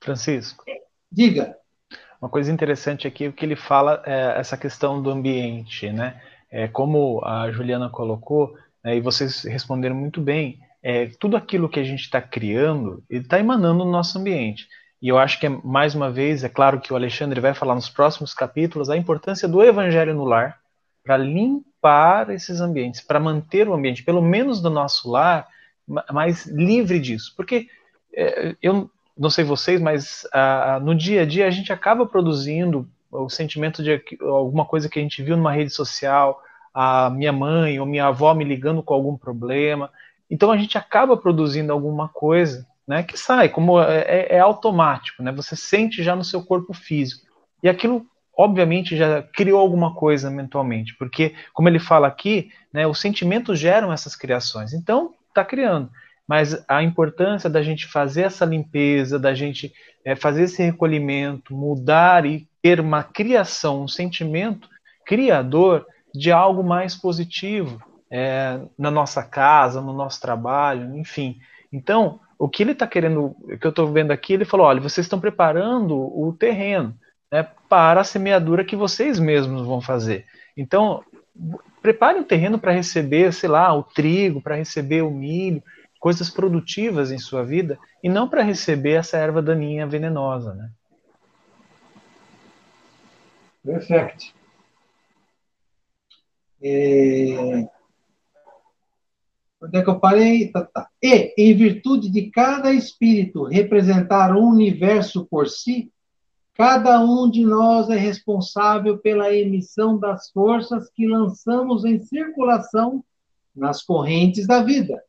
Francisco. 0.00 0.64
Diga. 1.10 1.56
Uma 2.20 2.30
coisa 2.30 2.50
interessante 2.50 3.06
aqui 3.06 3.26
é 3.26 3.32
que 3.32 3.44
ele 3.44 3.56
fala 3.56 4.02
é, 4.06 4.34
essa 4.38 4.56
questão 4.56 5.02
do 5.02 5.10
ambiente, 5.10 5.90
né? 5.92 6.20
É, 6.50 6.66
como 6.68 7.22
a 7.24 7.50
Juliana 7.50 7.90
colocou, 7.90 8.56
é, 8.82 8.96
e 8.96 9.00
vocês 9.00 9.42
responderam 9.42 9.94
muito 9.94 10.20
bem, 10.20 10.58
é, 10.82 11.06
tudo 11.18 11.36
aquilo 11.36 11.68
que 11.68 11.80
a 11.80 11.84
gente 11.84 12.02
está 12.02 12.22
criando, 12.22 13.02
está 13.10 13.38
emanando 13.38 13.84
no 13.84 13.90
nosso 13.90 14.18
ambiente. 14.18 14.66
E 15.02 15.08
eu 15.08 15.18
acho 15.18 15.38
que, 15.38 15.48
mais 15.48 15.94
uma 15.94 16.10
vez, 16.10 16.42
é 16.42 16.48
claro 16.48 16.80
que 16.80 16.92
o 16.92 16.96
Alexandre 16.96 17.40
vai 17.40 17.52
falar 17.52 17.74
nos 17.74 17.90
próximos 17.90 18.32
capítulos 18.32 18.88
a 18.88 18.96
importância 18.96 19.46
do 19.46 19.62
evangelho 19.62 20.14
no 20.14 20.24
lar 20.24 20.58
para 21.06 21.16
limpar 21.16 22.30
esses 22.30 22.60
ambientes, 22.60 23.00
para 23.00 23.20
manter 23.20 23.68
o 23.68 23.74
ambiente, 23.74 24.02
pelo 24.02 24.20
menos 24.20 24.60
do 24.60 24.68
nosso 24.68 25.08
lar, 25.08 25.46
mais 26.12 26.46
livre 26.46 26.98
disso. 26.98 27.32
Porque 27.36 27.68
é, 28.12 28.56
eu 28.60 28.90
não 29.16 29.30
sei 29.30 29.44
vocês, 29.44 29.80
mas 29.80 30.26
ah, 30.32 30.80
no 30.82 30.96
dia 30.96 31.22
a 31.22 31.24
dia 31.24 31.46
a 31.46 31.50
gente 31.50 31.72
acaba 31.72 32.04
produzindo 32.04 32.88
o 33.08 33.30
sentimento 33.30 33.84
de 33.84 34.02
alguma 34.20 34.64
coisa 34.64 34.88
que 34.88 34.98
a 34.98 35.02
gente 35.02 35.22
viu 35.22 35.36
numa 35.36 35.52
rede 35.52 35.70
social, 35.70 36.42
a 36.74 37.08
minha 37.08 37.32
mãe 37.32 37.78
ou 37.78 37.86
minha 37.86 38.06
avó 38.06 38.34
me 38.34 38.44
ligando 38.44 38.82
com 38.82 38.92
algum 38.92 39.16
problema. 39.16 39.88
Então 40.28 40.50
a 40.50 40.56
gente 40.56 40.76
acaba 40.76 41.16
produzindo 41.16 41.72
alguma 41.72 42.08
coisa, 42.08 42.66
né, 42.86 43.04
que 43.04 43.16
sai, 43.16 43.48
como 43.48 43.80
é, 43.80 44.00
é, 44.00 44.36
é 44.36 44.38
automático, 44.40 45.22
né? 45.22 45.30
Você 45.32 45.54
sente 45.54 46.02
já 46.02 46.16
no 46.16 46.24
seu 46.24 46.42
corpo 46.42 46.74
físico. 46.74 47.24
E 47.62 47.68
aquilo 47.68 48.04
obviamente 48.36 48.96
já 48.96 49.22
criou 49.22 49.60
alguma 49.60 49.94
coisa 49.94 50.30
mentalmente, 50.30 50.94
porque 50.98 51.34
como 51.52 51.68
ele 51.68 51.78
fala 51.78 52.06
aqui, 52.06 52.50
né, 52.72 52.86
os 52.86 53.00
sentimentos 53.00 53.58
geram 53.58 53.92
essas 53.92 54.14
criações. 54.14 54.72
Então 54.72 55.14
está 55.28 55.44
criando 55.44 55.90
mas 56.26 56.64
a 56.66 56.82
importância 56.82 57.48
da 57.48 57.62
gente 57.62 57.86
fazer 57.86 58.22
essa 58.22 58.44
limpeza, 58.44 59.18
da 59.18 59.32
gente 59.32 59.72
é, 60.04 60.16
fazer 60.16 60.44
esse 60.44 60.62
recolhimento, 60.62 61.54
mudar 61.54 62.26
e 62.26 62.48
ter 62.60 62.80
uma 62.80 63.02
criação, 63.02 63.82
um 63.82 63.88
sentimento 63.88 64.68
criador 65.04 65.86
de 66.12 66.32
algo 66.32 66.64
mais 66.64 66.96
positivo 66.96 67.80
é, 68.10 68.60
na 68.76 68.90
nossa 68.90 69.22
casa, 69.22 69.80
no 69.80 69.92
nosso 69.92 70.20
trabalho, 70.20 70.96
enfim. 70.96 71.38
Então, 71.72 72.18
o 72.38 72.48
que 72.48 72.62
ele 72.62 72.72
está 72.72 72.86
querendo, 72.86 73.36
o 73.40 73.58
que 73.58 73.66
eu 73.66 73.70
estou 73.70 73.86
vendo 73.92 74.10
aqui, 74.10 74.32
ele 74.32 74.44
falou: 74.44 74.66
olha, 74.66 74.80
vocês 74.80 75.04
estão 75.04 75.20
preparando 75.20 75.96
o 75.96 76.32
terreno 76.32 76.94
né, 77.30 77.48
para 77.68 78.00
a 78.00 78.04
semeadura 78.04 78.64
que 78.64 78.76
vocês 78.76 79.18
mesmos 79.18 79.66
vão 79.66 79.80
fazer. 79.80 80.26
Então, 80.56 81.04
prepare 81.82 82.18
o 82.18 82.24
terreno 82.24 82.58
para 82.58 82.72
receber, 82.72 83.32
sei 83.32 83.48
lá, 83.48 83.72
o 83.74 83.82
trigo, 83.82 84.40
para 84.40 84.56
receber 84.56 85.02
o 85.02 85.10
milho, 85.10 85.62
coisas 85.98 86.30
produtivas 86.30 87.10
em 87.10 87.18
sua 87.18 87.44
vida 87.44 87.78
e 88.02 88.08
não 88.08 88.28
para 88.28 88.42
receber 88.42 88.92
essa 88.92 89.16
erva 89.16 89.42
daninha 89.42 89.86
venenosa, 89.86 90.54
né? 90.54 90.70
Perfeito. 93.64 94.32
É... 96.62 97.68
Onde 99.60 99.78
é 99.78 99.82
que 99.82 99.90
eu 99.90 99.98
parei? 99.98 100.48
Tá, 100.52 100.64
tá. 100.64 100.88
E, 101.02 101.34
em 101.36 101.56
virtude 101.56 102.08
de 102.10 102.30
cada 102.30 102.72
espírito 102.72 103.44
representar 103.44 104.36
um 104.36 104.48
universo 104.48 105.26
por 105.26 105.48
si, 105.48 105.90
cada 106.56 107.00
um 107.00 107.30
de 107.30 107.44
nós 107.44 107.90
é 107.90 107.96
responsável 107.96 108.96
pela 108.98 109.34
emissão 109.34 109.98
das 109.98 110.30
forças 110.30 110.88
que 110.90 111.06
lançamos 111.06 111.84
em 111.84 112.00
circulação 112.00 113.04
nas 113.54 113.82
correntes 113.82 114.46
da 114.46 114.62
vida. 114.62 115.02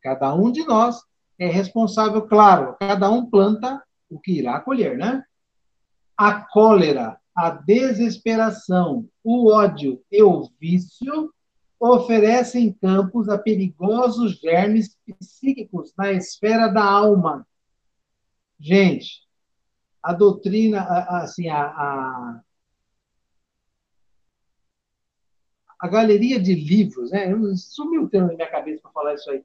Cada 0.00 0.32
um 0.32 0.52
de 0.52 0.64
nós 0.64 1.02
é 1.38 1.48
responsável, 1.48 2.22
claro, 2.22 2.76
cada 2.78 3.10
um 3.10 3.26
planta 3.26 3.82
o 4.08 4.20
que 4.20 4.32
irá 4.32 4.60
colher, 4.60 4.96
né? 4.96 5.24
A 6.16 6.34
cólera, 6.34 7.18
a 7.34 7.50
desesperação, 7.50 9.08
o 9.24 9.50
ódio 9.50 10.00
e 10.08 10.22
o 10.22 10.48
vício 10.60 11.32
oferecem 11.80 12.72
campos 12.72 13.28
a 13.28 13.36
perigosos 13.36 14.38
germes 14.38 14.96
psíquicos 15.18 15.92
na 15.98 16.12
esfera 16.12 16.68
da 16.68 16.84
alma. 16.84 17.44
Gente, 18.60 19.23
a 20.04 20.12
doutrina, 20.12 20.82
assim, 21.22 21.48
a, 21.48 21.62
a, 21.62 22.40
a 25.80 25.88
galeria 25.88 26.38
de 26.38 26.54
livros, 26.54 27.10
né? 27.10 27.26
Sumiu 27.56 28.02
o 28.02 28.08
termo 28.08 28.28
na 28.28 28.34
minha 28.34 28.50
cabeça 28.50 28.82
para 28.82 28.92
falar 28.92 29.14
isso 29.14 29.30
aí 29.30 29.42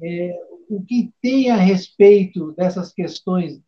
é, 0.00 0.38
o 0.68 0.82
que 0.82 1.12
tem 1.20 1.50
a 1.50 1.56
respeito 1.56 2.52
dessas 2.52 2.92
questões 2.92 3.60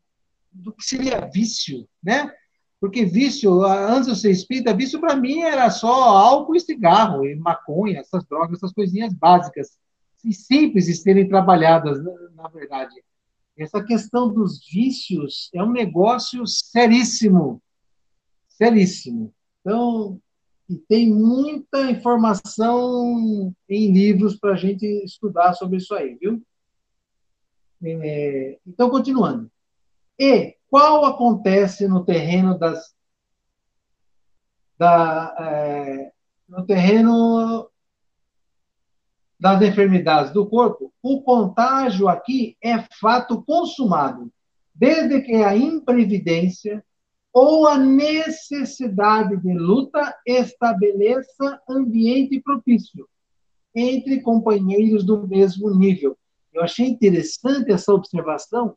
do 0.52 0.72
que 0.72 0.84
seria 0.84 1.28
vício, 1.32 1.88
né? 2.02 2.32
Porque 2.80 3.04
vício, 3.04 3.62
antes 3.64 4.08
de 4.08 4.20
ser 4.20 4.30
espírita, 4.30 4.74
vício 4.74 5.00
para 5.00 5.16
mim 5.16 5.40
era 5.40 5.70
só 5.70 5.88
álcool 5.88 6.56
e 6.56 6.60
cigarro, 6.60 7.26
e 7.26 7.34
maconha, 7.34 8.00
essas 8.00 8.24
drogas, 8.26 8.58
essas 8.58 8.72
coisinhas 8.72 9.14
básicas, 9.14 9.78
e 10.24 10.32
simples 10.32 10.86
de 10.86 10.94
serem 10.94 11.28
trabalhadas, 11.28 11.98
na 12.34 12.48
verdade. 12.48 12.94
Essa 13.56 13.82
questão 13.82 14.32
dos 14.32 14.64
vícios 14.66 15.48
é 15.54 15.62
um 15.62 15.72
negócio 15.72 16.46
seríssimo, 16.46 17.62
seríssimo. 18.48 19.32
Então, 19.60 20.20
e 20.68 20.76
tem 20.76 21.12
muita 21.12 21.90
informação 21.90 23.54
em 23.68 23.92
livros 23.92 24.36
para 24.36 24.52
a 24.52 24.56
gente 24.56 24.84
estudar 25.04 25.54
sobre 25.54 25.78
isso 25.78 25.94
aí, 25.94 26.16
viu? 26.16 26.42
É, 27.82 28.58
então, 28.66 28.90
continuando. 28.90 29.50
E 30.18 30.56
qual 30.68 31.04
acontece 31.04 31.86
no 31.86 32.04
terreno 32.04 32.58
das 32.58 32.94
da, 34.78 35.34
é, 35.38 36.12
no 36.48 36.66
terreno 36.66 37.70
das 39.38 39.62
enfermidades 39.62 40.32
do 40.32 40.46
corpo, 40.46 40.92
o 41.08 41.22
contágio 41.22 42.08
aqui 42.08 42.56
é 42.60 42.78
fato 43.00 43.40
consumado, 43.42 44.28
desde 44.74 45.20
que 45.20 45.34
a 45.34 45.56
imprevidência 45.56 46.84
ou 47.32 47.68
a 47.68 47.78
necessidade 47.78 49.36
de 49.36 49.54
luta 49.54 50.16
estabeleça 50.26 51.60
ambiente 51.68 52.40
propício 52.40 53.08
entre 53.72 54.20
companheiros 54.20 55.04
do 55.04 55.28
mesmo 55.28 55.72
nível. 55.72 56.18
Eu 56.52 56.64
achei 56.64 56.88
interessante 56.88 57.70
essa 57.70 57.94
observação, 57.94 58.76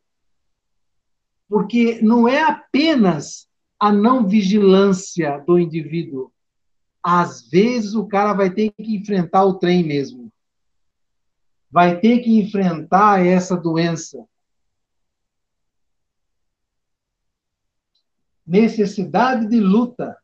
porque 1.48 2.00
não 2.00 2.28
é 2.28 2.42
apenas 2.42 3.48
a 3.76 3.90
não 3.90 4.28
vigilância 4.28 5.42
do 5.44 5.58
indivíduo. 5.58 6.30
Às 7.02 7.48
vezes 7.48 7.94
o 7.94 8.06
cara 8.06 8.34
vai 8.34 8.50
ter 8.50 8.70
que 8.70 8.94
enfrentar 8.94 9.44
o 9.44 9.54
trem 9.54 9.82
mesmo. 9.82 10.19
Vai 11.70 12.00
ter 12.00 12.20
que 12.20 12.38
enfrentar 12.38 13.24
essa 13.24 13.56
doença. 13.56 14.18
necessidade 18.50 19.46
de 19.46 19.60
luta. 19.60 20.16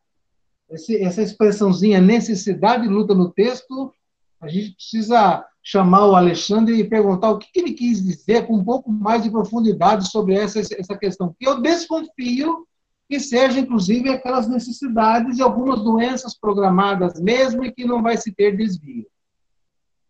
Esse, 0.68 1.00
essa 1.00 1.22
expressãozinha, 1.22 2.00
necessidade 2.00 2.82
de 2.82 2.88
luta 2.88 3.14
no 3.14 3.30
texto, 3.30 3.94
a 4.40 4.48
gente 4.48 4.74
precisa 4.74 5.44
chamar 5.62 6.06
o 6.06 6.16
Alexandre 6.16 6.76
e 6.76 6.88
perguntar 6.88 7.30
o 7.30 7.38
que, 7.38 7.50
que 7.52 7.60
ele 7.60 7.72
quis 7.72 8.02
dizer 8.02 8.46
com 8.46 8.56
um 8.56 8.64
pouco 8.64 8.90
mais 8.90 9.22
de 9.22 9.30
profundidade 9.30 10.10
sobre 10.10 10.34
essa, 10.34 10.58
essa 10.58 10.96
questão. 10.98 11.34
Que 11.38 11.46
eu 11.46 11.60
desconfio 11.60 12.66
que 13.08 13.20
seja, 13.20 13.60
inclusive, 13.60 14.10
aquelas 14.10 14.48
necessidades 14.48 15.36
de 15.36 15.42
algumas 15.42 15.80
doenças 15.80 16.36
programadas 16.36 17.20
mesmo 17.20 17.64
e 17.64 17.70
que 17.70 17.84
não 17.84 18.02
vai 18.02 18.16
se 18.16 18.32
ter 18.32 18.56
desvio. 18.56 19.06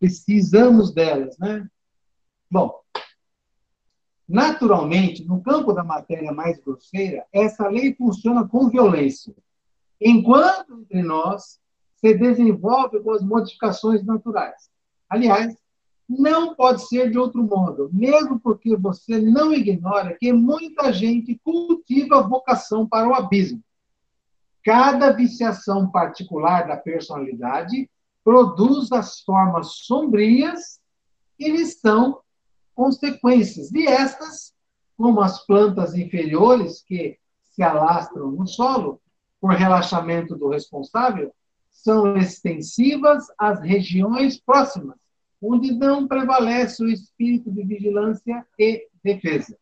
Precisamos 0.07 0.95
delas, 0.95 1.37
né? 1.37 1.69
Bom, 2.49 2.81
Naturalmente, 4.29 5.25
no 5.25 5.41
campo 5.41 5.73
da 5.73 5.85
matéria 5.85 6.33
mais 6.33 6.59
grosseira, 6.59 7.25
essa 7.33 7.69
lei 7.69 7.95
funciona 7.95 8.47
com 8.47 8.69
violência, 8.69 9.33
enquanto 10.01 10.81
entre 10.81 11.01
nós 11.01 11.61
se 11.97 12.13
desenvolve 12.13 12.99
com 13.01 13.13
as 13.13 13.23
modificações 13.23 14.05
naturais. 14.05 14.69
Aliás, 15.09 15.57
não 16.09 16.57
pode 16.57 16.89
ser 16.89 17.09
de 17.09 17.19
outro 17.19 17.45
modo, 17.45 17.89
mesmo 17.93 18.41
porque 18.41 18.77
você 18.77 19.21
não 19.21 19.53
ignora 19.53 20.17
que 20.19 20.33
muita 20.33 20.93
gente 20.93 21.41
cultiva 21.45 22.19
a 22.19 22.27
vocação 22.27 22.85
para 22.85 23.09
o 23.09 23.15
abismo. 23.15 23.63
Cada 24.65 25.13
viciação 25.13 25.89
particular 25.89 26.67
da 26.67 26.77
personalidade 26.77 27.89
produz 28.27 28.91
as 28.91 29.21
formas 29.21 29.69
sombrias 29.85 30.81
que 31.39 31.49
lhes 31.49 31.79
são 31.79 32.19
consequências. 32.75 33.71
E 33.73 33.87
estas, 33.87 34.53
como 34.97 35.21
as 35.21 35.47
plantas 35.47 35.95
inferiores 35.95 36.83
que 36.83 37.17
se 37.45 37.63
alastram 37.63 38.33
no 38.33 38.45
solo 38.45 39.01
por 39.41 39.53
relaxamento 39.53 40.35
do 40.35 40.49
responsável, 40.49 41.33
são 41.71 42.17
extensivas 42.17 43.27
às 43.39 43.61
regiões 43.61 44.41
próximas, 44.41 44.97
onde 45.41 45.71
não 45.71 46.09
prevalece 46.09 46.83
o 46.83 46.89
espírito 46.89 47.49
de 47.53 47.63
vigilância 47.63 48.45
e 48.59 48.89
defesa. 49.05 49.57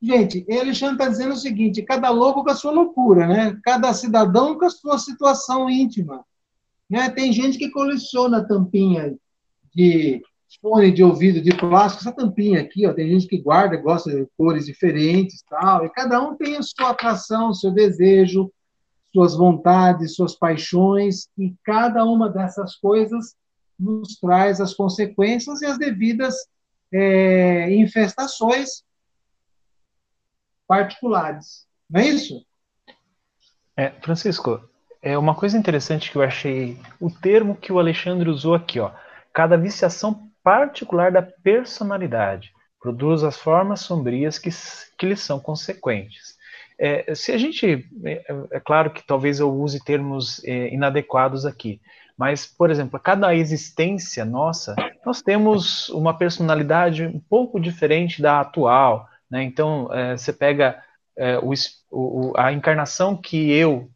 Gente, 0.00 0.46
Alexandre 0.50 0.94
está 0.94 1.08
dizendo 1.08 1.34
o 1.34 1.36
seguinte: 1.36 1.82
cada 1.82 2.08
louco 2.08 2.42
com 2.42 2.50
a 2.50 2.54
sua 2.54 2.72
loucura, 2.72 3.26
né? 3.26 3.60
Cada 3.62 3.92
cidadão 3.92 4.56
com 4.56 4.64
a 4.64 4.70
sua 4.70 4.98
situação 4.98 5.68
íntima. 5.68 6.24
Né? 6.88 7.10
Tem 7.10 7.32
gente 7.32 7.58
que 7.58 7.70
coleciona 7.70 8.46
tampinha 8.46 9.16
de 9.74 10.22
fone 10.60 10.92
de 10.92 11.02
ouvido 11.02 11.40
de 11.40 11.54
plástico, 11.54 12.02
essa 12.02 12.12
tampinha 12.12 12.60
aqui, 12.60 12.86
ó, 12.86 12.92
tem 12.94 13.08
gente 13.08 13.26
que 13.26 13.38
guarda, 13.38 13.76
gosta 13.76 14.10
de 14.10 14.26
cores 14.36 14.66
diferentes, 14.66 15.42
tal, 15.48 15.84
e 15.84 15.90
cada 15.90 16.20
um 16.20 16.36
tem 16.36 16.56
a 16.56 16.62
sua 16.62 16.90
atração, 16.90 17.52
seu 17.52 17.72
desejo, 17.72 18.50
suas 19.12 19.34
vontades, 19.34 20.14
suas 20.14 20.34
paixões, 20.34 21.28
e 21.36 21.54
cada 21.64 22.04
uma 22.04 22.28
dessas 22.28 22.76
coisas 22.76 23.34
nos 23.78 24.16
traz 24.16 24.60
as 24.60 24.74
consequências 24.74 25.60
e 25.62 25.66
as 25.66 25.78
devidas 25.78 26.34
é, 26.92 27.74
infestações 27.74 28.82
particulares. 30.66 31.66
Não 31.88 32.00
é 32.00 32.08
isso? 32.08 32.44
É, 33.76 33.90
Francisco, 34.00 34.68
é 35.06 35.16
uma 35.16 35.36
coisa 35.36 35.56
interessante 35.56 36.10
que 36.10 36.18
eu 36.18 36.22
achei, 36.22 36.76
o 37.00 37.08
termo 37.08 37.54
que 37.54 37.72
o 37.72 37.78
Alexandre 37.78 38.28
usou 38.28 38.56
aqui, 38.56 38.80
ó, 38.80 38.90
cada 39.32 39.56
viciação 39.56 40.28
particular 40.42 41.12
da 41.12 41.22
personalidade 41.22 42.52
produz 42.80 43.22
as 43.22 43.36
formas 43.38 43.80
sombrias 43.80 44.36
que, 44.36 44.50
que 44.98 45.06
lhe 45.06 45.16
são 45.16 45.38
consequentes. 45.38 46.34
É, 46.76 47.14
se 47.14 47.30
a 47.30 47.38
gente, 47.38 47.88
é, 48.04 48.24
é, 48.50 48.58
claro 48.58 48.90
que 48.90 49.06
talvez 49.06 49.38
eu 49.38 49.48
use 49.54 49.82
termos 49.84 50.42
é, 50.44 50.74
inadequados 50.74 51.46
aqui, 51.46 51.80
mas, 52.18 52.44
por 52.44 52.68
exemplo, 52.68 52.98
cada 52.98 53.32
existência 53.32 54.24
nossa, 54.24 54.74
nós 55.04 55.22
temos 55.22 55.88
uma 55.90 56.18
personalidade 56.18 57.06
um 57.06 57.20
pouco 57.20 57.60
diferente 57.60 58.20
da 58.20 58.40
atual. 58.40 59.08
Né? 59.30 59.44
Então, 59.44 59.88
é, 59.92 60.16
você 60.16 60.32
pega 60.32 60.82
é, 61.16 61.38
o, 61.38 61.52
o, 61.92 62.32
a 62.36 62.52
encarnação 62.52 63.16
que 63.16 63.52
eu, 63.52 63.88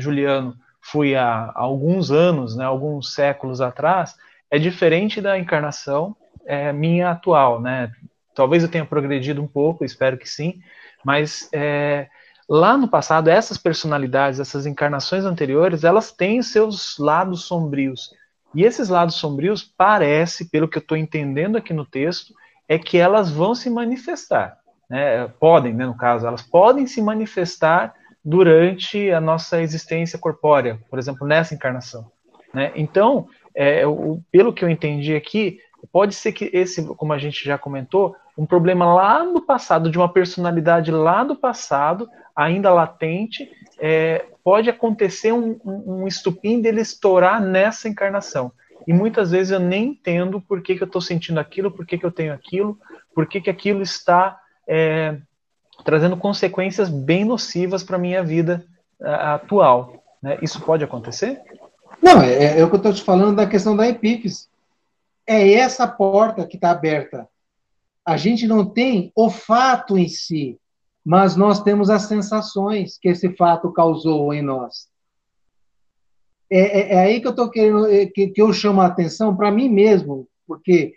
Juliano, 0.00 0.56
fui 0.80 1.14
há, 1.14 1.52
há, 1.54 1.60
alguns 1.60 2.10
anos, 2.10 2.56
né, 2.56 2.64
alguns 2.64 3.14
séculos 3.14 3.60
atrás, 3.60 4.14
é 4.50 4.58
diferente 4.58 5.20
da 5.20 5.38
encarnação 5.38 6.16
é, 6.46 6.72
minha 6.72 7.10
atual. 7.10 7.60
Né? 7.60 7.90
Talvez 8.34 8.62
eu 8.62 8.68
tenha 8.68 8.84
progredido 8.84 9.42
um 9.42 9.46
pouco, 9.46 9.84
espero 9.84 10.16
que 10.16 10.28
sim, 10.28 10.60
mas 11.04 11.48
é, 11.52 12.08
lá 12.48 12.76
no 12.76 12.88
passado, 12.88 13.28
essas 13.28 13.58
personalidades, 13.58 14.40
essas 14.40 14.66
encarnações 14.66 15.24
anteriores, 15.24 15.84
elas 15.84 16.12
têm 16.12 16.42
seus 16.42 16.98
lados 16.98 17.44
sombrios. 17.44 18.10
E 18.54 18.64
esses 18.64 18.88
lados 18.88 19.16
sombrios, 19.16 19.62
parece, 19.62 20.48
pelo 20.48 20.66
que 20.66 20.78
eu 20.78 20.82
estou 20.82 20.96
entendendo 20.96 21.56
aqui 21.56 21.74
no 21.74 21.84
texto, 21.84 22.32
é 22.66 22.78
que 22.78 22.96
elas 22.96 23.30
vão 23.30 23.54
se 23.54 23.68
manifestar. 23.68 24.58
Né? 24.88 25.28
Podem, 25.38 25.74
né, 25.74 25.84
no 25.84 25.96
caso, 25.96 26.26
elas 26.26 26.42
podem 26.42 26.86
se 26.86 27.02
manifestar 27.02 27.94
durante 28.24 29.10
a 29.10 29.20
nossa 29.20 29.62
existência 29.62 30.18
corpórea, 30.18 30.78
por 30.90 30.98
exemplo, 30.98 31.26
nessa 31.26 31.54
encarnação. 31.54 32.10
Né? 32.52 32.72
Então, 32.74 33.28
é, 33.54 33.86
o, 33.86 34.20
pelo 34.30 34.52
que 34.52 34.64
eu 34.64 34.70
entendi 34.70 35.14
aqui, 35.14 35.58
pode 35.92 36.14
ser 36.14 36.32
que 36.32 36.50
esse, 36.52 36.84
como 36.84 37.12
a 37.12 37.18
gente 37.18 37.44
já 37.44 37.56
comentou, 37.56 38.14
um 38.36 38.46
problema 38.46 38.92
lá 38.94 39.24
no 39.24 39.42
passado, 39.42 39.90
de 39.90 39.98
uma 39.98 40.12
personalidade 40.12 40.90
lá 40.90 41.24
do 41.24 41.36
passado, 41.36 42.08
ainda 42.34 42.72
latente, 42.72 43.50
é, 43.78 44.26
pode 44.44 44.70
acontecer 44.70 45.32
um, 45.32 45.58
um, 45.64 46.02
um 46.02 46.06
estupim 46.06 46.60
dele 46.60 46.80
estourar 46.80 47.40
nessa 47.42 47.88
encarnação. 47.88 48.52
E 48.86 48.92
muitas 48.92 49.32
vezes 49.32 49.52
eu 49.52 49.60
nem 49.60 49.88
entendo 49.88 50.40
por 50.40 50.62
que, 50.62 50.76
que 50.76 50.82
eu 50.82 50.86
estou 50.86 51.00
sentindo 51.00 51.38
aquilo, 51.40 51.70
por 51.70 51.84
que, 51.84 51.98
que 51.98 52.06
eu 52.06 52.12
tenho 52.12 52.32
aquilo, 52.32 52.78
por 53.14 53.26
que, 53.26 53.40
que 53.40 53.50
aquilo 53.50 53.82
está 53.82 54.38
é, 54.66 55.18
trazendo 55.84 56.16
consequências 56.16 56.88
bem 56.88 57.24
nocivas 57.24 57.82
para 57.82 57.96
a 57.96 58.00
minha 58.00 58.22
vida 58.22 58.64
atual. 59.00 60.02
Né? 60.22 60.38
Isso 60.42 60.60
pode 60.60 60.84
acontecer? 60.84 61.40
Não, 62.02 62.22
é, 62.22 62.60
é 62.60 62.64
o 62.64 62.68
que 62.68 62.74
eu 62.74 62.78
estou 62.78 62.92
te 62.92 63.02
falando 63.02 63.36
da 63.36 63.46
questão 63.46 63.76
da 63.76 63.88
epífise. 63.88 64.48
É 65.26 65.52
essa 65.52 65.86
porta 65.86 66.46
que 66.46 66.56
está 66.56 66.70
aberta. 66.70 67.28
A 68.04 68.16
gente 68.16 68.46
não 68.46 68.64
tem 68.64 69.12
o 69.14 69.28
fato 69.28 69.98
em 69.98 70.08
si, 70.08 70.58
mas 71.04 71.36
nós 71.36 71.62
temos 71.62 71.90
as 71.90 72.02
sensações 72.02 72.98
que 72.98 73.08
esse 73.08 73.34
fato 73.36 73.72
causou 73.72 74.32
em 74.32 74.42
nós. 74.42 74.88
É, 76.50 76.58
é, 76.58 76.94
é 76.94 76.98
aí 77.00 77.20
que 77.20 77.28
eu 77.28 77.34
tô 77.34 77.50
querendo, 77.50 77.86
é, 77.86 78.06
que, 78.06 78.28
que 78.28 78.40
eu 78.40 78.52
chamo 78.52 78.80
a 78.80 78.86
atenção 78.86 79.36
para 79.36 79.50
mim 79.50 79.68
mesmo, 79.68 80.26
porque 80.46 80.94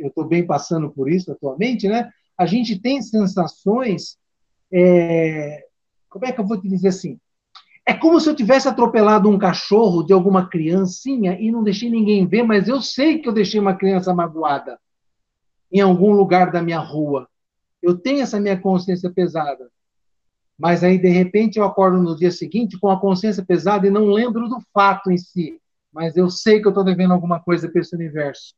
eu 0.00 0.08
estou 0.08 0.24
bem 0.24 0.44
passando 0.44 0.90
por 0.90 1.10
isso 1.10 1.30
atualmente, 1.30 1.88
né? 1.88 2.10
A 2.38 2.46
gente 2.46 2.78
tem 2.78 3.02
sensações, 3.02 4.16
é, 4.72 5.66
como 6.08 6.24
é 6.24 6.32
que 6.32 6.40
eu 6.40 6.46
vou 6.46 6.60
te 6.60 6.68
dizer 6.68 6.88
assim? 6.88 7.18
É 7.84 7.94
como 7.94 8.20
se 8.20 8.30
eu 8.30 8.36
tivesse 8.36 8.68
atropelado 8.68 9.28
um 9.28 9.38
cachorro 9.38 10.02
de 10.02 10.12
alguma 10.12 10.48
criancinha 10.48 11.36
e 11.40 11.50
não 11.50 11.64
deixei 11.64 11.90
ninguém 11.90 12.26
ver, 12.26 12.42
mas 12.42 12.68
eu 12.68 12.80
sei 12.80 13.18
que 13.18 13.28
eu 13.28 13.32
deixei 13.32 13.58
uma 13.58 13.74
criança 13.74 14.14
magoada 14.14 14.78
em 15.72 15.80
algum 15.80 16.12
lugar 16.12 16.52
da 16.52 16.62
minha 16.62 16.78
rua. 16.78 17.28
Eu 17.82 17.96
tenho 17.96 18.22
essa 18.22 18.40
minha 18.40 18.60
consciência 18.60 19.10
pesada. 19.10 19.70
Mas 20.58 20.82
aí, 20.82 20.98
de 20.98 21.08
repente, 21.08 21.58
eu 21.58 21.64
acordo 21.64 21.98
no 22.02 22.16
dia 22.16 22.30
seguinte 22.30 22.78
com 22.78 22.90
a 22.90 23.00
consciência 23.00 23.44
pesada 23.44 23.86
e 23.86 23.90
não 23.90 24.06
lembro 24.06 24.48
do 24.48 24.60
fato 24.72 25.10
em 25.10 25.16
si. 25.16 25.60
Mas 25.92 26.16
eu 26.16 26.28
sei 26.28 26.60
que 26.60 26.66
eu 26.66 26.70
estou 26.70 26.84
devendo 26.84 27.12
alguma 27.12 27.40
coisa 27.40 27.70
para 27.70 27.80
esse 27.80 27.94
universo. 27.94 28.54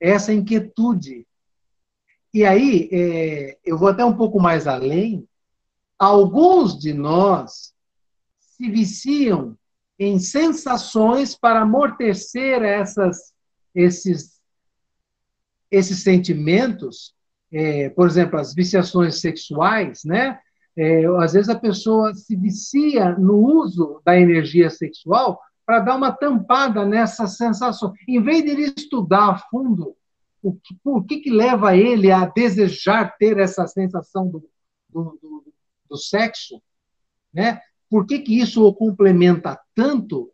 Essa 0.00 0.32
inquietude. 0.32 1.26
E 2.32 2.44
aí, 2.44 2.88
é, 2.92 3.58
eu 3.64 3.78
vou 3.78 3.88
até 3.88 4.04
um 4.04 4.16
pouco 4.16 4.40
mais 4.40 4.66
além. 4.66 5.26
Alguns 5.98 6.78
de 6.78 6.92
nós 6.92 7.74
se 8.38 8.70
viciam 8.70 9.56
em 9.98 10.18
sensações 10.18 11.36
para 11.36 11.60
amortecer 11.60 12.62
essas, 12.62 13.32
esses, 13.74 14.40
esses 15.70 16.02
sentimentos 16.02 17.14
é, 17.52 17.90
por 17.90 18.08
exemplo, 18.08 18.40
as 18.40 18.54
viciações 18.54 19.20
sexuais, 19.20 20.02
né? 20.04 20.38
É, 20.74 21.04
às 21.22 21.34
vezes 21.34 21.50
a 21.50 21.58
pessoa 21.58 22.14
se 22.14 22.34
vicia 22.34 23.10
no 23.18 23.34
uso 23.34 24.00
da 24.06 24.18
energia 24.18 24.70
sexual 24.70 25.38
para 25.66 25.80
dar 25.80 25.96
uma 25.96 26.10
tampada 26.10 26.86
nessa 26.86 27.26
sensação. 27.26 27.92
Em 28.08 28.22
vez 28.22 28.42
de 28.42 28.50
ele 28.50 28.72
estudar 28.74 29.32
a 29.32 29.38
fundo 29.38 29.94
o 30.42 30.54
que, 30.54 30.74
por 30.82 31.04
que, 31.04 31.20
que 31.20 31.30
leva 31.30 31.76
ele 31.76 32.10
a 32.10 32.26
desejar 32.26 33.16
ter 33.16 33.38
essa 33.38 33.66
sensação 33.66 34.26
do, 34.28 34.42
do, 34.88 35.18
do, 35.22 35.54
do 35.88 35.96
sexo, 35.96 36.60
né? 37.32 37.60
Por 37.88 38.06
que, 38.06 38.18
que 38.18 38.40
isso 38.40 38.66
o 38.66 38.74
complementa 38.74 39.60
tanto? 39.74 40.32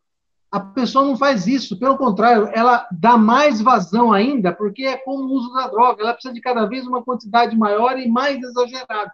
A 0.50 0.59
pessoa 0.59 1.04
não 1.04 1.16
faz 1.16 1.46
isso, 1.46 1.78
pelo 1.78 1.98
contrário, 1.98 2.48
ela 2.54 2.88
dá 2.90 3.18
mais 3.18 3.61
vazão 3.61 4.12
ainda, 4.12 4.50
porque 4.50 4.84
é 4.84 4.96
como 4.96 5.24
o 5.24 5.32
uso 5.32 5.52
da 5.52 5.68
droga, 5.68 6.02
ela 6.02 6.14
precisa 6.14 6.32
de 6.32 6.40
cada 6.40 6.64
vez 6.64 6.86
uma 6.86 7.02
quantidade 7.02 7.54
maior 7.54 7.98
e 7.98 8.09
mais 8.09 8.42
exagerada. 8.42 9.12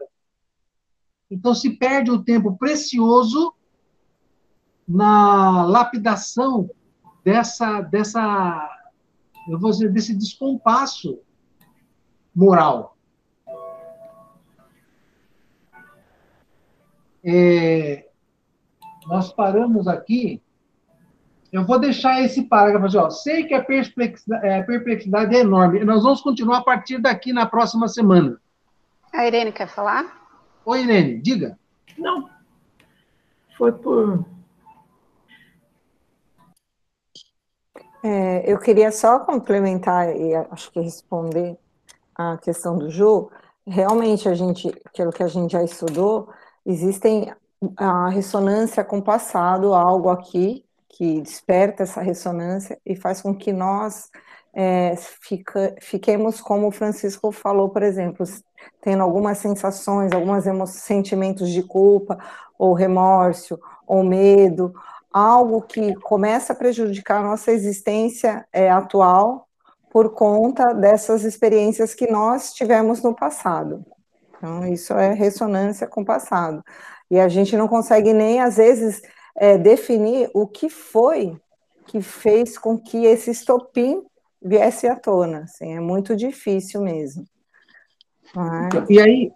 Então 1.28 1.54
se 1.54 1.70
perde 1.70 2.12
o 2.12 2.22
tempo 2.22 2.56
precioso 2.56 3.52
na 4.86 5.64
lapidação 5.64 6.70
dessa 7.24 7.80
dessa 7.80 8.83
eu 9.48 9.58
vou 9.58 9.70
dizer 9.70 9.92
desse 9.92 10.14
descompasso 10.14 11.20
moral. 12.34 12.96
É, 17.24 18.08
nós 19.06 19.32
paramos 19.32 19.88
aqui 19.88 20.42
Eu 21.54 21.64
vou 21.64 21.78
deixar 21.78 22.20
esse 22.20 22.42
parágrafo 22.42 22.86
assim, 22.86 22.96
ó. 22.96 23.08
Sei 23.10 23.44
que 23.44 23.54
a 23.54 23.62
perplexidade, 23.62 24.44
é, 24.44 24.58
a 24.58 24.64
perplexidade 24.64 25.36
é 25.36 25.38
enorme. 25.38 25.84
Nós 25.84 26.02
vamos 26.02 26.20
continuar 26.20 26.58
a 26.58 26.64
partir 26.64 26.98
daqui 26.98 27.32
na 27.32 27.46
próxima 27.46 27.86
semana. 27.86 28.40
A 29.12 29.24
Irene 29.24 29.52
quer 29.52 29.68
falar? 29.68 30.04
Oi, 30.66 30.82
Irene, 30.82 31.22
diga. 31.22 31.56
Não. 31.96 32.28
Foi 33.56 33.70
por. 33.70 34.26
É, 38.06 38.42
eu 38.44 38.58
queria 38.58 38.92
só 38.92 39.18
complementar 39.20 40.14
e 40.14 40.34
acho 40.50 40.70
que 40.70 40.78
responder 40.78 41.56
a 42.14 42.36
questão 42.36 42.76
do 42.76 42.90
Ju. 42.90 43.30
Realmente, 43.66 44.28
a 44.28 44.34
gente, 44.34 44.68
aquilo 44.84 45.10
que 45.10 45.22
a 45.22 45.26
gente 45.26 45.52
já 45.52 45.62
estudou, 45.62 46.28
existem 46.66 47.32
a 47.78 48.10
ressonância 48.10 48.84
com 48.84 48.98
o 48.98 49.02
passado, 49.02 49.72
algo 49.72 50.10
aqui 50.10 50.66
que 50.86 51.22
desperta 51.22 51.82
essa 51.82 52.02
ressonância 52.02 52.78
e 52.84 52.94
faz 52.94 53.22
com 53.22 53.34
que 53.34 53.54
nós 53.54 54.10
é, 54.52 54.94
fica, 54.96 55.74
fiquemos, 55.80 56.42
como 56.42 56.68
o 56.68 56.70
Francisco 56.70 57.32
falou, 57.32 57.70
por 57.70 57.82
exemplo, 57.82 58.26
tendo 58.82 59.02
algumas 59.02 59.38
sensações, 59.38 60.12
alguns 60.12 60.44
sentimentos 60.72 61.48
de 61.48 61.62
culpa, 61.62 62.18
ou 62.58 62.74
remorso, 62.74 63.58
ou 63.86 64.04
medo, 64.04 64.74
algo 65.14 65.62
que 65.62 65.94
começa 65.94 66.52
a 66.52 66.56
prejudicar 66.56 67.20
a 67.20 67.28
nossa 67.28 67.52
existência 67.52 68.44
é, 68.52 68.68
atual 68.68 69.46
por 69.88 70.12
conta 70.12 70.74
dessas 70.74 71.22
experiências 71.22 71.94
que 71.94 72.10
nós 72.10 72.52
tivemos 72.52 73.00
no 73.00 73.14
passado. 73.14 73.86
Então, 74.36 74.66
isso 74.66 74.92
é 74.94 75.14
ressonância 75.14 75.86
com 75.86 76.02
o 76.02 76.04
passado. 76.04 76.64
E 77.08 77.20
a 77.20 77.28
gente 77.28 77.56
não 77.56 77.68
consegue 77.68 78.12
nem, 78.12 78.40
às 78.40 78.56
vezes, 78.56 79.02
é, 79.36 79.56
definir 79.56 80.28
o 80.34 80.48
que 80.48 80.68
foi 80.68 81.40
que 81.86 82.02
fez 82.02 82.58
com 82.58 82.76
que 82.76 83.04
esse 83.04 83.30
estopim 83.30 84.02
viesse 84.42 84.88
à 84.88 84.96
tona. 84.96 85.42
Assim, 85.44 85.76
é 85.76 85.80
muito 85.80 86.16
difícil 86.16 86.82
mesmo. 86.82 87.24
Mas... 88.34 88.90
E 88.90 89.00
aí, 89.00 89.32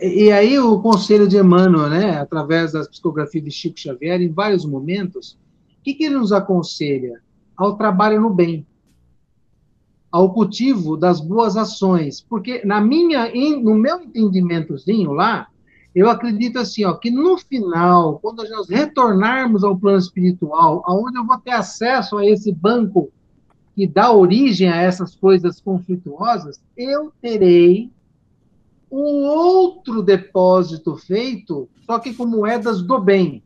e 0.00 0.32
aí 0.32 0.58
o 0.58 0.80
conselho 0.80 1.28
de 1.28 1.36
Emmanuel, 1.36 1.88
né, 1.88 2.18
através 2.18 2.72
das 2.72 2.88
psicografias 2.88 3.44
de 3.44 3.50
Chico 3.52 3.78
Xavier, 3.78 4.20
em 4.20 4.32
vários 4.32 4.64
momentos, 4.64 5.38
o 5.78 5.82
que, 5.84 5.94
que 5.94 6.04
ele 6.04 6.16
nos 6.16 6.32
aconselha? 6.32 7.20
Ao 7.56 7.76
trabalho 7.76 8.20
no 8.20 8.30
bem, 8.30 8.66
ao 10.10 10.32
cultivo 10.32 10.96
das 10.96 11.20
boas 11.20 11.56
ações, 11.56 12.20
porque 12.20 12.64
na 12.64 12.80
minha, 12.80 13.30
no 13.62 13.74
meu 13.74 14.00
entendimentozinho 14.02 15.12
lá, 15.12 15.46
eu 15.94 16.10
acredito 16.10 16.58
assim, 16.58 16.84
ó, 16.84 16.94
que 16.94 17.10
no 17.10 17.38
final, 17.38 18.18
quando 18.18 18.46
nós 18.48 18.68
retornarmos 18.68 19.62
ao 19.62 19.78
plano 19.78 19.98
espiritual, 19.98 20.82
aonde 20.84 21.16
eu 21.16 21.24
vou 21.24 21.38
ter 21.38 21.52
acesso 21.52 22.18
a 22.18 22.26
esse 22.26 22.52
banco 22.52 23.10
que 23.74 23.86
dá 23.86 24.10
origem 24.10 24.68
a 24.68 24.76
essas 24.76 25.14
coisas 25.14 25.60
conflituosas, 25.60 26.60
eu 26.76 27.12
terei 27.22 27.90
um 28.90 29.24
outro 29.24 30.02
depósito 30.02 30.96
feito, 30.96 31.68
só 31.84 31.98
que 31.98 32.14
com 32.14 32.26
moedas 32.26 32.82
do 32.82 32.98
bem. 32.98 33.42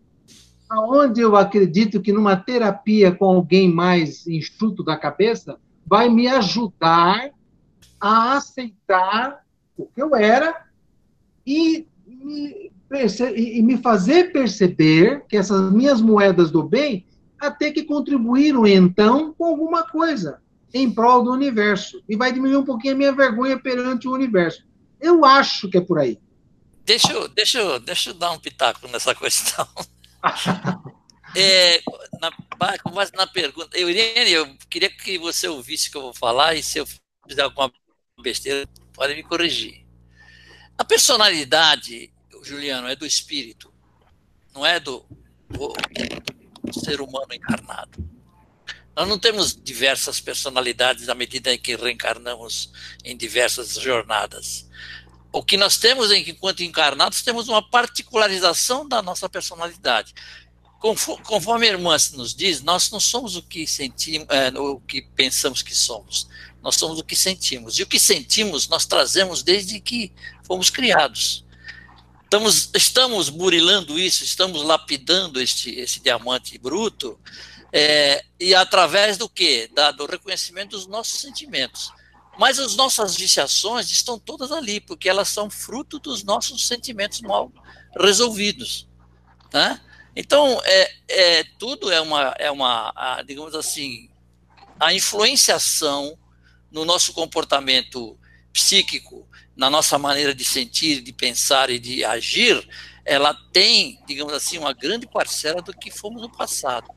Aonde 0.69 1.21
eu 1.21 1.37
acredito 1.37 2.01
que 2.01 2.13
numa 2.13 2.37
terapia 2.37 3.11
com 3.11 3.25
alguém 3.25 3.73
mais 3.73 4.27
enxuto 4.27 4.85
da 4.85 4.97
cabeça, 4.97 5.59
vai 5.87 6.09
me 6.09 6.29
ajudar 6.29 7.31
a 8.01 8.37
aceitar 8.37 9.45
o 9.77 9.87
que 9.87 10.01
eu 10.01 10.15
era 10.15 10.55
e 11.47 11.87
me, 12.07 12.71
e 13.35 13.63
me 13.63 13.79
fazer 13.79 14.33
perceber 14.33 15.25
que 15.29 15.37
essas 15.37 15.73
minhas 15.73 16.01
moedas 16.01 16.51
do 16.51 16.63
bem 16.63 17.07
até 17.41 17.71
que 17.71 17.83
contribuíram, 17.85 18.67
então, 18.67 19.35
com 19.37 19.47
alguma 19.47 19.83
coisa 19.85 20.39
em 20.73 20.91
prol 20.91 21.25
do 21.25 21.33
universo. 21.33 22.03
E 22.09 22.15
vai 22.15 22.33
diminuir 22.33 22.59
um 22.59 22.65
pouquinho 22.65 22.95
a 22.95 22.97
minha 22.97 23.13
vergonha 23.13 23.59
perante 23.59 24.07
o 24.07 24.13
universo. 24.13 24.65
Eu 25.01 25.25
acho 25.25 25.69
que 25.69 25.79
é 25.79 25.81
por 25.81 25.99
aí. 25.99 26.19
Deixa 26.85 27.13
eu, 27.13 27.29
deixa 27.29 27.59
eu, 27.59 27.79
deixa 27.79 28.11
eu 28.11 28.15
dar 28.15 28.33
um 28.33 28.39
pitaco 28.39 28.87
nessa 28.89 29.15
questão. 29.17 29.69
é, 31.37 31.81
na, 32.21 32.31
mas 32.93 33.13
na 33.13 33.27
pergunta, 33.27 33.77
eu, 33.79 33.89
Irene, 33.89 34.33
eu 34.33 34.57
queria 34.69 34.91
que 34.91 35.19
você 35.19 35.49
ouvisse 35.49 35.89
o 35.89 35.93
que 35.93 35.97
eu 35.97 36.03
vou 36.03 36.15
falar 36.15 36.55
e 36.55 36.63
se 36.63 36.79
eu 36.79 36.87
fizer 37.29 37.43
alguma 37.43 37.73
besteira, 38.21 38.69
pode 38.93 39.15
me 39.15 39.23
corrigir. 39.23 39.87
A 40.77 40.85
personalidade, 40.85 42.13
Juliano, 42.43 42.89
é 42.89 42.97
do 42.97 43.07
espírito, 43.07 43.73
não 44.53 44.65
é 44.65 44.81
do, 44.81 45.07
do 45.49 45.73
ser 46.73 47.01
humano 47.01 47.33
encarnado. 47.33 48.10
Nós 48.97 49.09
não 49.09 49.19
temos 49.19 49.55
diversas 49.55 50.21
personalidades 50.21 51.09
à 51.09 51.15
medida 51.15 51.53
em 51.53 51.59
que 51.59 51.77
reencarnamos 51.77 52.71
em 53.05 53.17
diversas 53.17 53.75
jornadas. 53.75 54.69
O 55.33 55.43
que 55.43 55.57
nós 55.57 55.79
temos 55.79 56.11
enquanto 56.11 56.63
encarnados, 56.63 57.23
temos 57.23 57.49
uma 57.49 57.63
particularização 57.63 58.87
da 58.87 59.01
nossa 59.01 59.29
personalidade. 59.29 60.13
Conforme 60.81 61.69
a 61.69 61.73
irmã 61.73 61.97
nos 62.15 62.35
diz, 62.35 62.63
nós 62.63 62.91
não 62.91 62.99
somos 62.99 63.37
o 63.37 63.43
que 63.43 63.67
sentimos, 63.67 64.27
é, 64.31 64.51
o 64.59 64.81
que 64.81 65.03
pensamos 65.03 65.63
que 65.63 65.75
somos. 65.75 66.27
Nós 66.63 66.77
somos 66.77 66.99
o 66.99 67.05
que 67.05 67.15
sentimos. 67.15 67.79
E 67.79 67.83
o 67.83 67.87
que 67.87 68.01
sentimos 68.01 68.67
nós 68.67 68.87
trazemos 68.87 69.43
desde 69.43 69.79
que 69.79 70.13
fomos 70.43 70.69
criados. 70.69 71.45
Estamos, 72.25 72.71
estamos 72.75 73.29
burilando 73.29 73.99
isso, 73.99 74.25
estamos 74.25 74.63
lapidando 74.63 75.41
este, 75.41 75.71
esse 75.75 76.01
diamante 76.01 76.57
bruto, 76.59 77.19
é, 77.73 78.25
e 78.39 78.55
através 78.55 79.17
do 79.17 79.29
quê? 79.29 79.71
Da, 79.73 79.91
do 79.91 80.07
reconhecimento 80.07 80.71
dos 80.71 80.87
nossos 80.87 81.21
sentimentos. 81.21 81.93
Mas 82.39 82.59
as 82.59 82.75
nossas 82.75 83.17
viciações 83.17 83.91
estão 83.91 84.19
todas 84.19 84.51
ali, 84.51 84.81
porque 84.81 85.09
elas 85.09 85.29
são 85.29 85.51
fruto 85.51 85.99
dos 85.99 86.25
nossos 86.25 86.67
sentimentos 86.67 87.21
mal 87.21 87.53
resolvidos. 87.99 88.89
Né? 89.53 89.81
Então, 90.17 90.61
é, 90.65 90.93
é, 91.09 91.45
tudo 91.59 91.91
é 91.91 92.01
uma, 92.01 92.35
é 92.39 92.51
uma 92.51 92.93
a, 92.97 93.23
digamos 93.23 93.55
assim, 93.55 94.09
a 94.79 94.93
influenciação 94.93 96.19
no 96.71 96.85
nosso 96.85 97.13
comportamento 97.13 98.19
psíquico, 98.53 99.29
na 99.57 99.69
nossa 99.69 99.99
maneira 99.99 100.35
de 100.35 100.45
sentir, 100.45 101.03
de 101.03 101.13
pensar 101.13 101.69
e 101.69 101.79
de 101.79 102.05
agir, 102.05 102.67
ela 103.05 103.35
tem, 103.53 104.01
digamos 104.07 104.33
assim, 104.33 104.59
uma 104.59 104.73
grande 104.73 105.07
parcela 105.07 105.61
do 105.61 105.77
que 105.77 105.91
fomos 105.91 106.23
no 106.23 106.31
passado. 106.31 106.89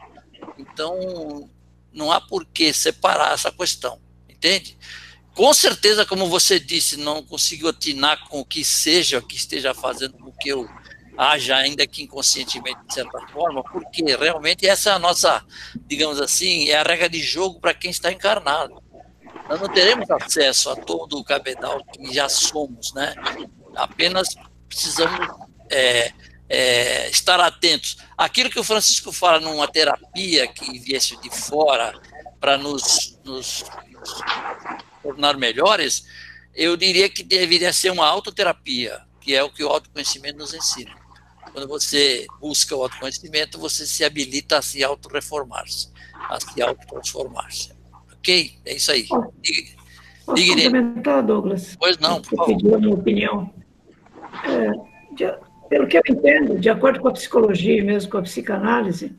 Então, 0.74 1.49
não 1.91 2.11
há 2.11 2.19
por 2.19 2.45
que 2.45 2.74
separar 2.74 3.34
essa 3.34 3.51
questão, 3.51 3.99
entende? 4.28 4.78
com 5.36 5.51
certeza, 5.53 6.05
como 6.05 6.28
você 6.28 6.59
disse, 6.59 6.97
não 6.97 7.24
conseguiu 7.24 7.69
atinar 7.69 8.28
com 8.28 8.39
o 8.39 8.45
que 8.45 8.63
seja, 8.63 9.21
que 9.21 9.36
esteja 9.36 9.74
fazendo 9.74 10.13
com 10.17 10.32
que 10.32 10.49
eu 10.49 10.69
haja, 11.17 11.55
ainda 11.55 11.86
que 11.88 12.03
inconscientemente, 12.03 12.80
de 12.88 12.93
certa 12.93 13.19
forma, 13.28 13.63
porque 13.63 14.15
realmente 14.15 14.67
essa 14.67 14.91
é 14.91 14.93
a 14.93 14.99
nossa, 14.99 15.43
digamos 15.88 16.19
assim, 16.21 16.69
é 16.69 16.76
a 16.76 16.84
regra 16.84 17.09
de 17.09 17.19
jogo 17.19 17.59
para 17.59 17.74
quem 17.74 17.89
está 17.89 18.11
encarnado. 18.11 18.82
Nós 19.49 19.59
não 19.59 19.67
teremos 19.69 20.09
acesso 20.09 20.69
a 20.69 20.76
todo 20.76 21.17
o 21.17 21.24
cabedal 21.24 21.84
que 21.86 22.13
já 22.13 22.30
somos, 22.30 22.93
né? 22.93 23.13
Apenas 23.76 24.36
precisamos 24.67 25.28
é, 25.69 26.13
é, 26.54 27.10
estar 27.10 27.39
atentos. 27.39 27.97
Aquilo 28.16 28.47
que 28.47 28.60
o 28.60 28.64
Francisco 28.64 29.12
fala 29.12 29.39
numa 29.39 29.68
terapia 29.68 30.47
que 30.47 30.78
viesse 30.78 31.20
de 31.20 31.30
fora 31.32 31.99
para 32.39 32.60
nos, 32.60 33.20
nos 33.24 33.66
tornar 35.01 35.36
melhores, 35.36 36.06
eu 36.54 36.78
diria 36.78 37.10
que 37.10 37.24
deveria 37.24 37.74
ser 37.74 37.91
uma 37.91 38.06
autoterapia, 38.06 39.01
que 39.20 39.34
é 39.34 39.41
o 39.41 39.49
que 39.49 39.64
o 39.64 39.68
autoconhecimento 39.68 40.38
nos 40.38 40.54
ensina. 40.54 40.95
Quando 41.51 41.68
você 41.68 42.28
busca 42.39 42.76
o 42.76 42.84
autoconhecimento, 42.84 43.58
você 43.58 43.88
se 43.88 44.04
habilita 44.04 44.60
a 44.60 44.62
se 44.62 44.84
autorreformar-se, 44.84 45.89
a 46.30 46.39
se 46.39 46.62
autotransformar-se. 46.62 47.72
Ok? 48.12 48.60
É 48.64 48.76
isso 48.76 48.91
aí. 48.91 49.08
Diga, 49.41 49.72
Posso 50.24 50.36
diga 50.36 50.54
complementar, 50.54 51.24
Douglas? 51.24 51.76
Pois 51.80 51.97
não, 51.97 52.22
por 52.22 52.38
favor. 52.38 52.56
Pediu 52.56 52.76
a 52.76 52.78
minha 52.78 52.93
opinião. 52.93 53.54
É, 54.45 54.72
de, 55.16 55.26
pelo 55.70 55.88
que 55.88 55.97
eu 55.97 56.01
entendo, 56.07 56.59
de 56.59 56.70
acordo 56.70 56.99
com 56.99 57.07
a 57.07 57.14
psicologia 57.14 57.78
e 57.78 57.82
mesmo 57.82 58.11
com 58.11 58.18
a 58.18 58.22
psicanálise, 58.22 59.16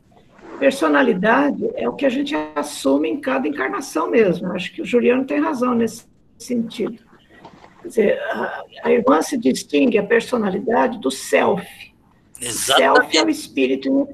Personalidade 0.59 1.69
é 1.75 1.87
o 1.87 1.93
que 1.93 2.05
a 2.05 2.09
gente 2.09 2.33
assume 2.55 3.09
em 3.09 3.19
cada 3.19 3.47
encarnação 3.47 4.09
mesmo. 4.09 4.51
Acho 4.53 4.73
que 4.73 4.81
o 4.81 4.85
Juliano 4.85 5.25
tem 5.25 5.39
razão 5.39 5.75
nesse 5.75 6.05
sentido. 6.37 7.03
Quer 7.81 7.87
dizer, 7.87 8.19
a, 8.31 8.63
a 8.83 8.91
irmã 8.91 9.21
se 9.21 9.37
distingue 9.37 9.97
a 9.97 10.03
personalidade 10.03 10.99
do 10.99 11.11
self. 11.11 11.67
Exatamente. 12.39 13.11
Self 13.11 13.17
é 13.17 13.23
o 13.23 13.29
espírito, 13.29 14.09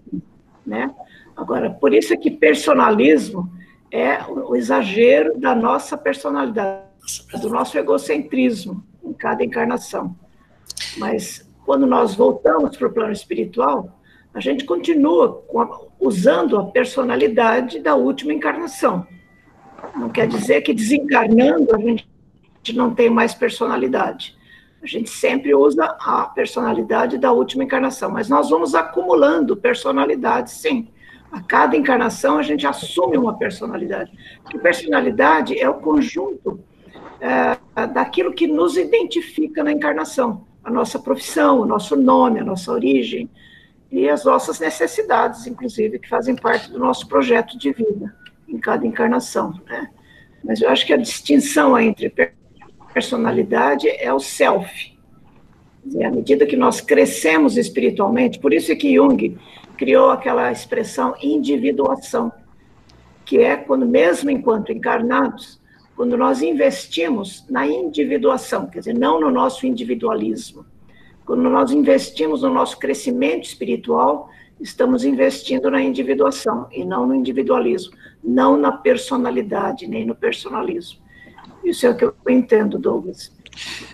né? 0.65 0.93
Agora, 1.35 1.69
por 1.69 1.93
isso 1.93 2.13
é 2.13 2.17
que 2.17 2.31
personalismo 2.31 3.51
é 3.91 4.23
o, 4.23 4.51
o 4.51 4.55
exagero 4.55 5.37
da 5.37 5.55
nossa 5.55 5.97
personalidade, 5.97 6.81
do 7.39 7.49
nosso 7.49 7.77
egocentrismo 7.77 8.83
em 9.03 9.13
cada 9.13 9.43
encarnação. 9.43 10.15
Mas 10.97 11.47
quando 11.71 11.87
nós 11.87 12.13
voltamos 12.15 12.75
para 12.75 12.89
o 12.89 12.91
plano 12.91 13.13
espiritual, 13.13 13.97
a 14.33 14.41
gente 14.41 14.65
continua 14.65 15.41
a, 15.55 15.79
usando 16.01 16.59
a 16.59 16.65
personalidade 16.65 17.79
da 17.79 17.95
última 17.95 18.33
encarnação. 18.33 19.07
Não 19.95 20.09
quer 20.09 20.27
dizer 20.27 20.63
que 20.63 20.73
desencarnando 20.73 21.73
a 21.73 21.79
gente 21.79 22.05
não 22.75 22.93
tem 22.93 23.09
mais 23.09 23.33
personalidade. 23.33 24.37
A 24.83 24.85
gente 24.85 25.09
sempre 25.09 25.55
usa 25.55 25.85
a 25.85 26.25
personalidade 26.25 27.17
da 27.17 27.31
última 27.31 27.63
encarnação, 27.63 28.11
mas 28.11 28.27
nós 28.27 28.49
vamos 28.49 28.75
acumulando 28.75 29.55
personalidades, 29.55 30.51
sim. 30.51 30.89
A 31.31 31.41
cada 31.41 31.77
encarnação 31.77 32.37
a 32.37 32.43
gente 32.43 32.67
assume 32.67 33.17
uma 33.17 33.37
personalidade. 33.37 34.11
Porque 34.43 34.59
personalidade 34.59 35.57
é 35.57 35.69
o 35.69 35.75
conjunto 35.75 36.59
é, 37.21 37.87
daquilo 37.87 38.33
que 38.33 38.45
nos 38.45 38.75
identifica 38.75 39.63
na 39.63 39.71
encarnação. 39.71 40.50
A 40.63 40.69
nossa 40.69 40.99
profissão, 40.99 41.61
o 41.61 41.65
nosso 41.65 41.95
nome, 41.95 42.39
a 42.39 42.43
nossa 42.43 42.71
origem 42.71 43.29
e 43.91 44.09
as 44.09 44.23
nossas 44.23 44.59
necessidades, 44.59 45.45
inclusive, 45.47 45.99
que 45.99 46.07
fazem 46.07 46.35
parte 46.35 46.71
do 46.71 46.79
nosso 46.79 47.07
projeto 47.07 47.57
de 47.57 47.71
vida 47.73 48.15
em 48.47 48.57
cada 48.57 48.85
encarnação. 48.85 49.59
Né? 49.65 49.89
Mas 50.43 50.61
eu 50.61 50.69
acho 50.69 50.85
que 50.85 50.93
a 50.93 50.97
distinção 50.97 51.77
entre 51.77 52.13
personalidade 52.93 53.87
é 53.89 54.13
o 54.13 54.19
self. 54.19 54.97
Dizer, 55.83 56.03
à 56.05 56.11
medida 56.11 56.45
que 56.45 56.55
nós 56.55 56.79
crescemos 56.79 57.57
espiritualmente, 57.57 58.39
por 58.39 58.53
isso 58.53 58.71
é 58.71 58.75
que 58.75 58.95
Jung 58.95 59.37
criou 59.77 60.11
aquela 60.11 60.51
expressão 60.51 61.15
individuação, 61.21 62.31
que 63.25 63.39
é 63.39 63.55
quando, 63.55 63.85
mesmo 63.85 64.29
enquanto 64.29 64.71
encarnados, 64.71 65.60
quando 66.01 66.17
nós 66.17 66.41
investimos 66.41 67.45
na 67.47 67.67
individuação, 67.67 68.65
quer 68.65 68.79
dizer, 68.79 68.95
não 68.95 69.21
no 69.21 69.29
nosso 69.29 69.67
individualismo, 69.67 70.65
quando 71.23 71.43
nós 71.43 71.69
investimos 71.69 72.41
no 72.41 72.51
nosso 72.51 72.79
crescimento 72.79 73.43
espiritual, 73.43 74.27
estamos 74.59 75.03
investindo 75.03 75.69
na 75.69 75.79
individuação 75.79 76.67
e 76.71 76.83
não 76.83 77.05
no 77.05 77.13
individualismo, 77.13 77.93
não 78.23 78.57
na 78.57 78.71
personalidade, 78.71 79.85
nem 79.85 80.03
no 80.03 80.15
personalismo. 80.15 80.99
Isso 81.63 81.85
é 81.85 81.91
o 81.91 81.95
que 81.95 82.05
eu 82.05 82.15
entendo, 82.27 82.79
Douglas. 82.79 83.31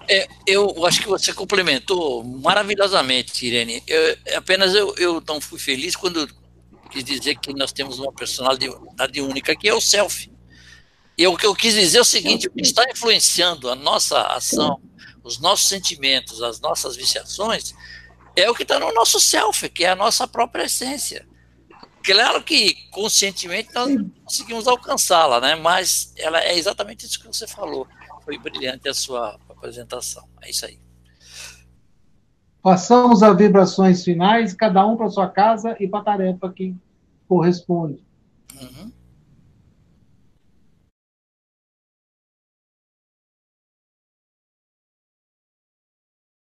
É, 0.09 0.29
eu 0.47 0.85
acho 0.85 1.01
que 1.01 1.09
você 1.09 1.33
complementou 1.33 2.23
maravilhosamente, 2.23 3.45
Irene. 3.45 3.83
Eu, 3.85 4.15
apenas 4.37 4.73
eu, 4.73 4.95
eu 4.97 5.21
não 5.27 5.41
fui 5.41 5.59
feliz 5.59 5.93
quando 5.93 6.25
quis 6.89 7.03
dizer 7.03 7.35
que 7.35 7.51
nós 7.51 7.73
temos 7.73 7.99
uma 7.99 8.13
personalidade 8.13 9.19
única, 9.19 9.53
que 9.57 9.67
é 9.67 9.73
o 9.73 9.81
self. 9.81 10.36
E 11.17 11.25
o 11.25 11.35
que 11.35 11.45
eu 11.45 11.55
quis 11.55 11.73
dizer 11.73 11.97
é 11.97 12.01
o 12.01 12.05
seguinte: 12.05 12.47
o 12.47 12.51
que 12.51 12.61
está 12.61 12.83
influenciando 12.89 13.69
a 13.69 13.75
nossa 13.75 14.21
ação, 14.27 14.79
os 15.23 15.39
nossos 15.39 15.67
sentimentos, 15.67 16.43
as 16.43 16.59
nossas 16.59 16.95
viciações, 16.95 17.73
é 18.35 18.49
o 18.49 18.53
que 18.53 18.63
está 18.63 18.79
no 18.79 18.93
nosso 18.93 19.19
self, 19.19 19.67
que 19.69 19.83
é 19.83 19.89
a 19.89 19.95
nossa 19.95 20.27
própria 20.27 20.65
essência. 20.65 21.27
Claro 22.03 22.41
que 22.43 22.75
conscientemente 22.91 23.69
nós 23.73 23.89
conseguimos 24.23 24.67
alcançá-la, 24.67 25.41
né? 25.41 25.55
Mas 25.55 26.13
ela 26.15 26.39
é 26.41 26.57
exatamente 26.57 27.05
isso 27.05 27.19
que 27.19 27.27
você 27.27 27.47
falou. 27.47 27.87
Foi 28.23 28.37
brilhante 28.37 28.87
a 28.87 28.93
sua 28.93 29.37
apresentação. 29.49 30.27
É 30.41 30.49
isso 30.49 30.65
aí. 30.65 30.79
Passamos 32.61 33.23
as 33.23 33.37
vibrações 33.37 34.03
finais, 34.03 34.53
cada 34.53 34.85
um 34.85 34.95
para 34.95 35.09
sua 35.09 35.27
casa 35.27 35.75
e 35.79 35.87
para 35.87 35.99
a 35.99 36.03
tarefa 36.03 36.51
que 36.51 36.75
corresponde. 37.27 38.05
Uhum. 38.61 38.91